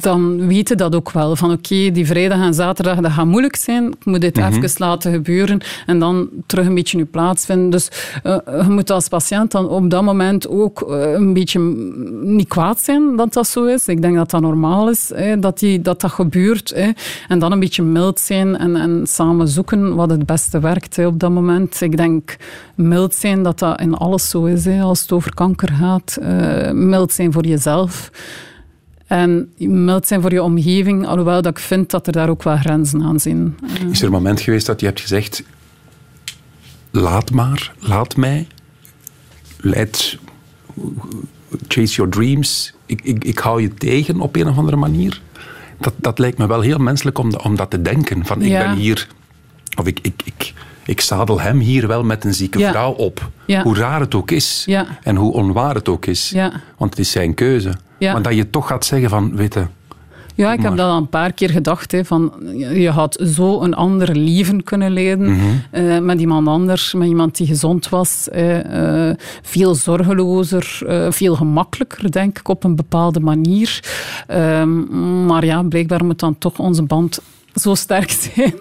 dan 0.00 0.46
weten 0.46 0.76
dat 0.76 0.94
ook 0.94 1.10
wel. 1.10 1.36
Van 1.36 1.52
oké, 1.52 1.90
die 1.90 2.06
vrijdag 2.06 2.40
en 2.40 2.54
zaterdag, 2.54 3.00
dat 3.00 3.10
gaat 3.10 3.26
moeilijk 3.26 3.56
zijn. 3.56 3.86
Ik 3.86 4.04
moet 4.04 4.20
dit 4.20 4.38
even 4.38 4.70
laten 4.76 5.12
gebeuren 5.12 5.60
en 5.86 5.98
dan 5.98 6.28
terug 6.46 6.66
een 6.66 6.74
beetje 6.74 6.98
je 6.98 7.04
plaats 7.04 7.44
vinden. 7.44 7.70
Dus 7.70 7.90
eh, 8.22 8.36
je 8.44 8.68
moet 8.68 8.90
als 8.90 9.08
patiënt 9.08 9.50
dan 9.50 9.68
op 9.68 9.90
dat 9.90 10.02
moment 10.02 10.48
ook 10.48 10.82
eh, 10.82 11.12
een 11.12 11.32
beetje 11.32 11.58
mm, 11.58 12.36
niet 12.36 12.48
kwaad 12.48 12.80
zijn 12.80 13.16
dat 13.16 13.32
dat 13.32 13.46
zo 13.46 13.64
is. 13.64 13.88
Ik 13.88 14.02
denk 14.02 14.16
dat 14.16 14.30
dat 14.30 14.40
normaal 14.40 14.90
is, 14.90 15.10
hè, 15.14 15.38
dat, 15.38 15.58
die, 15.58 15.80
dat 15.80 16.00
dat 16.00 16.10
gebeurt. 16.10 16.72
Hè. 16.74 16.90
En 17.28 17.38
dan 17.38 17.52
een 17.52 17.60
beetje 17.60 17.82
mild 17.82 18.20
zijn 18.20 18.56
en, 18.56 18.76
en 18.76 19.06
samen 19.06 19.48
zoeken 19.48 19.94
wat 19.94 20.10
het 20.10 20.26
beste 20.26 20.60
werkt 20.60 20.96
hè, 20.96 21.06
op 21.06 21.20
dat 21.20 21.30
moment. 21.30 21.80
Ik 21.80 21.96
denk 21.96 22.36
mild 22.74 23.14
zijn, 23.14 23.42
dat 23.42 23.58
dat 23.58 23.80
in 23.80 23.94
alles 23.94 24.28
zo 24.28 24.44
is. 24.44 24.64
Hè, 24.64 24.80
als 24.80 25.00
het 25.00 25.12
over 25.12 25.34
kanker 25.34 25.72
gaat. 25.72 26.18
Eh, 26.22 26.70
mild 26.70 27.12
zijn 27.12 27.32
voor 27.32 27.46
jezelf. 27.46 28.10
En 29.08 29.52
mild 29.58 30.06
zijn 30.06 30.20
voor 30.20 30.32
je 30.32 30.42
omgeving, 30.42 31.06
alhoewel 31.06 31.42
dat 31.42 31.52
ik 31.52 31.58
vind 31.64 31.90
dat 31.90 32.06
er 32.06 32.12
daar 32.12 32.28
ook 32.28 32.42
wel 32.42 32.56
grenzen 32.56 33.02
aan 33.02 33.20
zijn. 33.20 33.56
Is 33.90 34.00
er 34.00 34.06
een 34.06 34.12
moment 34.12 34.40
geweest 34.40 34.66
dat 34.66 34.80
je 34.80 34.86
hebt 34.86 35.00
gezegd, 35.00 35.42
laat 36.90 37.30
maar, 37.30 37.72
laat 37.78 38.16
mij, 38.16 38.46
leid, 39.56 40.18
chase 41.68 41.94
your 41.94 42.10
dreams, 42.10 42.74
ik, 42.86 43.00
ik, 43.02 43.24
ik 43.24 43.38
hou 43.38 43.62
je 43.62 43.74
tegen 43.74 44.20
op 44.20 44.36
een 44.36 44.48
of 44.48 44.56
andere 44.58 44.76
manier? 44.76 45.20
Dat, 45.80 45.92
dat 45.96 46.18
lijkt 46.18 46.38
me 46.38 46.46
wel 46.46 46.60
heel 46.60 46.78
menselijk 46.78 47.18
om, 47.18 47.34
om 47.34 47.56
dat 47.56 47.70
te 47.70 47.82
denken. 47.82 48.26
Van 48.26 48.42
ik 48.42 48.48
Ja. 48.48 48.68
ben 48.68 48.76
hier, 48.76 49.08
of 49.78 49.86
ik, 49.86 49.98
ik, 50.02 50.22
ik, 50.24 50.52
ik 50.84 51.00
zadel 51.00 51.40
hem 51.40 51.58
hier 51.58 51.86
wel 51.86 52.04
met 52.04 52.24
een 52.24 52.34
zieke 52.34 52.58
Ja. 52.58 52.70
vrouw 52.70 52.92
op. 52.92 53.30
Ja. 53.46 53.62
Hoe 53.62 53.76
raar 53.76 54.00
het 54.00 54.14
ook 54.14 54.30
is. 54.30 54.62
Ja. 54.66 54.86
En 55.02 55.16
hoe 55.16 55.32
onwaar 55.32 55.74
het 55.74 55.88
ook 55.88 56.06
is. 56.06 56.34
Want 56.76 56.90
het 56.90 56.98
is 56.98 57.10
zijn 57.10 57.34
keuze. 57.34 57.74
Ja. 57.98 58.12
Maar 58.12 58.22
dat 58.22 58.34
je 58.34 58.50
toch 58.50 58.66
gaat 58.66 58.84
zeggen 58.84 59.10
van, 59.10 59.36
weet 59.36 59.54
je, 59.54 59.66
Ja, 60.34 60.52
ik 60.52 60.62
heb 60.62 60.76
dat 60.76 60.86
al 60.90 60.96
een 60.96 61.08
paar 61.08 61.32
keer 61.32 61.50
gedacht. 61.50 61.92
Hè, 61.92 62.04
van, 62.04 62.32
je 62.74 62.90
had 62.90 63.22
zo 63.34 63.62
een 63.62 63.74
ander 63.74 64.16
leven 64.16 64.62
kunnen 64.62 64.90
leiden 64.92 65.30
Mhm. 65.30 65.40
eh, 65.70 65.98
met 65.98 66.20
iemand 66.20 66.48
anders, 66.48 66.94
met 66.94 67.08
iemand 67.08 67.36
die 67.36 67.46
gezond 67.46 67.88
was. 67.88 68.28
eh, 68.28 69.10
veel 69.42 69.74
zorgelozer, 69.74 70.78
eh, 70.86 71.06
veel 71.10 71.34
gemakkelijker, 71.34 72.10
denk 72.10 72.38
ik, 72.38 72.48
op 72.48 72.64
een 72.64 72.76
bepaalde 72.76 73.20
manier. 73.20 73.80
Ehm, 74.26 75.24
maar 75.26 75.44
ja, 75.44 75.62
blijkbaar 75.62 76.04
moet 76.04 76.18
dan 76.20 76.38
toch 76.38 76.58
onze 76.58 76.82
band 76.82 77.20
zo 77.58 77.74
sterk 77.74 78.10
zijn 78.20 78.54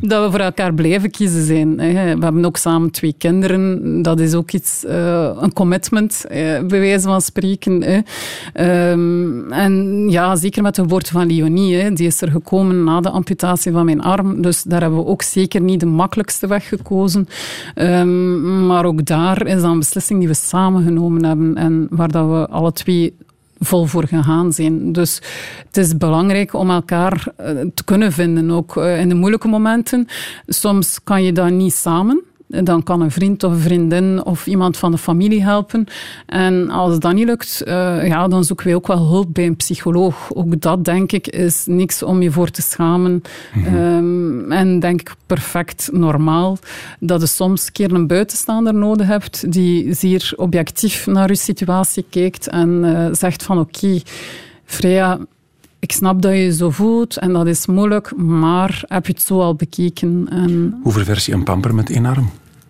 dat 0.00 0.24
we 0.24 0.30
voor 0.30 0.40
elkaar 0.40 0.74
blijven 0.74 1.10
kiezen 1.10 1.44
zijn. 1.44 1.76
We 1.76 2.24
hebben 2.24 2.44
ook 2.44 2.56
samen 2.56 2.90
twee 2.90 3.14
kinderen. 3.18 4.02
Dat 4.02 4.20
is 4.20 4.34
ook 4.34 4.50
iets, 4.50 4.84
eh, 4.84 5.30
een 5.40 5.52
commitment, 5.52 6.24
eh, 6.28 6.38
bij 6.66 6.80
wijze 6.80 7.08
van 7.08 7.20
spreken. 7.20 8.04
Ehm, 8.52 9.52
en 9.52 10.06
ja, 10.10 10.36
zeker 10.36 10.62
met 10.62 10.74
de 10.74 10.82
geboorte 10.82 11.12
van 11.12 11.26
Leonie. 11.26 11.92
Die 11.92 12.06
is 12.06 12.20
er 12.20 12.30
gekomen 12.30 12.84
na 12.84 13.00
de 13.00 13.10
amputatie 13.10 13.72
van 13.72 13.84
mijn 13.84 14.02
arm. 14.02 14.42
Dus 14.42 14.62
daar 14.62 14.80
hebben 14.80 14.98
we 14.98 15.06
ook 15.06 15.22
zeker 15.22 15.60
niet 15.60 15.80
de 15.80 15.86
makkelijkste 15.86 16.46
weg 16.46 16.68
gekozen. 16.68 17.28
Ehm, 17.74 18.66
maar 18.66 18.84
ook 18.84 19.04
daar 19.04 19.46
is 19.46 19.62
een 19.62 19.78
beslissing 19.78 20.18
die 20.18 20.28
we 20.28 20.34
samen 20.34 20.84
genomen 20.84 21.24
hebben. 21.24 21.54
En 21.54 21.86
waar 21.90 22.10
dat 22.10 22.26
we 22.28 22.48
alle 22.48 22.72
twee 22.72 23.14
vol 23.64 23.84
voor 23.84 24.06
gegaan 24.06 24.52
zijn. 24.52 24.92
Dus 24.92 25.20
het 25.66 25.76
is 25.76 25.96
belangrijk 25.96 26.54
om 26.54 26.70
elkaar 26.70 27.26
eh, 27.36 27.46
te 27.74 27.84
kunnen 27.84 28.12
vinden, 28.12 28.50
ook 28.50 28.76
eh, 28.76 29.00
in 29.00 29.08
de 29.08 29.14
moeilijke 29.14 29.48
momenten. 29.48 30.06
Soms 30.46 31.00
kan 31.04 31.22
je 31.22 31.32
dat 31.32 31.50
niet 31.50 31.74
samen. 31.74 32.22
Dan 32.62 32.82
kan 32.82 33.00
een 33.00 33.10
vriend 33.10 33.42
of 33.44 33.52
een 33.52 33.58
vriendin 33.58 34.24
of 34.24 34.46
iemand 34.46 34.76
van 34.76 34.90
de 34.90 34.98
familie 34.98 35.42
helpen. 35.42 35.86
En 36.26 36.70
als 36.70 36.98
dat 36.98 37.12
niet 37.12 37.26
lukt, 37.26 37.62
eh, 37.62 38.06
ja, 38.06 38.28
dan 38.28 38.44
zoeken 38.44 38.66
wij 38.66 38.74
ook 38.74 38.86
wel 38.86 39.06
hulp 39.08 39.34
bij 39.34 39.46
een 39.46 39.56
psycholoog. 39.56 40.34
Ook 40.34 40.60
dat, 40.60 40.84
denk 40.84 41.12
ik, 41.12 41.26
is 41.26 41.64
niks 41.66 42.02
om 42.02 42.22
je 42.22 42.30
voor 42.30 42.50
te 42.50 42.62
schamen. 42.62 43.22
Ehm, 43.64 44.52
en 44.52 44.80
denk 44.80 45.00
ik 45.00 45.14
perfect 45.26 45.88
normaal 45.92 46.58
dat 47.00 47.20
je 47.20 47.26
soms 47.26 47.66
een 47.66 47.72
keer 47.72 47.92
een 47.92 48.06
buitenstaander 48.06 48.74
nodig 48.74 49.06
hebt 49.06 49.52
die 49.52 49.94
zeer 49.94 50.32
objectief 50.36 51.06
naar 51.06 51.28
je 51.28 51.36
situatie 51.36 52.04
kijkt 52.10 52.48
en 52.48 52.84
eh, 52.84 53.08
zegt 53.12 53.42
van 53.42 53.58
oké, 53.58 54.00
Freya, 54.64 55.18
ik 55.78 55.92
snap 55.92 56.22
dat 56.22 56.32
je 56.32 56.38
je 56.38 56.52
zo 56.52 56.70
voelt 56.70 57.16
en 57.16 57.32
dat 57.32 57.46
is 57.46 57.66
moeilijk, 57.66 58.16
maar 58.16 58.82
heb 58.86 59.06
je 59.06 59.12
het 59.12 59.22
zo 59.22 59.40
al 59.40 59.54
bekeken? 59.54 60.26
En 60.30 60.78
Hoe 60.82 60.92
ververs 60.92 61.26
je 61.26 61.32
een 61.32 61.42
pamper 61.42 61.74
met 61.74 61.90
één 61.90 62.06
arm? 62.06 62.30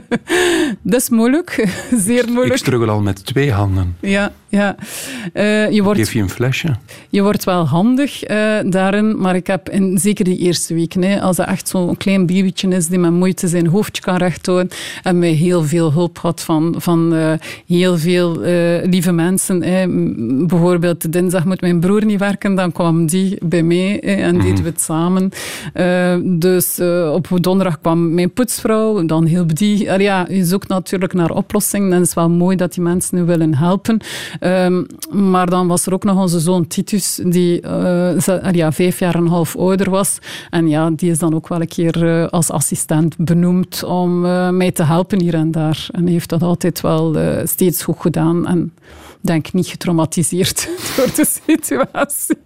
dat 0.82 1.00
is 1.00 1.08
moeilijk, 1.08 1.68
zeer 2.06 2.22
Ik 2.22 2.30
moeilijk. 2.30 2.56
struggle 2.58 2.90
al 2.90 3.00
met 3.00 3.26
twee 3.26 3.52
handen. 3.52 3.96
Ja, 4.00 4.32
ja. 4.52 4.76
Eh, 5.32 5.70
je, 5.70 5.82
wordt, 5.82 5.98
Geef 5.98 6.12
je 6.12 6.20
een 6.20 6.30
flesje? 6.30 6.76
je 7.08 7.22
wordt 7.22 7.44
wel 7.44 7.66
handig 7.66 8.22
eh, 8.22 8.58
daarin, 8.66 9.20
maar 9.20 9.34
ik 9.36 9.46
heb 9.46 9.68
in, 9.68 9.98
zeker 9.98 10.24
die 10.24 10.38
eerste 10.38 10.88
hè, 11.00 11.20
als 11.20 11.36
dat 11.36 11.46
echt 11.46 11.68
zo'n 11.68 11.96
klein 11.96 12.26
babytje 12.26 12.68
is 12.68 12.86
die 12.86 12.98
met 12.98 13.10
moeite 13.10 13.48
zijn 13.48 13.66
hoofdje 13.66 14.02
kan 14.02 14.16
rechthouden, 14.16 14.68
hebben 15.02 15.22
wij 15.22 15.32
heel 15.32 15.64
veel 15.64 15.92
hulp 15.92 16.18
gehad 16.18 16.40
van, 16.42 16.74
van 16.78 17.14
eh, 17.14 17.32
heel 17.66 17.98
veel 17.98 18.40
lieve 18.84 19.12
mensen. 19.12 19.60
Bijvoorbeeld 20.46 21.12
dinsdag 21.12 21.44
moet 21.44 21.60
mijn 21.60 21.80
broer 21.80 22.04
niet 22.04 22.18
werken, 22.18 22.54
dan 22.54 22.72
kwam 22.72 23.06
die 23.06 23.38
bij 23.44 23.62
mij 23.62 24.00
en 24.00 24.38
deden 24.38 24.62
we 24.62 24.68
het 24.70 24.80
samen. 24.80 25.30
Dus 26.38 26.80
op 27.12 27.28
donderdag 27.40 27.80
kwam 27.80 28.14
mijn 28.14 28.32
poetsvrouw, 28.32 29.06
dan 29.06 29.24
hielp 29.24 29.56
die. 29.56 29.81
Ja, 30.02 30.26
je 30.28 30.44
zoekt 30.44 30.68
natuurlijk 30.68 31.12
naar 31.12 31.30
oplossingen 31.30 31.92
en 31.92 31.98
het 31.98 32.06
is 32.06 32.14
wel 32.14 32.30
mooi 32.30 32.56
dat 32.56 32.74
die 32.74 32.82
mensen 32.82 33.16
nu 33.16 33.24
willen 33.24 33.54
helpen. 33.54 34.00
Ehm, 34.40 34.82
maar 35.10 35.46
dan 35.46 35.66
was 35.66 35.86
er 35.86 35.92
ook 35.92 36.04
nog 36.04 36.16
onze 36.16 36.40
zoon 36.40 36.66
Titus, 36.66 37.20
die 37.24 37.60
eh, 37.60 38.28
allee, 38.28 38.56
ja, 38.56 38.72
vijf 38.72 38.98
jaar 38.98 39.14
en 39.14 39.20
een 39.20 39.28
half 39.28 39.56
ouder 39.56 39.90
was. 39.90 40.18
En 40.50 40.68
ja, 40.68 40.90
die 40.90 41.10
is 41.10 41.18
dan 41.18 41.34
ook 41.34 41.48
wel 41.48 41.60
een 41.60 41.68
keer 41.68 42.08
eh, 42.08 42.28
als 42.28 42.50
assistent 42.50 43.16
benoemd 43.16 43.84
om 43.84 44.24
eh, 44.24 44.48
mij 44.48 44.72
te 44.72 44.84
helpen 44.84 45.20
hier 45.20 45.34
en 45.34 45.50
daar. 45.50 45.86
En 45.90 46.06
heeft 46.06 46.28
dat 46.28 46.42
altijd 46.42 46.80
wel 46.80 47.16
steeds 47.44 47.82
goed 47.82 48.00
gedaan 48.00 48.46
en 48.46 48.74
denk 49.20 49.52
niet 49.52 49.66
getraumatiseerd 49.66 50.68
door 50.96 51.10
de 51.14 51.40
situatie. 51.46 52.36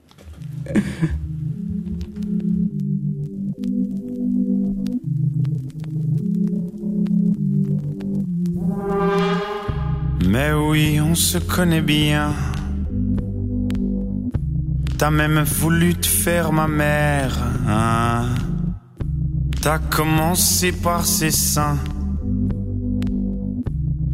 Mais 10.28 10.52
oui, 10.52 11.00
on 11.00 11.14
se 11.14 11.38
connaît 11.38 11.80
bien. 11.80 12.32
T'as 14.98 15.10
même 15.10 15.40
voulu 15.42 15.94
te 15.94 16.06
faire 16.06 16.52
ma 16.52 16.66
mère. 16.68 17.36
hein. 17.68 18.26
T'as 19.62 19.78
commencé 19.78 20.72
par 20.72 21.04
ses 21.04 21.30
seins. 21.30 21.78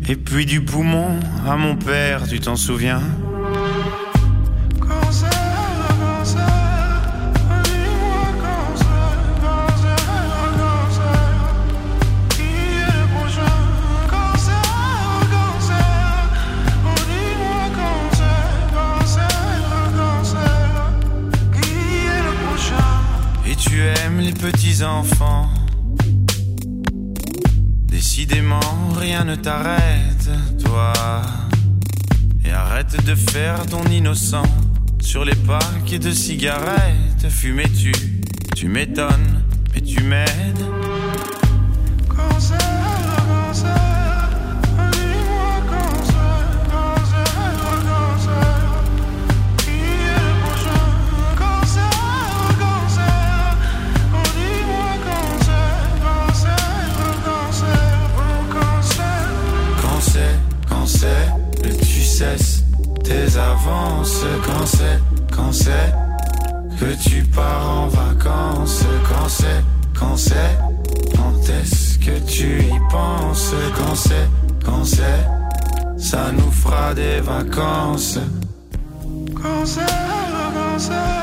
Et 0.09 0.17
puis 0.17 0.47
du 0.47 0.61
poumon 0.61 1.21
à 1.47 1.57
mon 1.57 1.77
père, 1.77 2.27
tu 2.27 2.41
t'en 2.41 2.57
souviens? 2.57 3.01
Aimes 24.43 24.47
les 24.47 24.53
petits 24.53 24.85
enfants. 24.85 25.49
Décidément, 27.87 28.61
rien 28.97 29.25
ne 29.25 29.35
t'arrête, 29.35 30.31
toi. 30.65 30.93
Et 32.45 32.51
arrête 32.51 33.05
de 33.05 33.15
faire 33.15 33.67
ton 33.67 33.85
innocent 33.85 34.43
sur 35.01 35.25
les 35.25 35.35
paquets 35.35 35.99
de 35.99 36.13
cigarettes. 36.13 37.29
Fumais-tu, 37.29 37.93
tu 38.57 38.69
m'étonnes, 38.69 39.43
mais 39.75 39.81
tu 39.81 40.03
m'aides. 40.03 40.72
vacances. 77.23 78.23
Cancer, 79.41 79.87
cancer. 79.87 81.22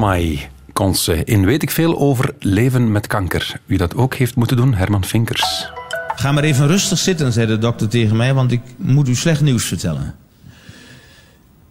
Stromae. 0.00 0.38
Conce. 0.72 1.24
In 1.24 1.44
weet 1.44 1.62
ik 1.62 1.70
veel 1.70 1.98
over 1.98 2.34
leven 2.38 2.92
met 2.92 3.06
kanker. 3.06 3.60
Wie 3.66 3.78
dat 3.78 3.94
ook 3.94 4.14
heeft 4.14 4.34
moeten 4.34 4.56
doen, 4.56 4.74
Herman 4.74 5.04
Vinkers. 5.04 5.70
Ga 6.14 6.32
maar 6.32 6.42
even 6.42 6.66
rustig 6.66 6.98
zitten, 6.98 7.32
zei 7.32 7.46
de 7.46 7.58
dokter 7.58 7.88
tegen 7.88 8.16
mij, 8.16 8.34
want 8.34 8.52
ik 8.52 8.60
moet 8.76 9.08
u 9.08 9.14
slecht 9.14 9.40
nieuws 9.40 9.64
vertellen. 9.64 10.14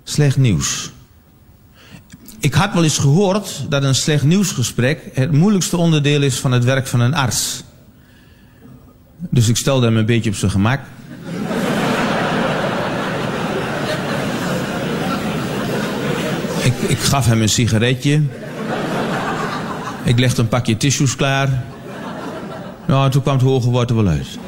Slecht 0.04 0.38
nieuws. 0.38 0.92
Ik 2.40 2.54
had 2.54 2.74
wel 2.74 2.84
eens 2.84 2.98
gehoord 2.98 3.66
dat 3.70 3.84
een 3.84 3.96
slecht 3.96 4.24
nieuwsgesprek 4.24 5.02
het 5.14 5.32
moeilijkste 5.32 5.78
onderdeel 5.78 6.22
is 6.22 6.40
van 6.40 6.52
het 6.52 6.64
werk 6.64 6.88
van 6.88 7.00
een 7.00 7.16
arts. 7.16 7.64
Dus 9.30 9.48
ik 9.48 9.58
stelde 9.58 9.86
hem 9.86 9.98
een 9.98 10.06
beetje 10.06 10.30
op 10.30 10.36
zijn 10.36 10.52
gemak. 10.52 10.80
Ik, 16.90 17.00
gaf 17.00 17.26
hem 17.26 17.42
een 17.42 17.50
sigaretje. 17.50 18.22
Ik 20.04 20.20
legde 20.20 20.42
een 20.42 20.48
pakje 20.48 20.78
tissues 20.78 21.16
klaar. 21.16 21.64
Nou, 22.88 23.10
toen 23.10 23.22
kwam 23.22 23.34
het 23.34 23.44
hoge 23.44 23.70
woord 23.70 23.90
er 23.90 23.96
wel 23.96 24.08
uit. 24.08 24.40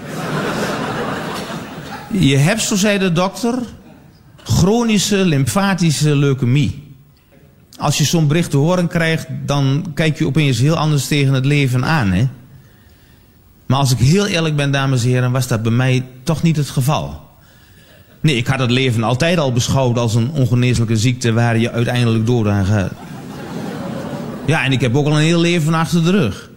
Je 2.11 2.37
hebt, 2.37 2.61
zo 2.61 2.75
zei 2.75 2.97
de 2.97 3.11
dokter, 3.11 3.55
chronische 4.43 5.25
lymfatische 5.25 6.15
leukemie. 6.15 6.95
Als 7.77 7.97
je 7.97 8.03
zo'n 8.03 8.27
bericht 8.27 8.51
te 8.51 8.57
horen 8.57 8.87
krijgt, 8.87 9.27
dan 9.45 9.91
kijk 9.93 10.17
je 10.17 10.25
opeens 10.25 10.59
heel 10.59 10.75
anders 10.75 11.07
tegen 11.07 11.33
het 11.33 11.45
leven 11.45 11.85
aan, 11.85 12.11
hè? 12.11 12.27
Maar 13.65 13.79
als 13.79 13.91
ik 13.91 13.97
heel 13.97 14.25
eerlijk 14.25 14.55
ben, 14.55 14.71
dames 14.71 15.03
en 15.03 15.09
heren, 15.09 15.31
was 15.31 15.47
dat 15.47 15.61
bij 15.61 15.71
mij 15.71 16.05
toch 16.23 16.41
niet 16.41 16.57
het 16.57 16.69
geval. 16.69 17.30
Nee, 18.21 18.35
ik 18.35 18.47
had 18.47 18.59
het 18.59 18.71
leven 18.71 19.03
altijd 19.03 19.37
al 19.37 19.53
beschouwd 19.53 19.97
als 19.97 20.15
een 20.15 20.31
ongeneeslijke 20.31 20.97
ziekte 20.97 21.33
waar 21.33 21.57
je 21.57 21.71
uiteindelijk 21.71 22.25
dood 22.25 22.47
aan 22.47 22.65
gaat. 22.65 22.91
Ja, 24.45 24.63
en 24.63 24.71
ik 24.71 24.81
heb 24.81 24.95
ook 24.95 25.05
al 25.05 25.17
een 25.17 25.23
heel 25.23 25.39
leven 25.39 25.73
achter 25.73 26.03
de 26.03 26.11
rug. 26.11 26.49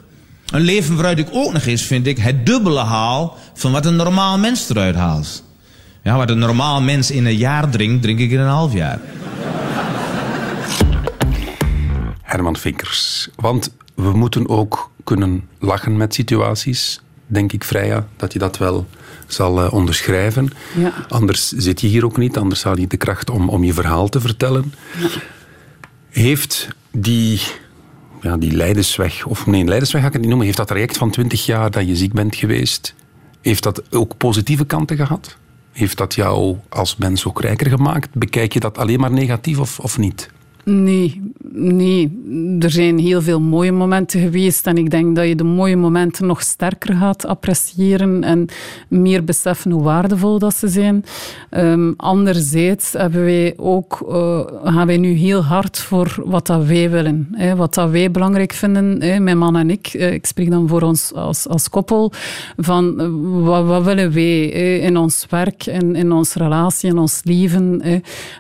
Een 0.47 0.61
leven 0.61 0.95
waaruit 0.95 1.19
ik 1.19 1.29
ook 1.33 1.53
nog 1.53 1.65
eens, 1.65 1.83
vind 1.83 2.07
ik, 2.07 2.19
het 2.19 2.47
dubbele 2.47 2.81
haal 2.81 3.37
van 3.55 3.73
wat 3.73 3.87
een 3.87 3.97
normaal 3.97 4.39
mens 4.39 4.69
eruit 4.69 4.95
haalt. 4.95 5.45
Ja, 6.03 6.17
wat 6.17 6.31
een 6.31 6.39
normaal 6.39 6.81
mens 6.81 7.11
in 7.11 7.27
een 7.27 7.37
jaar 7.37 7.71
drinkt, 7.71 8.03
drink 8.03 8.19
ik 8.19 8.31
in 8.31 8.41
een 8.41 8.47
half 8.47 8.73
jaar. 8.73 9.01
Herman 12.23 12.57
Vinkers. 12.57 13.29
Want 13.37 13.71
we 13.95 14.13
moeten 14.13 14.49
ook 14.49 14.91
kunnen 15.05 15.49
lachen 15.59 15.97
met 15.97 16.15
situaties, 16.15 17.01
denk 17.27 17.53
ik, 17.53 17.65
Freya, 17.65 18.07
dat 18.17 18.33
je 18.33 18.39
dat 18.39 18.59
wel 18.59 18.87
zal 19.27 19.63
eh, 19.63 19.73
onderschrijven. 19.73 20.51
Ja. 20.77 20.93
Anders 21.09 21.49
zit 21.49 21.81
je 21.81 21.87
hier 21.87 22.05
ook 22.05 22.17
niet, 22.17 22.37
anders 22.37 22.63
had 22.63 22.79
je 22.79 22.87
de 22.87 22.97
kracht 22.97 23.31
om, 23.31 23.49
om 23.49 23.65
je 23.65 23.73
verhaal 23.73 24.09
te 24.09 24.21
vertellen. 24.21 24.75
Heeft 26.11 26.69
die, 26.91 27.41
ja, 28.21 28.37
die 28.37 28.53
leidersweg, 28.53 29.27
of 29.27 29.47
nee, 29.47 29.65
leidersweg 29.65 30.01
ga 30.01 30.07
ik 30.07 30.13
het 30.13 30.21
niet 30.21 30.31
noemen, 30.31 30.47
heeft 30.47 30.59
dat 30.59 30.69
traject 30.69 30.97
van 30.97 31.11
20 31.11 31.47
jaar 31.47 31.71
dat 31.71 31.87
je 31.87 31.97
ziek 31.97 32.13
bent 32.13 32.37
geweest, 32.37 32.95
heeft 33.41 33.63
dat 33.63 33.83
ook 33.91 34.17
positieve 34.17 34.65
kanten 34.65 34.97
gehad? 34.97 35.37
Heeft 35.73 35.97
dat 35.97 36.15
jou 36.15 36.57
als 36.69 36.97
mens 36.97 37.27
ook 37.27 37.41
rijker 37.41 37.69
gemaakt? 37.69 38.15
Bekijk 38.15 38.53
je 38.53 38.61
dat 38.61 38.79
alleen 38.79 39.01
maar 39.01 39.13
negatief 39.13 39.59
of, 39.59 39.79
of 39.79 39.99
niet? 39.99 40.31
Nee, 40.65 41.21
nee, 41.53 42.19
er 42.61 42.71
zijn 42.71 42.99
heel 42.99 43.23
veel 43.23 43.41
mooie 43.41 43.73
momenten 43.73 44.21
geweest 44.21 44.67
en 44.67 44.77
ik 44.77 44.91
denk 44.91 45.17
dat 45.17 45.27
je 45.27 45.35
de 45.35 45.45
mooie 45.45 45.77
momenten 45.77 46.27
nog 46.27 46.43
sterker 46.43 46.95
gaat 46.95 47.27
appreciëren 47.27 48.25
en 48.25 48.47
meer 48.89 49.25
beseffen 49.25 49.71
hoe 49.71 49.83
waardevol 49.83 50.39
dat 50.39 50.55
ze 50.55 50.69
zijn. 50.69 51.05
Ehm, 51.51 51.93
anderzijds 51.97 52.93
hebben 52.93 53.25
wij 53.25 53.55
ook, 53.57 54.07
eh, 54.09 54.41
gaan 54.65 54.87
wij 54.87 54.97
nu 54.97 55.13
heel 55.13 55.43
hard 55.43 55.79
voor 55.79 56.23
wat 56.25 56.47
dat 56.47 56.65
wij 56.65 56.91
willen, 56.91 57.29
hè, 57.33 57.57
wat 57.57 57.75
dat 57.75 57.91
wij 57.91 58.11
belangrijk 58.11 58.53
vinden, 58.53 59.03
hè, 59.03 59.19
mijn 59.21 59.39
man 59.39 59.57
en 59.57 59.71
ik. 59.71 59.87
Eh, 59.87 60.13
ik 60.13 60.27
spreek 60.27 60.51
dan 60.51 60.69
voor 60.69 60.83
ons 60.83 61.13
als, 61.13 61.49
als 61.49 61.69
koppel, 61.69 62.13
van 62.57 63.01
eh, 63.01 63.07
wat, 63.45 63.65
wat 63.65 63.85
willen 63.85 64.13
wij 64.13 64.49
in 64.79 64.97
ons 64.97 65.27
werk, 65.31 65.67
in, 65.67 65.95
in 65.95 66.13
onze 66.13 66.39
relatie, 66.39 66.91
in 66.91 66.99
ons 66.99 67.21
leven. 67.25 67.83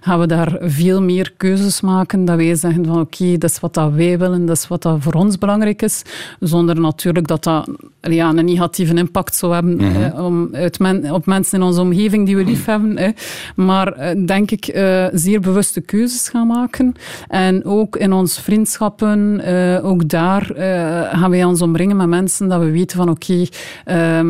gaan 0.00 0.20
we 0.20 0.26
daar 0.26 0.58
veel 0.60 1.02
meer 1.02 1.32
keuzes 1.36 1.80
maken 1.80 2.13
dat 2.18 2.36
wij 2.36 2.54
zeggen 2.54 2.84
van 2.86 3.00
oké, 3.00 3.38
dat 3.38 3.50
is 3.50 3.60
wat 3.60 3.74
dat 3.74 3.92
wij 3.92 4.18
willen, 4.18 4.46
dat 4.46 4.56
is 4.56 4.68
wat 4.68 4.82
dat 4.82 4.96
voor 5.00 5.12
ons 5.12 5.38
belangrijk 5.38 5.82
is, 5.82 6.02
zonder 6.40 6.80
natuurlijk 6.80 7.26
dat 7.26 7.44
dat 7.44 7.68
ja, 8.00 8.28
een 8.28 8.44
negatieve 8.44 8.94
impact 8.94 9.34
zou 9.36 9.52
hebben 9.54 9.76
Mhm. 9.76 9.84
eh, 10.02 10.24
om, 10.24 10.48
uit 10.52 10.78
men- 10.78 11.10
op 11.12 11.26
mensen 11.26 11.58
in 11.58 11.64
onze 11.64 11.80
omgeving 11.80 12.26
die 12.26 12.36
we 12.36 12.44
lief 12.44 12.64
hebben. 12.64 12.96
eh. 12.96 13.08
Maar 13.56 13.92
eh, 13.92 14.26
denk 14.26 14.50
ik 14.50 14.66
eh, 14.66 15.04
zeer 15.12 15.40
bewuste 15.40 15.80
keuzes 15.80 16.28
gaan 16.28 16.46
maken. 16.46 16.94
En 17.28 17.64
ook 17.64 17.96
in 17.96 18.12
onze 18.12 18.42
vriendschappen, 18.42 19.40
eh, 19.40 19.84
ook 19.84 20.08
daar 20.08 20.50
eh, 20.50 21.18
gaan 21.20 21.30
wij 21.30 21.44
ons 21.44 21.62
omringen 21.62 21.96
met 21.96 22.06
mensen 22.08 22.48
dat 22.48 22.60
we 22.60 22.70
weten 22.70 22.96
van 22.96 23.08
oké, 23.10 23.44
ehm, 23.84 24.26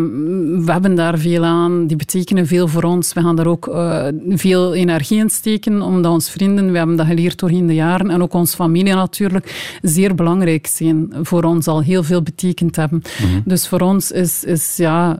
we 0.65 0.73
hebben 0.73 0.95
daar 0.95 1.19
veel 1.19 1.45
aan, 1.45 1.87
die 1.87 1.97
betekenen 1.97 2.47
veel 2.47 2.69
voor 2.69 2.83
ons. 2.83 3.13
We 3.13 3.21
gaan 3.21 3.37
daar 3.37 3.47
ook 3.47 3.67
eh, 3.67 4.05
veel 4.29 4.75
energie 4.75 5.19
in 5.19 5.31
steken, 5.31 5.83
omdat 5.83 6.13
onze 6.13 6.31
vrienden, 6.31 6.71
we 6.73 6.79
hebben 6.79 6.97
dat 6.97 7.07
geleerd 7.07 7.39
doorheen 7.39 7.67
de 7.67 7.74
jaren, 7.75 8.11
en 8.11 8.23
ook 8.23 8.33
onze 8.33 8.57
familie 8.57 8.95
natuurlijk, 8.95 9.77
zeer 9.83 10.15
belangrijk 10.15 10.67
zijn. 10.67 11.13
Voor 11.23 11.43
ons 11.43 11.67
al 11.67 11.83
heel 11.83 12.03
veel 12.03 12.23
betekend 12.23 12.77
hebben. 12.77 13.03
Mhm. 13.23 13.41
Dus 13.45 13.69
voor 13.69 13.81
ons 13.81 14.11
is, 14.11 14.45
is 14.45 14.77
ja, 14.77 15.19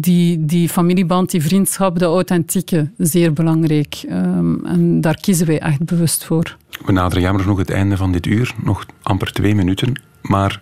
die, 0.00 0.44
die 0.44 0.68
familieband, 0.68 1.30
die 1.30 1.42
vriendschap, 1.42 1.98
de 1.98 2.04
authentieke, 2.04 2.90
zeer 2.96 3.32
belangrijk. 3.32 4.02
Ehm, 4.08 4.64
en 4.64 5.00
daar 5.00 5.20
kiezen 5.20 5.46
wij 5.46 5.60
echt 5.60 5.84
bewust 5.84 6.24
voor. 6.24 6.56
We 6.84 6.92
naderen 6.92 7.22
jammer 7.22 7.42
genoeg 7.42 7.58
het 7.58 7.70
einde 7.70 7.96
van 7.96 8.12
dit 8.12 8.26
uur, 8.26 8.54
nog 8.64 8.86
amper 9.02 9.32
twee 9.32 9.54
minuten. 9.54 10.00
Maar 10.22 10.60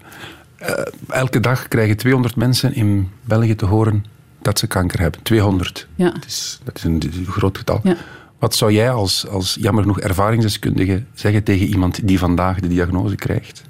eh, 0.56 0.82
elke 1.08 1.40
dag 1.40 1.68
krijgen 1.68 1.96
200 1.96 2.36
mensen 2.36 2.74
in 2.74 3.08
België 3.24 3.54
te 3.54 3.66
horen 3.66 4.04
dat 4.42 4.58
ze 4.58 4.66
kanker 4.66 5.00
hebben. 5.00 5.22
200. 5.22 5.86
Ja. 5.94 6.10
Dat 6.10 6.24
is, 6.24 6.60
dat 6.64 6.76
is 6.76 6.84
een, 6.84 6.98
dat 6.98 7.10
is 7.10 7.16
een 7.16 7.26
groot 7.26 7.58
getal. 7.58 7.80
Ja. 7.82 7.96
Wat 8.40 8.54
zou 8.54 8.72
jij 8.72 8.90
als, 8.90 9.26
als 9.28 9.56
jammer 9.60 9.82
genoeg 9.82 10.00
ervaringsdeskundige 10.00 11.02
zeggen 11.14 11.42
tegen 11.42 11.66
iemand 11.66 12.08
die 12.08 12.18
vandaag 12.18 12.60
de 12.60 12.68
diagnose 12.68 13.14
krijgt? 13.14 13.62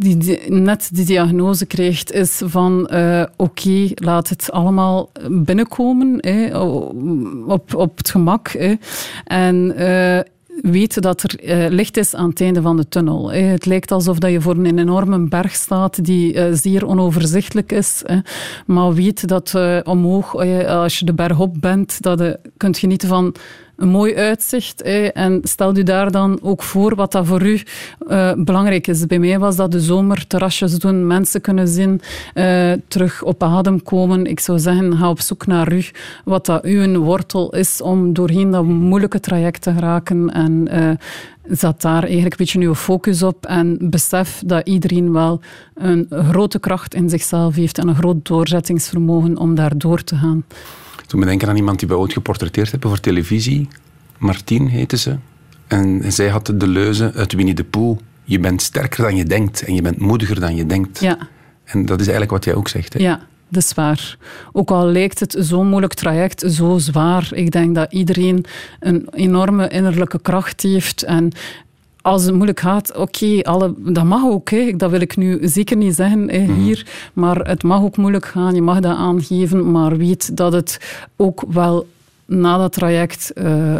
die, 0.00 0.50
net 0.50 0.90
die 0.92 1.04
diagnose 1.04 1.66
krijgt, 1.66 2.12
is 2.12 2.42
van 2.44 2.86
eh, 2.86 3.24
oké, 3.36 3.88
laat 3.94 4.28
het 4.28 4.50
allemaal 4.50 5.10
binnenkomen 5.28 6.20
op, 7.46 7.74
op 7.74 7.96
het 7.96 8.10
gemak. 8.10 8.48
En 9.24 9.76
eh, 9.76 10.20
weet 10.62 11.02
dat 11.02 11.22
er 11.22 11.40
eh, 11.40 11.70
licht 11.70 11.96
is 11.96 12.14
aan 12.14 12.28
het 12.28 12.40
einde 12.40 12.62
van 12.62 12.76
de 12.76 12.88
tunnel. 12.88 13.32
Het 13.32 13.66
lijkt 13.66 13.90
alsof 13.90 14.18
dat 14.18 14.30
je 14.30 14.40
voor 14.40 14.56
een 14.56 14.78
enorme 14.78 15.28
berg 15.28 15.54
staat 15.54 16.04
die 16.04 16.34
eh, 16.34 16.52
zeer 16.52 16.86
onoverzichtelijk 16.86 17.72
is. 17.72 18.02
hè. 18.06 18.18
Maar 18.66 18.94
weet 18.94 19.28
dat 19.28 19.54
eh, 19.54 19.78
omhoog, 19.84 20.34
als 20.66 20.98
je 20.98 21.04
de 21.04 21.14
berg 21.14 21.38
op 21.38 21.56
bent, 21.60 22.02
dat 22.02 22.18
je 22.18 22.38
kunt 22.56 22.78
genieten 22.78 23.08
van 23.08 23.34
een 23.80 23.88
mooi 23.88 24.16
uitzicht. 24.16 24.82
En 25.12 25.40
stel 25.42 25.76
u 25.76 25.82
daar 25.82 26.10
dan 26.10 26.38
ook 26.42 26.62
voor 26.62 26.94
wat 26.94 27.12
dat 27.12 27.26
voor 27.26 27.42
u 27.42 27.60
eh, 28.08 28.32
belangrijk 28.36 28.86
is. 28.86 29.06
Bij 29.06 29.18
mij 29.18 29.38
was 29.38 29.56
dat 29.56 29.72
de 29.72 29.80
zomer, 29.80 30.26
terrasjes 30.26 30.78
doen, 30.78 31.06
mensen 31.06 31.40
kunnen 31.40 31.68
zien, 31.68 32.00
eh, 32.34 32.72
terug 32.88 33.22
op 33.22 33.42
adem 33.42 33.82
komen. 33.82 34.26
Ik 34.26 34.40
zou 34.40 34.58
zeggen, 34.58 34.96
ga 34.96 35.08
op 35.08 35.20
zoek 35.20 35.46
naar 35.46 35.72
u, 35.72 35.84
wat 36.24 36.46
dat 36.46 36.64
uw 36.64 36.98
wortel 36.98 37.54
is 37.54 37.80
om 37.80 38.12
doorheen 38.12 38.50
dat 38.50 38.64
moeilijke 38.64 39.20
traject 39.20 39.62
te 39.62 39.72
geraken. 39.72 40.30
En 40.30 40.68
eh, 40.68 40.90
zet 41.42 41.80
daar 41.80 42.02
eigenlijk 42.02 42.32
een 42.32 42.46
beetje 42.46 42.60
uw 42.60 42.74
focus 42.74 43.22
op 43.22 43.46
en 43.46 43.76
besef 43.80 44.42
dat 44.46 44.68
iedereen 44.68 45.12
wel 45.12 45.40
een 45.74 46.06
grote 46.10 46.58
kracht 46.58 46.94
in 46.94 47.08
zichzelf 47.08 47.54
heeft 47.54 47.78
en 47.78 47.88
een 47.88 47.94
groot 47.94 48.26
doorzettingsvermogen 48.26 49.38
om 49.38 49.54
daar 49.54 49.78
door 49.78 50.04
te 50.04 50.16
gaan. 50.16 50.44
Toen 51.10 51.20
me 51.20 51.26
denken 51.26 51.48
aan 51.48 51.56
iemand 51.56 51.78
die 51.78 51.88
we 51.88 51.98
ooit 51.98 52.12
geportretteerd 52.12 52.70
hebben 52.70 52.90
voor 52.90 53.00
televisie. 53.00 53.68
Martien 54.18 54.68
heette 54.68 54.96
ze. 54.96 55.16
En 55.66 56.12
zij 56.12 56.28
had 56.28 56.46
de 56.46 56.66
leuze 56.66 57.12
uit 57.14 57.32
Winnie 57.32 57.54
de 57.54 57.64
Pooh. 57.64 57.98
Je 58.24 58.38
bent 58.38 58.62
sterker 58.62 59.02
dan 59.02 59.16
je 59.16 59.24
denkt 59.24 59.62
en 59.62 59.74
je 59.74 59.82
bent 59.82 59.98
moediger 59.98 60.40
dan 60.40 60.56
je 60.56 60.66
denkt. 60.66 61.00
Ja. 61.00 61.18
En 61.64 61.86
dat 61.86 62.00
is 62.00 62.06
eigenlijk 62.06 62.30
wat 62.30 62.44
jij 62.44 62.54
ook 62.54 62.68
zegt. 62.68 62.92
Hè? 62.92 63.00
Ja, 63.00 63.20
dat 63.48 63.62
is 63.62 63.74
waar. 63.74 64.16
Ook 64.52 64.70
al 64.70 64.86
lijkt 64.86 65.20
het 65.20 65.36
zo'n 65.38 65.68
moeilijk 65.68 65.94
traject, 65.94 66.44
zo 66.52 66.78
zwaar. 66.78 67.28
Ik 67.32 67.50
denk 67.50 67.74
dat 67.74 67.92
iedereen 67.92 68.44
een 68.80 69.08
enorme 69.10 69.68
innerlijke 69.68 70.20
kracht 70.20 70.62
heeft. 70.62 71.02
En 71.02 71.32
als 72.02 72.24
het 72.24 72.34
moeilijk 72.34 72.60
gaat, 72.60 72.96
oké, 72.96 73.40
alle 73.42 73.74
dat 73.78 74.04
mag 74.04 74.22
ook. 74.22 74.50
Hè. 74.50 74.72
Dat 74.76 74.90
wil 74.90 75.00
ik 75.00 75.16
nu 75.16 75.38
zeker 75.42 75.76
niet 75.76 75.94
zeggen 75.94 76.30
hè, 76.30 76.52
hier. 76.52 76.86
Maar 77.12 77.36
het 77.36 77.62
mag 77.62 77.82
ook 77.82 77.96
moeilijk 77.96 78.26
gaan. 78.26 78.54
Je 78.54 78.62
mag 78.62 78.80
dat 78.80 78.96
aangeven. 78.96 79.70
Maar 79.70 79.96
weet 79.96 80.36
dat 80.36 80.52
het 80.52 81.02
ook 81.16 81.44
wel 81.48 81.86
na 82.26 82.56
dat 82.58 82.72
traject 82.72 83.32
eh, 83.32 83.76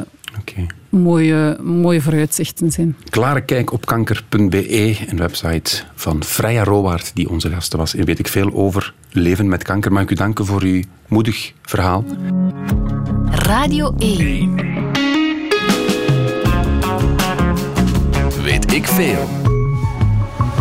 mooie, 0.89 1.59
mooie 1.63 2.01
vooruitzichten 2.01 2.71
zijn. 2.71 2.97
Klare 3.11 3.41
kijk 3.41 3.73
op 3.73 3.87
kanker.be, 3.87 4.97
een 5.09 5.17
website 5.17 5.83
van 5.95 6.25
Freya 6.25 6.65
Rowaard, 6.65 7.11
die 7.15 7.31
onze 7.31 7.51
gasten 7.51 7.79
was. 7.79 7.95
En 7.95 8.05
weet 8.05 8.19
ik 8.19 8.29
veel 8.29 8.53
over 8.53 8.95
leven 9.11 9.49
met 9.49 9.63
kanker. 9.63 9.93
Mag 9.93 10.03
ik 10.03 10.11
u 10.11 10.15
danken 10.15 10.47
voor 10.47 10.63
uw 10.63 10.83
moedig 11.09 11.53
verhaal. 11.63 12.05
Radio 13.31 13.95
1. 13.99 15.00
weet 18.43 18.73
ik 18.73 18.87
veel. 18.87 19.29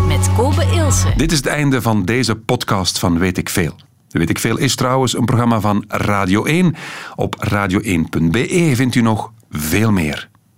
Met 0.07 0.34
Kobe 0.36 0.65
Ilse. 0.73 1.13
Dit 1.15 1.32
is 1.32 1.38
het 1.38 1.47
einde 1.47 1.82
van 1.82 2.05
deze 2.05 2.36
podcast 2.36 2.99
van 2.99 3.19
Weet 3.19 3.38
ik 3.38 3.49
veel. 3.49 3.75
Weet 4.09 4.30
ik 4.30 4.39
veel 4.39 4.57
is 4.57 4.75
trouwens 4.75 5.17
een 5.17 5.25
programma 5.25 5.59
van 5.59 5.84
Radio 5.88 6.45
1. 6.45 6.75
Op 7.15 7.36
radio1.be 7.49 8.71
vindt 8.75 8.95
u 8.95 9.01
nog 9.01 9.32
veel 9.49 9.91
meer. 9.91 10.28